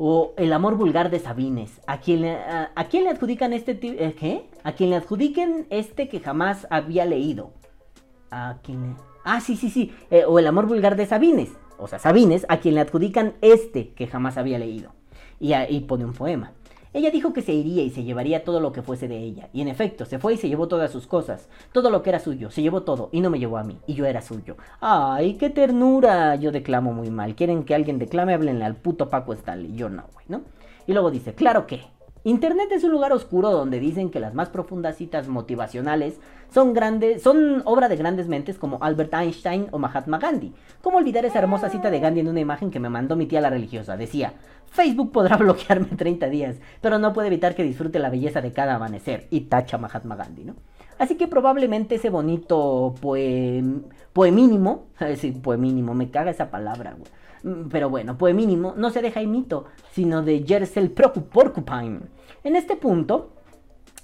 [0.00, 1.80] O El amor vulgar de Sabines.
[1.88, 4.48] ¿A quién le, a, a quién le adjudican este eh, ¿Qué?
[4.62, 7.50] A quien le adjudiquen este que jamás había leído.
[8.30, 9.92] A quien Ah, sí, sí, sí.
[10.10, 11.50] eh, o El amor vulgar de Sabines.
[11.78, 14.92] O sea, Sabines, a quien le adjudican este que jamás había leído.
[15.40, 16.52] Y ahí pone un poema.
[16.98, 19.50] Ella dijo que se iría y se llevaría todo lo que fuese de ella.
[19.52, 21.48] Y en efecto, se fue y se llevó todas sus cosas.
[21.70, 22.50] Todo lo que era suyo.
[22.50, 23.78] Se llevó todo y no me llevó a mí.
[23.86, 24.56] Y yo era suyo.
[24.80, 26.34] ¡Ay, qué ternura!
[26.34, 27.36] Yo declamo muy mal.
[27.36, 28.34] ¿Quieren que alguien declame?
[28.34, 29.76] Háblenle al puto Paco Stanley.
[29.76, 30.42] Yo no, güey, ¿no?
[30.88, 31.82] Y luego dice, claro que.
[32.24, 36.18] Internet es un lugar oscuro donde dicen que las más profundas citas motivacionales
[36.52, 40.52] son grandes, son obra de grandes mentes como Albert Einstein o Mahatma Gandhi.
[40.82, 43.40] ¿Cómo olvidar esa hermosa cita de Gandhi en una imagen que me mandó mi tía
[43.40, 43.96] la religiosa?
[43.96, 44.32] Decía,
[44.66, 48.74] Facebook podrá bloquearme 30 días, pero no puede evitar que disfrute la belleza de cada
[48.74, 49.28] amanecer.
[49.30, 50.54] Y tacha Mahatma Gandhi, ¿no?
[50.98, 54.86] Así que probablemente ese bonito poem, poemínimo,
[55.16, 57.17] sí, poemínimo, me caga esa palabra, güey.
[57.42, 62.00] Mm, Pero bueno, poemínimo no se de Jaimito, sino de Jersel Porcupine.
[62.44, 63.32] En este punto,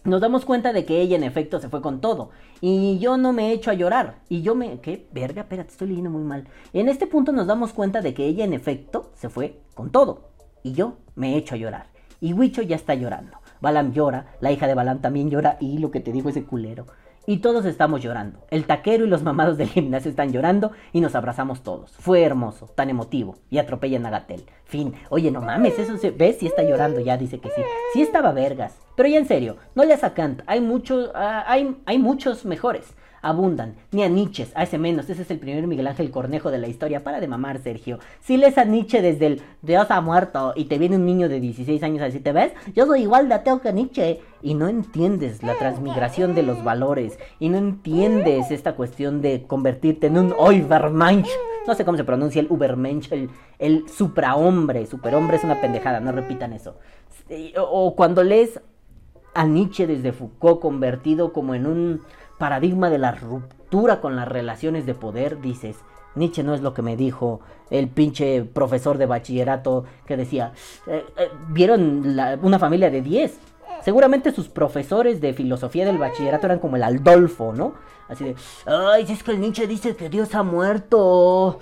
[0.05, 2.31] nos damos cuenta de que ella en efecto se fue con todo.
[2.61, 4.17] Y yo no me he hecho a llorar.
[4.29, 4.81] Y yo me...
[4.81, 5.07] ¿Qué?
[5.13, 6.47] Verga, espérate, estoy leyendo muy mal.
[6.73, 10.29] En este punto nos damos cuenta de que ella en efecto se fue con todo.
[10.63, 11.87] Y yo me he hecho a llorar.
[12.21, 13.39] Y Huicho ya está llorando.
[13.61, 16.87] Balam llora, la hija de Balam también llora y lo que te digo ese culero.
[17.27, 18.41] Y todos estamos llorando.
[18.51, 21.93] El taquero y los mamados del gimnasio están llorando y nos abrazamos todos.
[21.93, 23.37] Fue hermoso, tan emotivo.
[23.49, 24.45] Y atropellan a Gatel.
[24.65, 24.95] Fin.
[25.09, 27.63] Oye, no mames, eso se ves si está llorando, ya dice que sí.
[27.95, 28.79] Sí estaba vergas.
[28.95, 32.95] Pero ya en serio, no leas a Kant, hay muchos, ah, hay, hay muchos mejores.
[33.25, 36.59] Abundan, ni a Nietzsche, a ese menos, ese es el primer Miguel Ángel Cornejo de
[36.59, 37.03] la historia.
[37.03, 37.99] Para de mamar, Sergio.
[38.21, 41.41] Si lees a Nietzsche desde el Dios ha muerto y te viene un niño de
[41.41, 42.53] 16 años a decirte, ¿ves?
[42.75, 44.21] Yo soy igual de ateo que Nietzsche.
[44.43, 47.19] Y no entiendes la transmigración de los valores.
[47.41, 51.31] Y no entiendes esta cuestión de convertirte en un Overmensch.
[51.67, 54.85] No sé cómo se pronuncia el Ubermensch, el, el suprahombre.
[54.85, 56.77] Superhombre es una pendejada, no repitan eso.
[57.57, 58.61] O cuando lees
[59.35, 62.01] a Nietzsche desde Foucault convertido como en un
[62.45, 65.77] paradigma de la ruptura con las relaciones de poder, dices,
[66.15, 67.41] Nietzsche no es lo que me dijo
[67.71, 70.53] el pinche profesor de bachillerato que decía,
[70.87, 72.05] eh, eh, vieron
[72.43, 73.41] una familia de 10.
[73.81, 77.77] Seguramente sus profesores de filosofía del bachillerato eran como el Aldolfo, ¿no?
[78.11, 81.61] Así de, ay, si es que el Nietzsche dice que Dios ha muerto.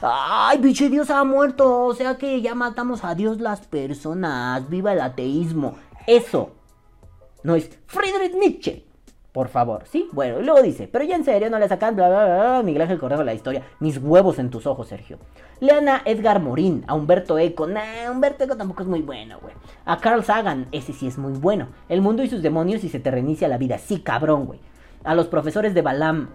[0.00, 1.84] Ay, pinche Dios ha muerto.
[1.84, 4.66] O sea que ya matamos a Dios las personas.
[4.70, 5.74] Viva el ateísmo.
[6.06, 6.52] Eso
[7.42, 8.91] no es Friedrich Nietzsche.
[9.32, 10.10] Por favor, ¿sí?
[10.12, 12.82] Bueno, y luego dice, pero ya en serio no le sacan bla, bla, bla, Miguel
[12.82, 13.62] Ángel Correjo la historia.
[13.80, 15.18] Mis huevos en tus ojos, Sergio.
[15.58, 17.66] Lean a Edgar Morin, a Humberto Eco.
[17.66, 19.54] Nah, Humberto Eco tampoco es muy bueno, güey.
[19.86, 21.68] A Carl Sagan, ese sí es muy bueno.
[21.88, 23.78] El mundo y sus demonios y se te reinicia la vida.
[23.78, 24.60] Sí, cabrón, güey.
[25.02, 26.28] A los profesores de Balam,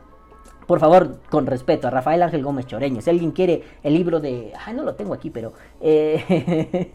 [0.65, 3.01] por favor, con respeto, a Rafael Ángel Gómez Choreño.
[3.01, 4.53] Si alguien quiere el libro de.
[4.65, 5.53] Ay, no lo tengo aquí, pero.
[5.81, 6.89] Eh,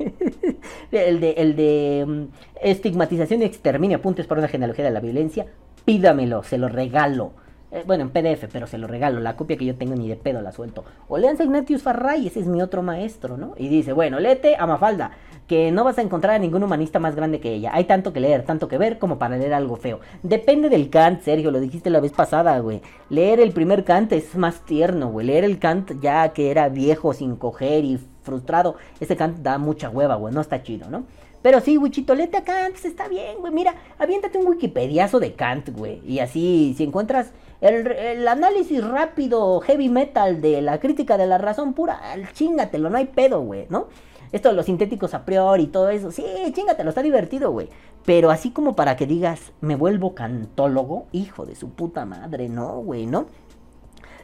[0.90, 1.30] el de.
[1.30, 2.24] El de mm,
[2.60, 3.98] Estigmatización y exterminio.
[3.98, 5.46] Apuntes para una genealogía de la violencia
[5.84, 7.32] pídamelo, se lo regalo.
[7.72, 9.18] Eh, bueno, en PDF, pero se lo regalo.
[9.20, 10.84] La copia que yo tengo ni de pedo la suelto.
[11.08, 13.54] O leanse Ignatius Farray, ese es mi otro maestro, ¿no?
[13.56, 15.12] Y dice, bueno, léete a Mafalda,
[15.46, 17.70] que no vas a encontrar a ningún humanista más grande que ella.
[17.72, 20.00] Hay tanto que leer, tanto que ver, como para leer algo feo.
[20.22, 22.82] Depende del Kant, Sergio, lo dijiste la vez pasada, güey.
[23.08, 25.26] Leer el primer Kant es más tierno, güey.
[25.26, 29.88] Leer el Kant ya que era viejo, sin coger y frustrado, ese Kant da mucha
[29.88, 30.34] hueva, güey.
[30.34, 31.04] No está chido, ¿no?
[31.42, 33.52] Pero sí, Wichito, léete a Kant, está bien, güey.
[33.52, 36.00] Mira, aviéntate un Wikipediazo de Kant, güey.
[36.06, 41.74] Y así, si encuentras el, análisis rápido, heavy metal de la crítica de la razón
[41.74, 42.00] pura,
[42.32, 43.88] chingatelo, no hay pedo, güey, ¿no?
[44.30, 47.68] Esto de los sintéticos a priori y todo eso, sí, chingatelo, está divertido, güey.
[48.04, 52.78] Pero así como para que digas, me vuelvo cantólogo, hijo de su puta madre, no,
[52.78, 53.26] güey, ¿no?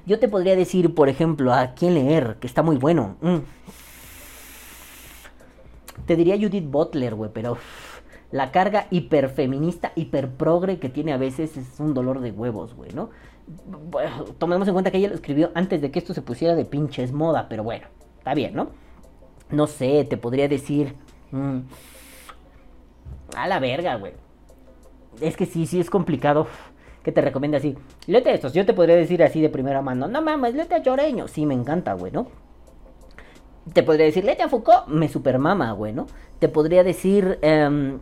[0.07, 3.17] Yo te podría decir, por ejemplo, a quién leer, que está muy bueno.
[3.21, 3.37] Mm.
[6.07, 7.59] Te diría Judith Butler, güey, pero
[8.31, 13.11] la carga hiperfeminista, hiperprogre que tiene a veces es un dolor de huevos, güey, ¿no?
[14.37, 17.13] tomemos en cuenta que ella lo escribió antes de que esto se pusiera de pinches
[17.13, 17.87] moda, pero bueno,
[18.19, 18.69] está bien, ¿no?
[19.51, 20.95] No sé, te podría decir...
[21.31, 21.61] Mm,
[23.35, 24.13] a la verga, güey.
[25.21, 26.47] Es que sí, sí es complicado.
[27.03, 27.77] ¿Qué te recomienda así?
[28.07, 28.53] Léete estos.
[28.53, 30.09] Yo te podría decir así de primera mano.
[30.09, 31.29] No mames, léete a Lloreño.
[31.29, 32.29] Sí, me encanta, güey, ¿no?
[33.73, 36.07] Te podría decir, Lete a Foucault, me supermama, güey, ¿no?
[36.39, 37.99] Te podría decir, em,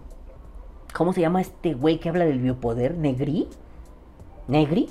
[0.94, 2.96] ¿cómo se llama este güey que habla del biopoder?
[2.96, 3.48] ¿Negri?
[4.48, 4.88] ¿Negri?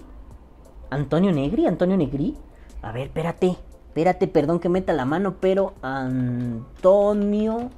[0.90, 1.66] ¿Antonio Negri?
[1.68, 2.36] ¿Antonio Negri?
[2.82, 3.56] A ver, espérate,
[3.88, 7.70] espérate, perdón que meta la mano, pero Antonio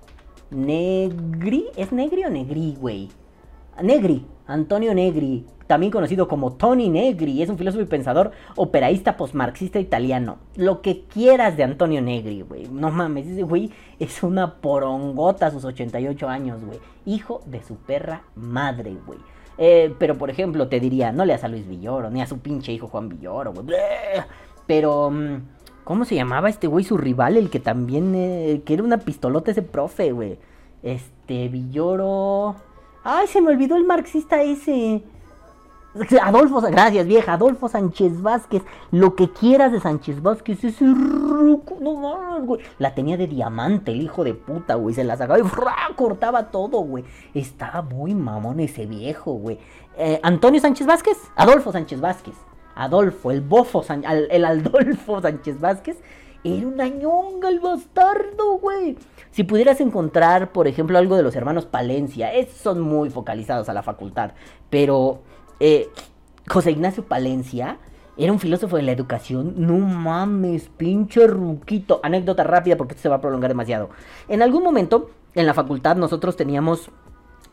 [0.49, 3.09] Negri, ¿es Negri o Negri, güey?
[3.81, 9.79] Negri, Antonio Negri, también conocido como Tony Negri, es un filósofo y pensador operaísta postmarxista
[9.79, 10.37] italiano.
[10.55, 12.67] Lo que quieras de Antonio Negri, güey.
[12.71, 16.79] No mames, ese güey es una porongota a sus 88 años, güey.
[17.05, 19.19] Hijo de su perra madre, güey.
[19.57, 22.71] Eh, pero, por ejemplo, te diría, no leas a Luis Villoro, ni a su pinche
[22.71, 23.67] hijo Juan Villoro, güey.
[24.67, 25.35] Pero, mm,
[25.83, 29.51] ¿cómo se llamaba este güey, su rival, el que también, eh, que era una pistolota
[29.51, 30.39] ese profe, güey?
[30.81, 32.55] Este, Villoro...
[33.03, 35.01] Ay, se me olvidó el marxista ese.
[36.21, 41.95] Adolfo, gracias vieja, Adolfo Sánchez Vázquez, lo que quieras de Sánchez Vázquez, ese ruco, no
[41.95, 42.61] mames, güey.
[42.77, 46.79] La tenía de diamante el hijo de puta, güey, se la sacaba y cortaba todo,
[46.81, 47.03] güey.
[47.33, 49.59] Estaba muy mamón ese viejo, güey.
[49.97, 52.35] Eh, Antonio Sánchez Vázquez, Adolfo Sánchez Vázquez,
[52.75, 55.97] Adolfo, el bofo, el Adolfo Sánchez Vázquez,
[56.43, 58.97] era una ñonga el bastardo, güey.
[59.31, 63.73] Si pudieras encontrar, por ejemplo, algo de los hermanos Palencia, esos son muy focalizados a
[63.73, 64.31] la facultad,
[64.69, 65.21] pero
[65.59, 65.89] eh,
[66.47, 67.77] José Ignacio Palencia
[68.17, 69.53] era un filósofo de la educación.
[69.57, 71.99] No mames, pinche ruquito.
[72.03, 73.89] Anécdota rápida porque esto se va a prolongar demasiado.
[74.27, 76.89] En algún momento, en la facultad, nosotros teníamos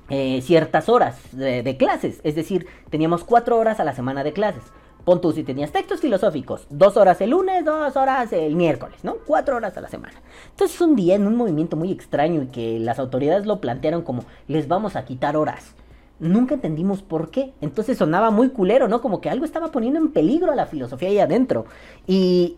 [0.08, 2.20] eh, ciertas horas de, clases.
[2.24, 4.62] Es decir, teníamos cuatro horas a la semana de clases.
[5.04, 9.16] Pon tú si tenías textos filosóficos, dos horas el lunes, dos horas el miércoles, ¿no?
[9.26, 10.14] Cuatro horas a la semana.
[10.50, 14.24] Entonces un día en un movimiento muy extraño y que las autoridades lo plantearon como
[14.48, 15.74] les vamos a quitar horas.
[16.20, 17.52] Nunca entendimos por qué.
[17.60, 19.00] Entonces sonaba muy culero, ¿no?
[19.00, 21.66] Como que algo estaba poniendo en peligro a la filosofía ahí adentro.
[22.06, 22.56] Y,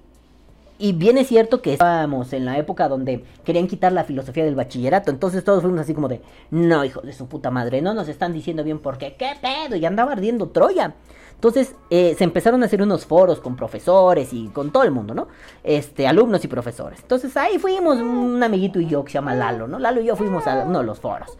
[0.78, 4.55] y bien es cierto que estábamos en la época donde querían quitar la filosofía del
[4.55, 5.11] bachillerato.
[5.11, 6.20] Entonces todos fuimos así como de,
[6.51, 9.77] no, hijo de su puta madre, no nos están diciendo bien por qué, qué pedo.
[9.77, 10.95] Y andaba ardiendo Troya.
[11.37, 15.15] Entonces eh, se empezaron a hacer unos foros con profesores y con todo el mundo,
[15.15, 15.28] ¿no?
[15.62, 17.01] Este, alumnos y profesores.
[17.01, 19.78] Entonces ahí fuimos, un amiguito y yo que se llama Lalo, ¿no?
[19.78, 21.37] Lalo y yo fuimos a uno de los foros.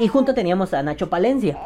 [0.00, 1.58] Y junto teníamos a Nacho Palencia.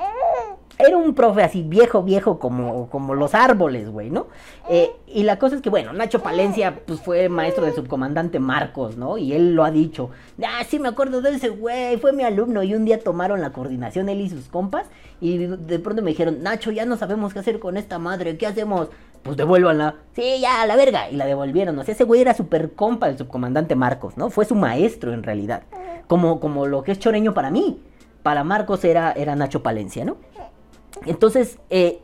[0.77, 4.27] era un profe así viejo, viejo como, como los árboles, güey, ¿no?
[4.69, 8.97] Eh, y la cosa es que, bueno, Nacho Palencia pues fue maestro del subcomandante Marcos,
[8.97, 9.19] ¿no?
[9.19, 10.11] Y él lo ha dicho.
[10.45, 12.65] Ah, sí, me acuerdo de ese güey, fue mi alumno.
[12.65, 14.89] Y un día tomaron la coordinación él y sus compas.
[15.21, 18.49] Y de pronto me dijeron, Nacho, ya no sabemos qué hacer con esta madre, ¿qué
[18.49, 18.89] hacemos?
[19.23, 19.95] Pues devuélvanla.
[20.17, 21.09] Sí, ya, a la verga.
[21.09, 21.79] Y la devolvieron.
[21.79, 24.29] O sea, ese güey era super compa del subcomandante Marcos, ¿no?
[24.29, 25.63] Fue su maestro en realidad.
[26.09, 27.81] Como, como lo que es choreño para mí.
[28.25, 30.17] Para Marcos era, era Nacho Palencia, ¿no?
[31.07, 32.01] Entonces, eh,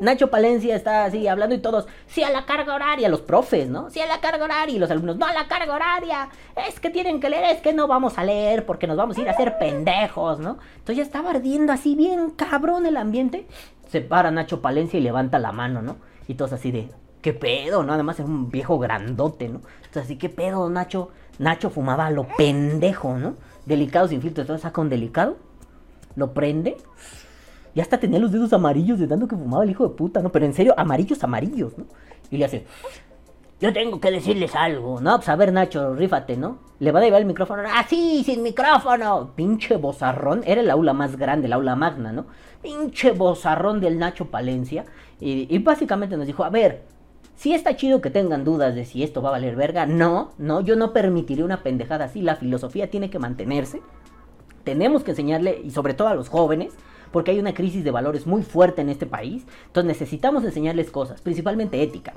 [0.00, 3.90] Nacho Palencia está así hablando y todos, sí a la carga horaria, los profes, ¿no?
[3.90, 6.28] Sí a la carga horaria y los alumnos, no a la carga horaria,
[6.68, 9.22] es que tienen que leer, es que no vamos a leer porque nos vamos a
[9.22, 10.58] ir a hacer pendejos, ¿no?
[10.74, 13.48] Entonces ya estaba ardiendo así bien cabrón el ambiente.
[13.90, 15.96] Se para Nacho Palencia y levanta la mano, ¿no?
[16.28, 16.90] Y todos así de,
[17.22, 17.82] ¿qué pedo?
[17.82, 17.92] ¿No?
[17.92, 19.62] Además es un viejo grandote, ¿no?
[19.78, 21.10] Entonces así, ¿qué pedo, Nacho?
[21.40, 23.34] Nacho fumaba lo pendejo, ¿no?
[23.64, 25.36] Delicado sin filtro, entonces saca un delicado,
[26.16, 26.76] lo prende
[27.76, 30.32] ya hasta tenía los dedos amarillos de tanto que fumaba el hijo de puta, ¿no?
[30.32, 31.84] Pero en serio, amarillos, amarillos, ¿no?
[32.30, 32.64] Y le hace,
[33.60, 35.16] yo tengo que decirles algo, ¿no?
[35.16, 36.56] Pues a ver, Nacho, rífate, ¿no?
[36.78, 39.32] Le va a llevar el micrófono, ¡ah, sí, sin micrófono!
[39.36, 42.24] Pinche bozarrón, era el aula más grande, el aula magna, ¿no?
[42.62, 44.86] Pinche bozarrón del Nacho Palencia.
[45.20, 46.84] Y, y básicamente nos dijo, a ver,
[47.34, 50.62] si está chido que tengan dudas de si esto va a valer verga, no, no,
[50.62, 53.82] yo no permitiré una pendejada así, la filosofía tiene que mantenerse.
[54.66, 56.74] Tenemos que enseñarle, y sobre todo a los jóvenes,
[57.12, 59.44] porque hay una crisis de valores muy fuerte en este país.
[59.68, 62.14] Entonces necesitamos enseñarles cosas, principalmente ética.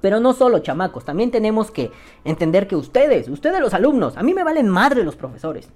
[0.00, 1.90] Pero no solo chamacos, también tenemos que
[2.24, 5.68] entender que ustedes, ustedes los alumnos, a mí me valen madre los profesores.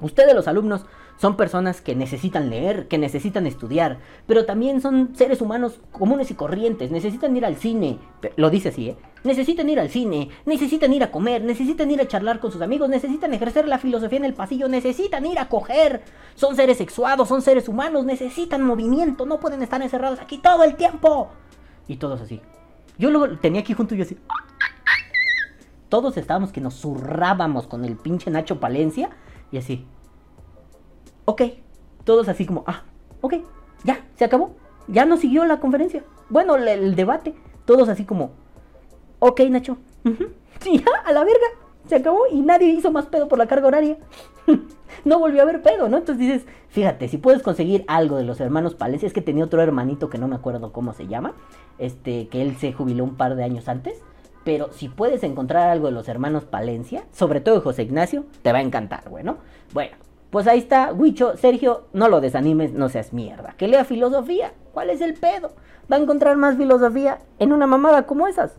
[0.00, 0.84] Ustedes los alumnos
[1.20, 6.34] son personas que necesitan leer, que necesitan estudiar, pero también son seres humanos comunes y
[6.34, 7.98] corrientes, necesitan ir al cine,
[8.36, 8.96] lo dice así, ¿eh?
[9.22, 12.88] Necesitan ir al cine, necesitan ir a comer, necesitan ir a charlar con sus amigos,
[12.88, 16.00] necesitan ejercer la filosofía en el pasillo, necesitan ir a coger.
[16.36, 20.74] Son seres sexuados, son seres humanos, necesitan movimiento, no pueden estar encerrados aquí todo el
[20.74, 21.28] tiempo.
[21.86, 22.40] Y todos así.
[22.96, 24.16] Yo lo tenía aquí junto y yo así.
[25.90, 29.10] Todos estábamos que nos zurrábamos con el pinche Nacho Palencia
[29.52, 29.86] y así.
[31.24, 31.42] Ok.
[32.04, 32.84] Todos así como, ah,
[33.20, 33.34] ok,
[33.84, 34.54] ya, se acabó.
[34.88, 36.02] Ya no siguió la conferencia.
[36.28, 37.34] Bueno, el, debate.
[37.64, 38.32] Todos así como,
[39.18, 39.78] ok, Nacho.
[40.60, 41.46] Sí, ya, a la verga.
[41.86, 43.98] Se acabó y nadie hizo más pedo por la carga horaria.
[45.04, 45.98] no volvió a haber pedo, ¿no?
[45.98, 49.62] Entonces dices, fíjate, si puedes conseguir algo de los hermanos Palencia, es que tenía otro
[49.62, 51.34] hermanito que no me acuerdo cómo se llama,
[51.78, 54.02] este, que él se jubiló un par de años antes.
[54.44, 58.52] Pero si puedes encontrar algo de los hermanos Palencia, sobre todo de José Ignacio, te
[58.52, 59.38] va a encantar, bueno.
[59.72, 59.96] Bueno,
[60.30, 63.54] pues ahí está, Huicho, Sergio, no lo desanimes, no seas mierda.
[63.56, 64.52] Que lea filosofía.
[64.72, 65.52] ¿Cuál es el pedo?
[65.90, 68.56] Va a encontrar más filosofía en una mamada como esas.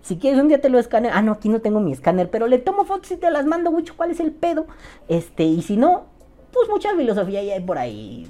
[0.00, 1.12] Si quieres un día te lo escaneo.
[1.14, 3.70] Ah, no, aquí no tengo mi escáner, pero le tomo fotos y te las mando,
[3.70, 3.94] Huicho.
[3.96, 4.66] ¿Cuál es el pedo?
[5.06, 6.06] Este, y si no,
[6.52, 8.26] pues mucha filosofía ya hay por ahí.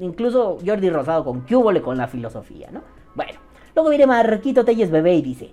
[0.00, 2.82] Incluso Jordi Rosado con le con la filosofía, ¿no?
[3.14, 3.38] Bueno,
[3.74, 5.52] luego viene Marquito Telles Bebé y dice: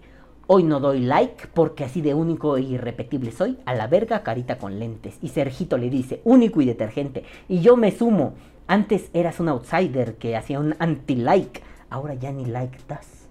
[0.49, 3.57] Hoy no doy like porque así de único e irrepetible soy.
[3.65, 5.17] A la verga, carita con lentes.
[5.21, 7.25] Y Sergito le dice, único y detergente.
[7.49, 8.35] Y yo me sumo.
[8.65, 11.61] Antes eras un outsider que hacía un anti-like.
[11.89, 13.27] Ahora ya ni like das.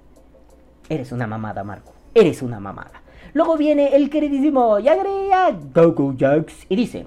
[0.91, 1.95] Eres una mamada, Marco.
[2.15, 3.03] Eres una mamada.
[3.33, 7.07] Luego viene el queridísimo Yagrea Goku Jokes y dice: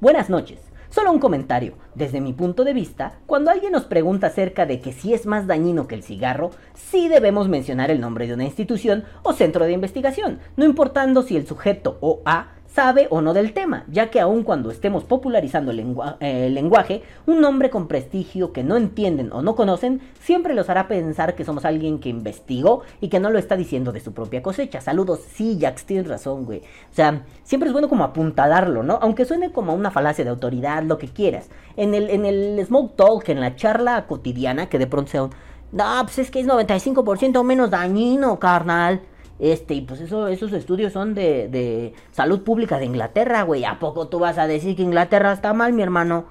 [0.00, 0.60] Buenas noches.
[0.88, 1.74] Solo un comentario.
[2.00, 5.46] Desde mi punto de vista, cuando alguien nos pregunta acerca de que si es más
[5.46, 9.72] dañino que el cigarro, sí debemos mencionar el nombre de una institución o centro de
[9.72, 14.20] investigación, no importando si el sujeto o A sabe o no del tema, ya que
[14.20, 19.42] aun cuando estemos popularizando el, eh, lenguaje, un nombre con prestigio que no entienden o
[19.42, 23.38] no conocen siempre los hará pensar que somos alguien que investigó y que no lo
[23.38, 24.80] está diciendo de su propia cosecha.
[24.80, 26.60] Saludos, sí, Jax, tienes razón, güey.
[26.60, 28.98] O sea, siempre es bueno como apuntalarlo, ¿no?
[29.02, 31.48] Aunque suene como una falacia de autoridad, lo que quieras.
[31.76, 35.30] En el, en el smoke talk, en la charla cotidiana, que de pronto sea un...
[35.72, 39.02] No, pues es que es 95% menos dañino, carnal.
[39.40, 43.64] Este, y pues eso, esos estudios son de, de salud pública de Inglaterra, güey.
[43.64, 46.26] ¿A poco tú vas a decir que Inglaterra está mal, mi hermano?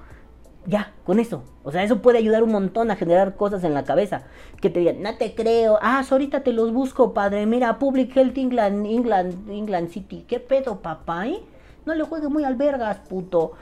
[0.66, 1.42] Ya, con eso.
[1.64, 4.22] O sea, eso puede ayudar un montón a generar cosas en la cabeza.
[4.60, 5.78] Que te digan, no te creo.
[5.82, 7.46] Ah, ahorita te los busco, padre.
[7.46, 10.24] Mira, Public Health England, England, England City.
[10.28, 11.26] ¿Qué pedo, papá?
[11.26, 11.40] Eh?
[11.86, 13.52] No le juegues muy albergas, puto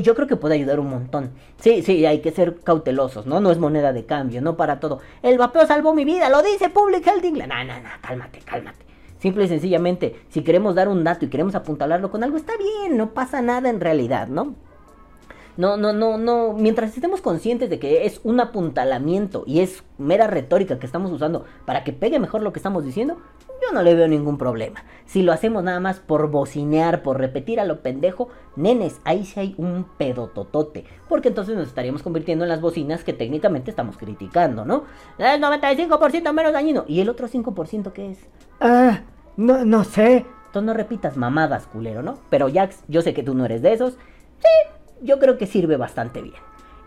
[0.00, 1.30] yo creo que puede ayudar un montón.
[1.58, 3.40] Sí, sí, hay que ser cautelosos, ¿no?
[3.40, 5.00] No es moneda de cambio, no para todo.
[5.22, 7.52] El vapeo salvó mi vida, lo dice Public Health England.
[7.52, 8.84] No, no, no, cálmate, cálmate.
[9.18, 12.96] Simple y sencillamente, si queremos dar un dato y queremos apuntalarlo con algo, está bien,
[12.96, 14.54] no pasa nada en realidad, ¿no?
[15.56, 16.52] No, no, no, no.
[16.52, 21.44] Mientras estemos conscientes de que es un apuntalamiento y es mera retórica que estamos usando
[21.64, 23.16] para que pegue mejor lo que estamos diciendo,
[23.62, 24.84] yo no le veo ningún problema.
[25.06, 29.40] Si lo hacemos nada más por bocinear, por repetir a lo pendejo, nenes, ahí sí
[29.40, 30.84] hay un pedototote.
[31.08, 34.84] Porque entonces nos estaríamos convirtiendo en las bocinas que técnicamente estamos criticando, ¿no?
[35.18, 36.84] El 95% menos dañino.
[36.86, 38.18] ¿Y el otro 5% qué es?
[38.60, 39.00] Ah,
[39.36, 40.26] no, no sé.
[40.46, 42.18] Entonces no repitas mamadas, culero, ¿no?
[42.30, 43.94] Pero Jax, yo sé que tú no eres de esos.
[44.38, 44.76] Sí,
[45.06, 46.36] yo creo que sirve bastante bien.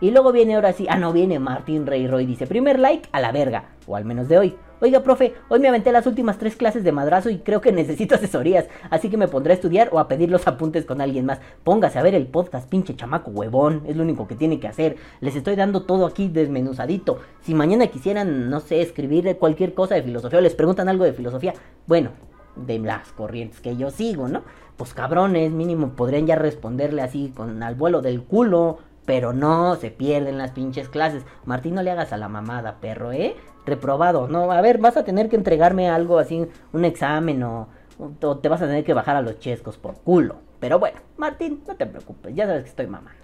[0.00, 3.20] Y luego viene ahora sí, ah no, viene Martín Rey Roy, dice, primer like a
[3.20, 4.56] la verga, o al menos de hoy.
[4.80, 8.14] Oiga, profe, hoy me aventé las últimas tres clases de madrazo y creo que necesito
[8.14, 11.40] asesorías, así que me pondré a estudiar o a pedir los apuntes con alguien más.
[11.64, 14.96] Póngase a ver el podcast, pinche chamaco huevón, es lo único que tiene que hacer.
[15.20, 17.18] Les estoy dando todo aquí desmenuzadito.
[17.42, 21.12] Si mañana quisieran, no sé, escribir cualquier cosa de filosofía o les preguntan algo de
[21.12, 21.52] filosofía,
[21.86, 22.12] bueno,
[22.56, 24.42] de las corrientes que yo sigo, ¿no?
[24.80, 29.90] Pues cabrones, mínimo podrían ya responderle así con al vuelo del culo, pero no, se
[29.90, 31.22] pierden las pinches clases.
[31.44, 33.36] Martín, no le hagas a la mamada, perro, ¿eh?
[33.66, 38.38] Reprobado, no, a ver, vas a tener que entregarme algo así, un examen o, o
[38.38, 40.36] te vas a tener que bajar a los chescos por culo.
[40.60, 43.20] Pero bueno, Martín, no te preocupes, ya sabes que estoy mamando.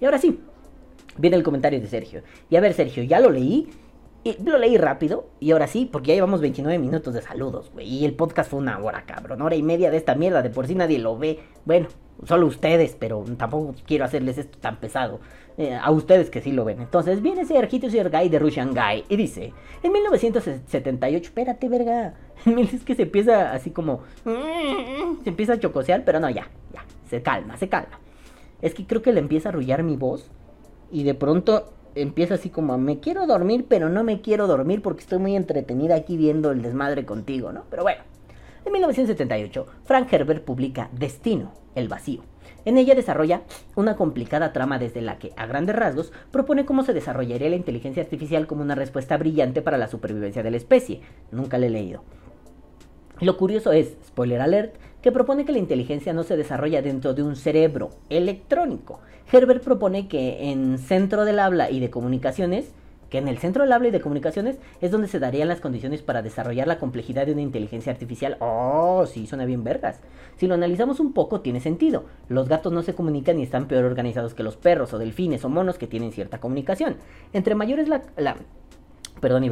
[0.00, 0.42] Y ahora sí,
[1.18, 2.22] viene el comentario de Sergio.
[2.50, 3.70] Y a ver, Sergio, ya lo leí
[4.44, 7.86] lo leí rápido, y ahora sí, porque ya llevamos 29 minutos de saludos, güey.
[7.86, 9.42] Y el podcast fue una hora, cabrón.
[9.42, 11.40] Hora y media de esta mierda, de por sí nadie lo ve.
[11.64, 11.88] Bueno,
[12.24, 15.20] solo ustedes, pero tampoco quiero hacerles esto tan pesado.
[15.58, 16.80] Eh, a ustedes que sí lo ven.
[16.80, 22.14] Entonces viene Sergito Sergay de Russian Guy y dice: En 1978, espérate, verga.
[22.44, 24.02] Es que se empieza así como.
[24.24, 26.84] Se empieza a chocosear, pero no, ya, ya.
[27.08, 27.98] Se calma, se calma.
[28.60, 30.30] Es que creo que le empieza a arrullar mi voz.
[30.90, 35.00] Y de pronto empieza así como, me quiero dormir, pero no me quiero dormir porque
[35.00, 37.64] estoy muy entretenida aquí viendo el desmadre contigo, ¿no?
[37.70, 38.02] Pero bueno,
[38.64, 42.22] en 1978, Frank Herbert publica Destino, el vacío.
[42.64, 43.42] En ella desarrolla
[43.76, 48.02] una complicada trama desde la que, a grandes rasgos, propone cómo se desarrollaría la inteligencia
[48.02, 51.00] artificial como una respuesta brillante para la supervivencia de la especie.
[51.30, 52.02] Nunca la he leído.
[53.20, 54.74] Lo curioso es, spoiler alert,
[55.06, 58.98] que propone que la inteligencia no se desarrolla dentro de un cerebro electrónico.
[59.30, 62.72] Herbert propone que en centro del habla y de comunicaciones,
[63.08, 66.02] que en el centro del habla y de comunicaciones es donde se darían las condiciones
[66.02, 68.36] para desarrollar la complejidad de una inteligencia artificial.
[68.40, 70.00] Oh, sí, suena bien vergas.
[70.38, 72.06] Si lo analizamos un poco, tiene sentido.
[72.28, 75.48] Los gatos no se comunican y están peor organizados que los perros o delfines o
[75.48, 76.96] monos que tienen cierta comunicación.
[77.32, 78.02] Entre mayores la,
[79.20, 79.44] perdón,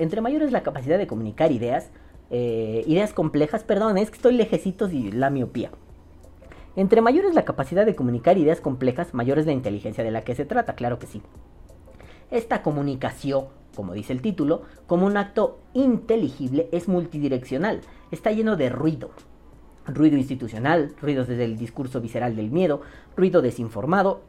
[0.00, 1.88] entre mayores la capacidad de comunicar ideas,
[2.30, 5.70] eh, ideas complejas, perdón, es que estoy lejecitos y la miopía.
[6.76, 10.22] Entre mayor es la capacidad de comunicar ideas complejas, mayor es la inteligencia de la
[10.22, 11.22] que se trata, claro que sí.
[12.30, 17.80] Esta comunicación, como dice el título, como un acto inteligible, es multidireccional,
[18.10, 19.10] está lleno de ruido.
[19.86, 22.82] Ruido institucional, ruidos desde el discurso visceral del miedo,
[23.16, 24.20] ruido desinformado,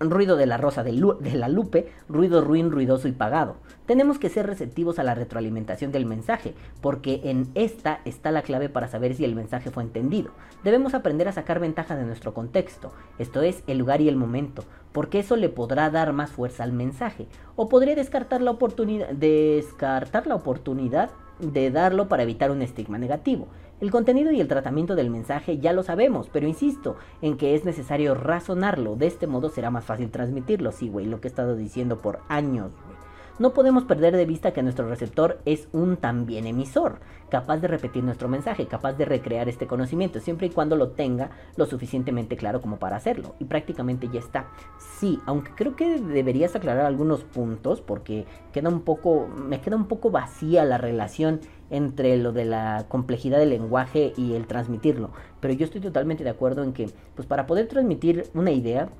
[0.00, 3.56] ruido de la rosa de, la lupe, ruido ruin, ruidoso y pagado.
[3.86, 8.68] Tenemos que ser receptivos a la retroalimentación del mensaje, porque en esta está la clave
[8.68, 10.30] para saber si el mensaje fue entendido.
[10.62, 14.64] Debemos aprender a sacar ventaja de nuestro contexto, esto es, el lugar y el momento,
[14.92, 17.26] porque eso le podrá dar más fuerza al mensaje,
[17.56, 21.10] o podría descartar la oportunidad, descartar la oportunidad
[21.40, 23.48] de darlo para evitar un estigma negativo.
[23.84, 27.66] El contenido y el tratamiento del mensaje ya lo sabemos, pero insisto en que es
[27.66, 28.96] necesario razonarlo.
[28.96, 30.72] De este modo será más fácil transmitirlo.
[30.72, 32.72] Sí, güey, lo que he estado diciendo por años,
[33.38, 37.00] no podemos perder de vista que nuestro receptor es un también emisor,
[37.30, 41.30] capaz de repetir nuestro mensaje, capaz de recrear este conocimiento, siempre y cuando lo tenga
[41.56, 43.34] lo suficientemente claro como para hacerlo.
[43.40, 44.46] Y prácticamente ya está.
[44.78, 49.86] Sí, aunque creo que deberías aclarar algunos puntos porque queda un poco, me queda un
[49.86, 51.40] poco vacía la relación
[51.70, 55.10] entre lo de la complejidad del lenguaje y el transmitirlo.
[55.40, 58.90] Pero yo estoy totalmente de acuerdo en que, pues para poder transmitir una idea,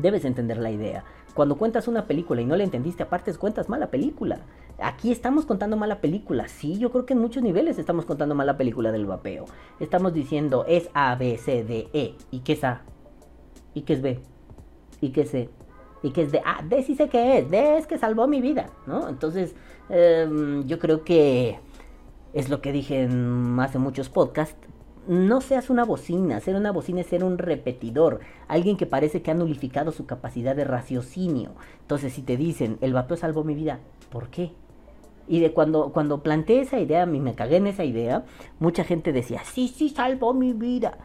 [0.00, 1.04] debes entender la idea.
[1.36, 4.38] Cuando cuentas una película y no la entendiste, aparte cuentas mala película.
[4.80, 6.48] Aquí estamos contando mala película.
[6.48, 9.44] Sí, yo creo que en muchos niveles estamos contando mala película del vapeo.
[9.78, 12.14] Estamos diciendo es A, B, C, D, E.
[12.30, 12.80] ¿Y qué es A?
[13.74, 14.18] ¿Y qué es B?
[15.02, 15.50] ¿Y qué es C?
[16.02, 16.40] ¿Y qué es D?
[16.42, 17.50] Ah, D sí sé qué es.
[17.50, 19.06] D es que salvó mi vida, ¿no?
[19.06, 19.54] Entonces,
[19.90, 21.58] em, yo creo que
[22.32, 24.56] es lo que dije en hace muchos podcasts
[25.08, 29.30] no seas una bocina, ser una bocina es ser un repetidor, alguien que parece que
[29.30, 31.50] ha nulificado su capacidad de raciocinio.
[31.80, 33.80] Entonces, si te dicen, el vapeo salvó mi vida,
[34.10, 34.52] ¿por qué?
[35.28, 38.24] Y de cuando, cuando planteé esa idea, a mí me cagué en esa idea,
[38.58, 40.98] mucha gente decía, sí, sí, salvó mi vida.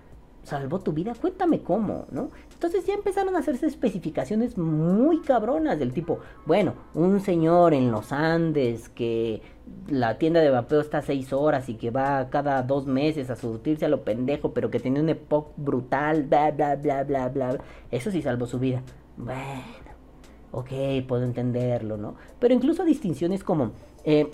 [0.43, 1.13] ¿Salvó tu vida?
[1.19, 2.29] Cuéntame cómo, ¿no?
[2.61, 8.11] Entonces ya empezaron a hacerse especificaciones muy cabronas del tipo, bueno, un señor en los
[8.11, 9.41] Andes que
[9.87, 13.35] la tienda de vapeo está a seis horas y que va cada dos meses a
[13.35, 17.57] surtirse a lo pendejo, pero que tiene un EPOC brutal, bla, bla, bla, bla, bla.
[17.89, 18.83] Eso sí salvó su vida.
[19.17, 19.41] Bueno,
[20.51, 20.69] ok,
[21.07, 22.13] puedo entenderlo, ¿no?
[22.37, 23.71] Pero incluso distinciones como...
[24.03, 24.29] eh,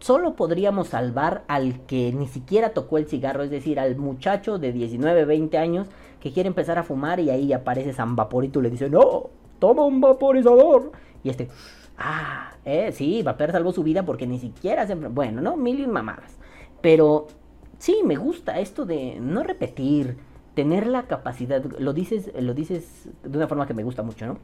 [0.00, 4.72] solo podríamos salvar al que ni siquiera tocó el cigarro, es decir, al muchacho de
[4.72, 5.88] 19, 20 años
[6.20, 9.84] que quiere empezar a fumar y ahí aparece San Vaporito y le dice, no, toma
[9.84, 10.92] un vaporizador.
[11.22, 11.48] Y este,
[11.96, 14.94] ah, eh, sí, Vaper salvó su vida porque ni siquiera se...
[14.94, 15.56] Bueno, ¿no?
[15.56, 16.36] Mil y mamadas.
[16.80, 17.26] Pero
[17.78, 20.16] sí, me gusta esto de no repetir,
[20.54, 24.38] tener la capacidad, lo dices, lo dices de una forma que me gusta mucho, ¿no?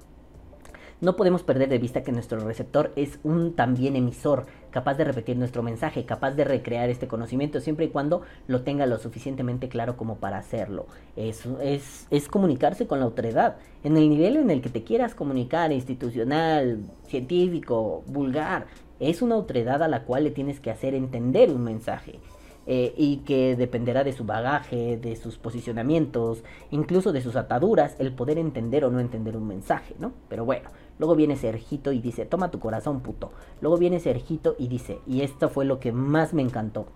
[1.04, 5.36] No podemos perder de vista que nuestro receptor es un también emisor, capaz de repetir
[5.36, 9.98] nuestro mensaje, capaz de recrear este conocimiento, siempre y cuando lo tenga lo suficientemente claro
[9.98, 10.86] como para hacerlo.
[11.14, 15.14] Es, es, es comunicarse con la autoridad, en el nivel en el que te quieras
[15.14, 18.64] comunicar, institucional, científico, vulgar.
[18.98, 22.18] Es una autoridad a la cual le tienes que hacer entender un mensaje.
[22.66, 28.12] eh, y que dependerá de su bagaje, de sus posicionamientos, incluso de sus ataduras, el
[28.14, 30.12] poder entender o no entender un mensaje, ¿no?
[30.28, 33.32] Pero bueno, luego viene Sergito y dice, toma tu corazón, puto.
[33.60, 36.86] Luego viene Sergito y dice, y esto fue lo que más me encantó.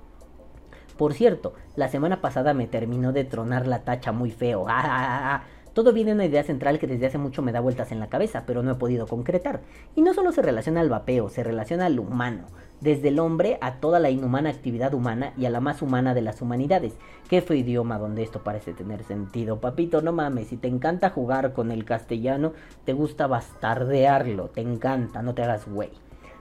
[0.97, 4.67] Por cierto, la semana pasada me terminó de tronar la tacha muy feo.
[4.69, 5.43] Ah, ah, ah, ah.
[5.79, 8.09] Todo viene de una idea central que desde hace mucho me da vueltas en la
[8.09, 9.61] cabeza, pero no he podido concretar.
[9.95, 12.47] Y no solo se relaciona al vapeo, se relaciona al humano,
[12.81, 16.23] desde el hombre a toda la inhumana actividad humana y a la más humana de
[16.23, 16.95] las humanidades.
[17.29, 21.53] Qué fue idioma donde esto parece tener sentido, papito, no mames, si te encanta jugar
[21.53, 25.91] con el castellano, te gusta bastardearlo, te encanta, no te hagas güey.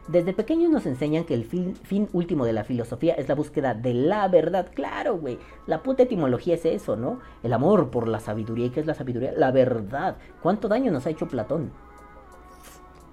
[0.07, 1.75] Desde pequeños nos enseñan que el fin,
[2.13, 4.67] último de la filosofía es la búsqueda de la verdad.
[4.73, 5.37] Claro, güey.
[5.65, 7.19] La puta etimología es eso, ¿no?
[7.43, 8.67] El amor por la sabiduría.
[8.67, 9.33] ¿Y qué es la sabiduría?
[9.35, 10.15] La verdad.
[10.41, 11.71] ¿Cuánto daño nos ha hecho Platón?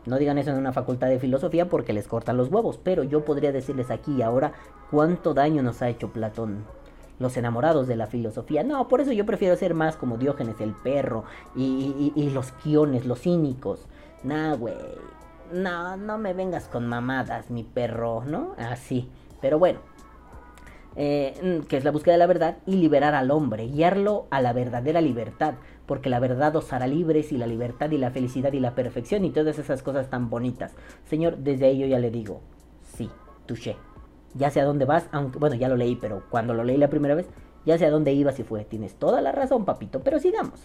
[0.06, 3.24] No digan eso en una facultad de filosofía porque les cortan los huevos, pero yo
[3.24, 4.52] podría decirles aquí y ahora
[4.90, 6.64] cuánto daño nos ha hecho Platón.
[7.18, 8.62] Los enamorados de la filosofía.
[8.62, 11.24] No, por eso yo prefiero ser más como Diógenes el perro
[11.56, 13.86] y, y, los quiones, los cínicos.
[14.22, 14.74] Nah, güey.
[15.52, 18.54] No, no me vengas con mamadas, mi perro, ¿no?
[18.58, 19.08] Así.
[19.40, 19.80] Pero bueno.
[20.96, 24.52] Eh, que es la búsqueda de la verdad y liberar al hombre, guiarlo a la
[24.52, 25.54] verdadera libertad,
[25.86, 29.24] porque la verdad os hará libres y la libertad y la felicidad y la perfección
[29.24, 30.72] y todas esas cosas tan bonitas.
[31.06, 32.40] Señor, desde ahí yo ya le digo,
[32.96, 33.10] sí,
[33.46, 33.76] touché.
[34.34, 36.88] Ya sé a dónde vas, aunque, bueno, ya lo leí, pero cuando lo leí la
[36.88, 37.28] primera vez,
[37.66, 38.64] ya sé a dónde ibas y fue.
[38.64, 40.60] Tienes toda la razón, papito, pero sigamos.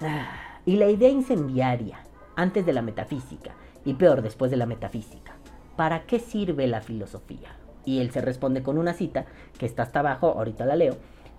[0.00, 1.98] Ah, y la idea incendiaria,
[2.36, 3.52] antes de la metafísica,
[3.84, 5.36] y peor después de la metafísica.
[5.76, 7.56] ¿Para qué sirve la filosofía?
[7.84, 9.26] Y él se responde con una cita,
[9.58, 10.96] que está hasta abajo, ahorita la leo.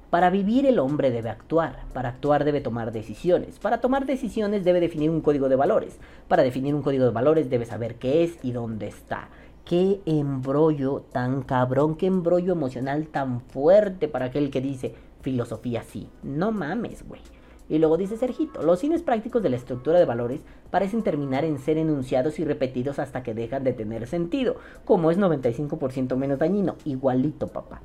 [0.09, 4.79] Para vivir el hombre debe actuar, para actuar debe tomar decisiones, para tomar decisiones debe
[4.79, 8.37] definir un código de valores, para definir un código de valores debe saber qué es
[8.43, 9.29] y dónde está.
[9.65, 16.07] Qué embrollo tan cabrón, qué embrollo emocional tan fuerte para aquel que dice filosofía sí.
[16.21, 17.21] No mames, güey.
[17.67, 21.57] Y luego dice Sergito, los fines prácticos de la estructura de valores parecen terminar en
[21.59, 26.75] ser enunciados y repetidos hasta que dejan de tener sentido, como es 95% menos dañino,
[26.85, 27.81] igualito papá.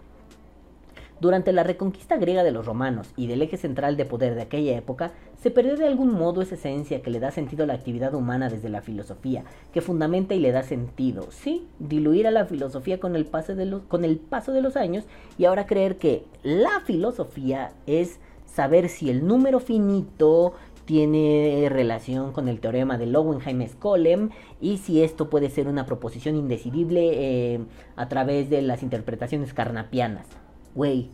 [1.20, 4.74] Durante la reconquista griega de los romanos y del eje central de poder de aquella
[4.74, 8.14] época, se perdió de algún modo esa esencia que le da sentido a la actividad
[8.14, 11.26] humana desde la filosofía, que fundamenta y le da sentido.
[11.30, 14.76] Sí, diluir a la filosofía con el, paso de los, con el paso de los
[14.76, 15.04] años
[15.36, 18.18] y ahora creer que la filosofía es
[18.52, 20.54] saber si el número finito
[20.84, 27.10] tiene relación con el teorema de Lowenheim-Skolem y si esto puede ser una proposición indecidible
[27.54, 27.60] eh,
[27.94, 30.26] a través de las interpretaciones carnapianas.
[30.74, 31.10] Güey,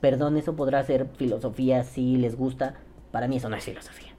[0.00, 2.74] perdón, eso podrá ser filosofía si les gusta.
[3.12, 4.12] Para mí eso no es filosofía.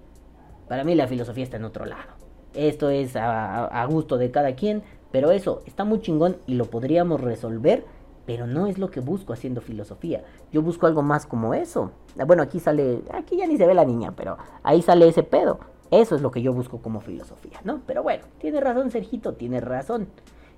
[0.69, 2.13] Para mí la filosofía está en otro lado.
[2.53, 6.65] Esto es a, a gusto de cada quien, pero eso está muy chingón y lo
[6.65, 7.83] podríamos resolver
[8.25, 10.23] pero no es lo que busco haciendo filosofía.
[10.51, 11.91] Yo busco algo más como eso.
[12.25, 15.59] Bueno, aquí sale, aquí ya ni se ve la niña, pero ahí sale ese pedo.
[15.91, 17.81] Eso es lo que yo busco como filosofía, ¿no?
[17.85, 20.07] Pero bueno, tiene razón Sergito, tiene razón.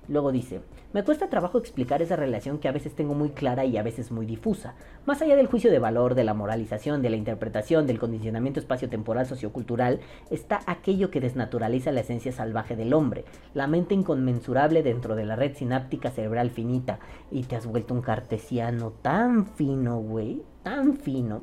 [0.08, 0.62] Luego dice,
[0.94, 4.10] me cuesta trabajo explicar esa relación que a veces tengo muy clara y a veces
[4.10, 4.74] muy difusa.
[5.04, 9.26] Más allá del juicio de valor, de la moralización, de la interpretación, del condicionamiento espaciotemporal
[9.26, 15.26] sociocultural, está aquello que desnaturaliza la esencia salvaje del hombre, la mente inconmensurable dentro de
[15.26, 17.00] la red sináptica cerebral finita.
[17.30, 21.42] Y te has vuelto un cartesiano tan fino, güey, tan fino.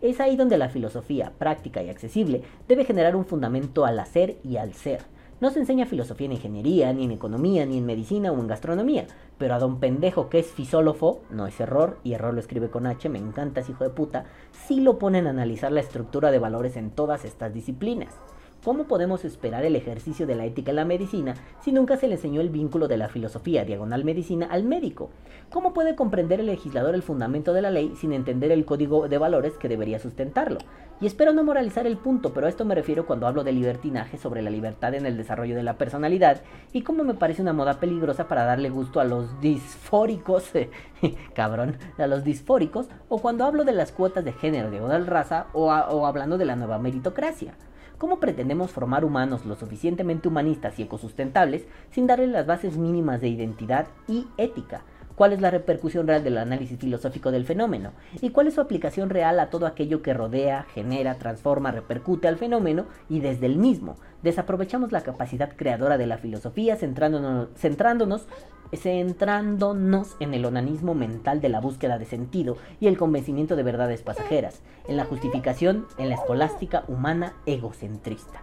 [0.00, 4.56] Es ahí donde la filosofía, práctica y accesible, debe generar un fundamento al hacer y
[4.56, 5.02] al ser.
[5.40, 9.06] No se enseña filosofía en ingeniería, ni en economía, ni en medicina o en gastronomía.
[9.38, 12.86] Pero a don pendejo que es fisólogo, no es error, y error lo escribe con
[12.86, 16.38] H, me encanta ese hijo de puta, sí lo ponen a analizar la estructura de
[16.38, 18.14] valores en todas estas disciplinas.
[18.62, 22.16] ¿Cómo podemos esperar el ejercicio de la ética en la medicina si nunca se le
[22.16, 25.08] enseñó el vínculo de la filosofía diagonal medicina al médico?
[25.48, 29.16] ¿Cómo puede comprender el legislador el fundamento de la ley sin entender el código de
[29.16, 30.58] valores que debería sustentarlo?
[31.00, 34.18] Y espero no moralizar el punto, pero a esto me refiero cuando hablo de libertinaje
[34.18, 36.42] sobre la libertad en el desarrollo de la personalidad
[36.74, 40.50] y cómo me parece una moda peligrosa para darle gusto a los disfóricos,
[41.34, 45.70] cabrón, a los disfóricos, o cuando hablo de las cuotas de género diagonal raza o
[46.06, 47.54] hablando de la nueva meritocracia.
[48.00, 53.28] ¿Cómo pretendemos formar humanos lo suficientemente humanistas y ecosustentables sin darle las bases mínimas de
[53.28, 54.84] identidad y ética?
[55.20, 57.90] ¿Cuál es la repercusión real del análisis filosófico del fenómeno?
[58.22, 62.38] ¿Y cuál es su aplicación real a todo aquello que rodea, genera, transforma, repercute al
[62.38, 63.96] fenómeno y desde el mismo?
[64.22, 68.28] Desaprovechamos la capacidad creadora de la filosofía centrándonos, centrándonos
[68.74, 74.00] centrándonos en el onanismo mental de la búsqueda de sentido y el convencimiento de verdades
[74.00, 78.40] pasajeras, en la justificación en la escolástica humana egocentrista.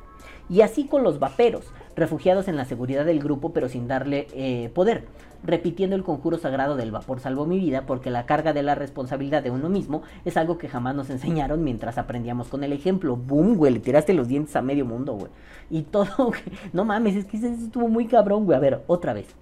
[0.50, 4.70] Y así con los vaperos, refugiados en la seguridad del grupo pero sin darle eh,
[4.74, 5.06] poder,
[5.44, 9.44] repitiendo el conjuro sagrado del vapor salvó mi vida porque la carga de la responsabilidad
[9.44, 13.16] de uno mismo es algo que jamás nos enseñaron mientras aprendíamos con el ejemplo.
[13.16, 15.32] Boom, güey, le tiraste los dientes a medio mundo, güey.
[15.70, 16.32] Y todo,
[16.74, 18.58] no mames, es que estuvo muy cabrón, güey.
[18.58, 19.36] A ver, otra vez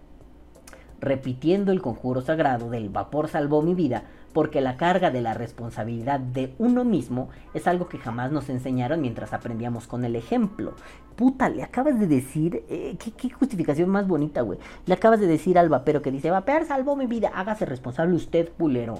[0.99, 4.05] repitiendo el conjuro sagrado del vapor salvó mi vida,
[4.35, 8.99] porque la carga de la responsabilidad de uno mismo es algo que jamás nos enseñaron
[8.99, 10.73] mientras aprendíamos con el ejemplo.
[11.15, 14.59] Puta, le acabas de decir, eh, ¿qué, justificación más bonita, güey.
[14.87, 18.49] Le acabas de decir al vapero que dice, vapor salvó mi vida, hágase responsable usted,
[18.57, 18.95] culero.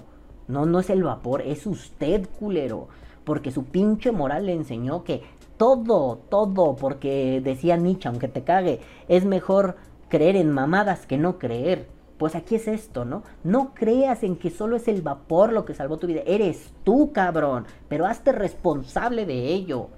[0.47, 2.87] No, no es el vapor, es usted, culero.
[3.25, 5.21] Porque su pinche moral le enseñó que
[5.57, 8.79] todo, todo, porque decía Nietzsche, aunque te cague,
[9.09, 9.75] es mejor
[10.07, 11.93] creer en mamadas que no creer.
[12.17, 13.23] Pues aquí es esto, ¿no?
[13.43, 16.21] No creas en que solo es el vapor lo que salvó tu vida.
[16.25, 17.65] Eres tú, cabrón.
[17.89, 19.89] Pero hazte responsable de ello.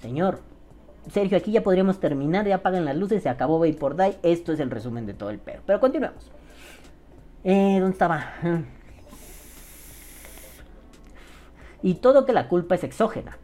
[0.00, 0.40] Señor,
[1.10, 2.46] Sergio, aquí ya podríamos terminar.
[2.46, 4.16] Ya apagan las luces, se acabó Vapor Die.
[4.22, 5.62] Esto es el resumen de todo el perro.
[5.66, 6.30] Pero continuemos.
[7.44, 8.32] Eh, ¿Dónde estaba?
[11.82, 13.38] Y todo que la culpa es exógena.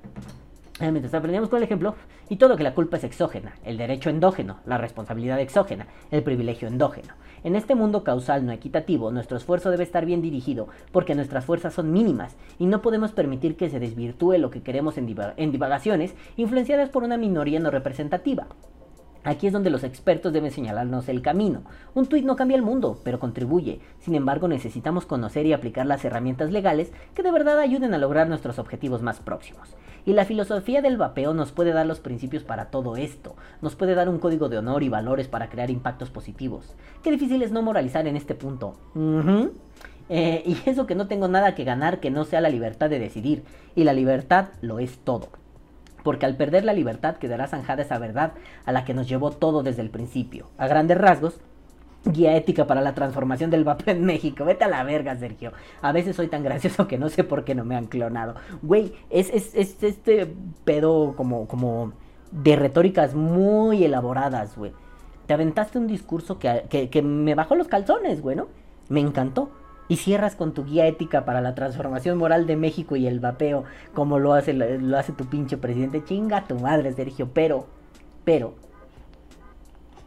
[0.81, 1.95] Eh, mientras aprendíamos con el ejemplo,
[2.33, 6.67] y todo que la culpa es exógena, el derecho endógeno, la responsabilidad exógena, el privilegio
[6.67, 7.13] endógeno.
[7.45, 11.75] En este mundo causal no equitativo, nuestro esfuerzo debe estar bien dirigido, porque nuestras fuerzas
[11.75, 16.15] son mínimas, y no podemos permitir que se desvirtúe lo que queremos en, en divagaciones
[16.39, 18.47] influenciadas por una minoría no representativa.
[19.25, 21.63] Aquí es donde los expertos deben señalarnos el camino.
[21.95, 23.81] Un tuit no cambia el mundo, pero contribuye.
[24.01, 28.29] Sin embargo, necesitamos conocer y aplicar las herramientas legales que de verdad ayuden a lograr
[28.29, 29.77] nuestros objetivos más próximos.
[30.05, 33.37] Y la filosofía del vapeo nos puede dar los principios para todo esto.
[33.61, 36.75] Nos puede dar un código de honor y valores para crear impactos positivos.
[37.05, 38.75] Qué difícil es no moralizar en este punto.
[40.09, 42.99] Eh, y eso que no tengo nada que ganar que no sea la libertad de
[42.99, 43.45] decidir.
[43.77, 45.29] Y la libertad lo es todo
[46.03, 48.33] porque al perder la libertad quedará zanjada esa verdad
[48.65, 50.47] a la que nos llevó todo desde el principio.
[50.59, 51.41] A grandes rasgos,
[52.05, 54.45] guía ética para la transformación del vapor en México.
[54.45, 55.53] Vete a la verga, Sergio.
[55.81, 58.35] A veces soy tan gracioso que no sé por qué no me han clonado.
[58.63, 60.35] Güey, es, es, este
[60.65, 61.93] pedo como, como
[62.31, 64.73] de retóricas muy elaboradas, güey.
[65.27, 68.37] Te aventaste un discurso que, que, que me bajó los calzones, güey.
[68.89, 69.51] Me encantó
[69.89, 73.65] y cierras con tu guía ética para la transformación moral de México y el vapeo,
[73.95, 76.05] como lo hace, lo hace tu pinche presidente.
[76.05, 77.29] Chinga tu madre, Sergio.
[77.33, 77.67] Pero,
[78.25, 78.55] pero,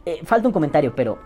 [0.04, 1.18] eh, falta un comentario, pero,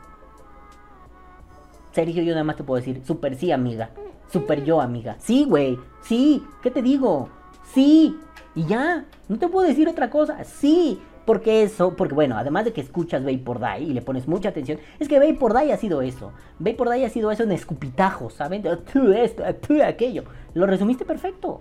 [1.92, 3.90] Sergio, yo nada más te puedo decir, super sí, amiga.
[4.32, 5.16] Super yo, amiga.
[5.18, 5.78] Sí, güey.
[6.02, 6.44] Sí.
[6.62, 7.28] ¿Qué te digo?
[7.72, 8.16] Sí.
[8.54, 9.04] Y ya.
[9.28, 10.44] No te puedo decir otra cosa.
[10.44, 11.00] Sí.
[11.30, 14.80] Porque eso, porque bueno, además de que escuchas Vapor Die y le pones mucha atención,
[14.98, 16.32] es que Vapor Die ha sido eso.
[16.58, 18.64] Vapor Die ha sido eso en escupitajos, ¿saben?
[18.92, 20.24] Tú esto, tú aquello.
[20.54, 21.60] Lo resumiste perfecto.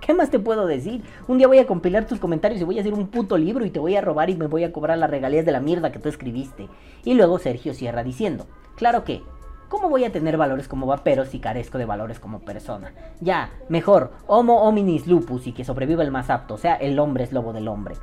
[0.00, 1.04] ¿Qué más te puedo decir?
[1.28, 3.70] Un día voy a compilar tus comentarios y voy a hacer un puto libro y
[3.70, 6.00] te voy a robar y me voy a cobrar las regalías de la mierda que
[6.00, 6.66] tú escribiste.
[7.04, 9.22] Y luego Sergio cierra diciendo, claro que,
[9.68, 12.92] ¿cómo voy a tener valores como vapero si carezco de valores como persona?
[13.20, 17.22] Ya, mejor, homo hominis lupus y que sobreviva el más apto, o sea, el hombre
[17.22, 17.94] es lobo del hombre.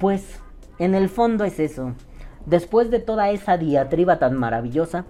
[0.00, 0.40] Pues
[0.78, 1.92] en el fondo es eso.
[2.46, 5.04] Después de toda esa diatriba tan maravillosa,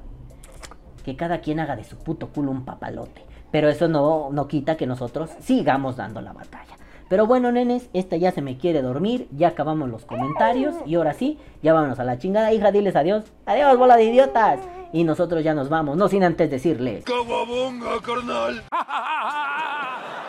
[1.04, 3.24] que cada quien haga de su puto culo un papalote.
[3.52, 6.76] Pero eso no, no quita que nosotros sigamos dando la batalla.
[7.08, 9.28] Pero bueno, nenes, esta ya se me quiere dormir.
[9.30, 10.74] Ya acabamos los comentarios.
[10.86, 12.52] Y ahora sí, ya vámonos a la chingada.
[12.52, 13.24] Hija, diles adiós.
[13.46, 14.58] Adiós, bola de idiotas.
[14.92, 17.04] Y nosotros ya nos vamos, no sin antes decirles.
[17.04, 18.64] ¡Cababonga, carnal!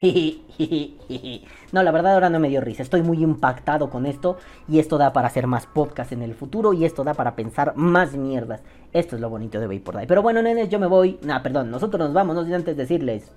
[1.72, 2.82] no, la verdad ahora no me dio risa.
[2.82, 4.38] Estoy muy impactado con esto.
[4.66, 6.72] Y esto da para hacer más podcast en el futuro.
[6.72, 8.62] Y esto da para pensar más mierdas.
[8.92, 10.06] Esto es lo bonito de Vapor Die.
[10.06, 11.18] Pero bueno, nenes, yo me voy.
[11.22, 12.34] Nah, perdón, nosotros nos vamos.
[12.34, 13.30] No sin antes decirles.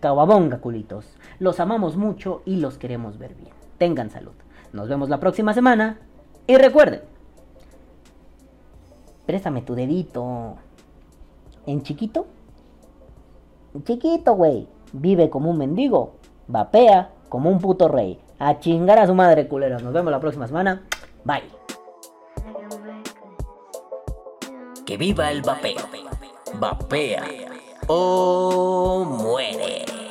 [0.00, 1.14] Caguabonga, culitos.
[1.38, 3.52] Los amamos mucho y los queremos ver bien.
[3.76, 4.32] Tengan salud.
[4.72, 5.98] Nos vemos la próxima semana.
[6.46, 7.02] Y recuerden,
[9.26, 10.56] préstame tu dedito.
[11.66, 12.26] ¿En chiquito?
[13.84, 14.66] Chiquito, güey.
[14.92, 16.14] Vive como un mendigo.
[16.48, 18.18] Vapea como un puto rey.
[18.38, 19.82] A chingar a su madre, culeros.
[19.82, 20.82] Nos vemos la próxima semana.
[21.24, 21.42] Bye.
[24.84, 25.80] Que viva el vapeo.
[26.58, 27.24] Vapea
[27.86, 30.01] o muere.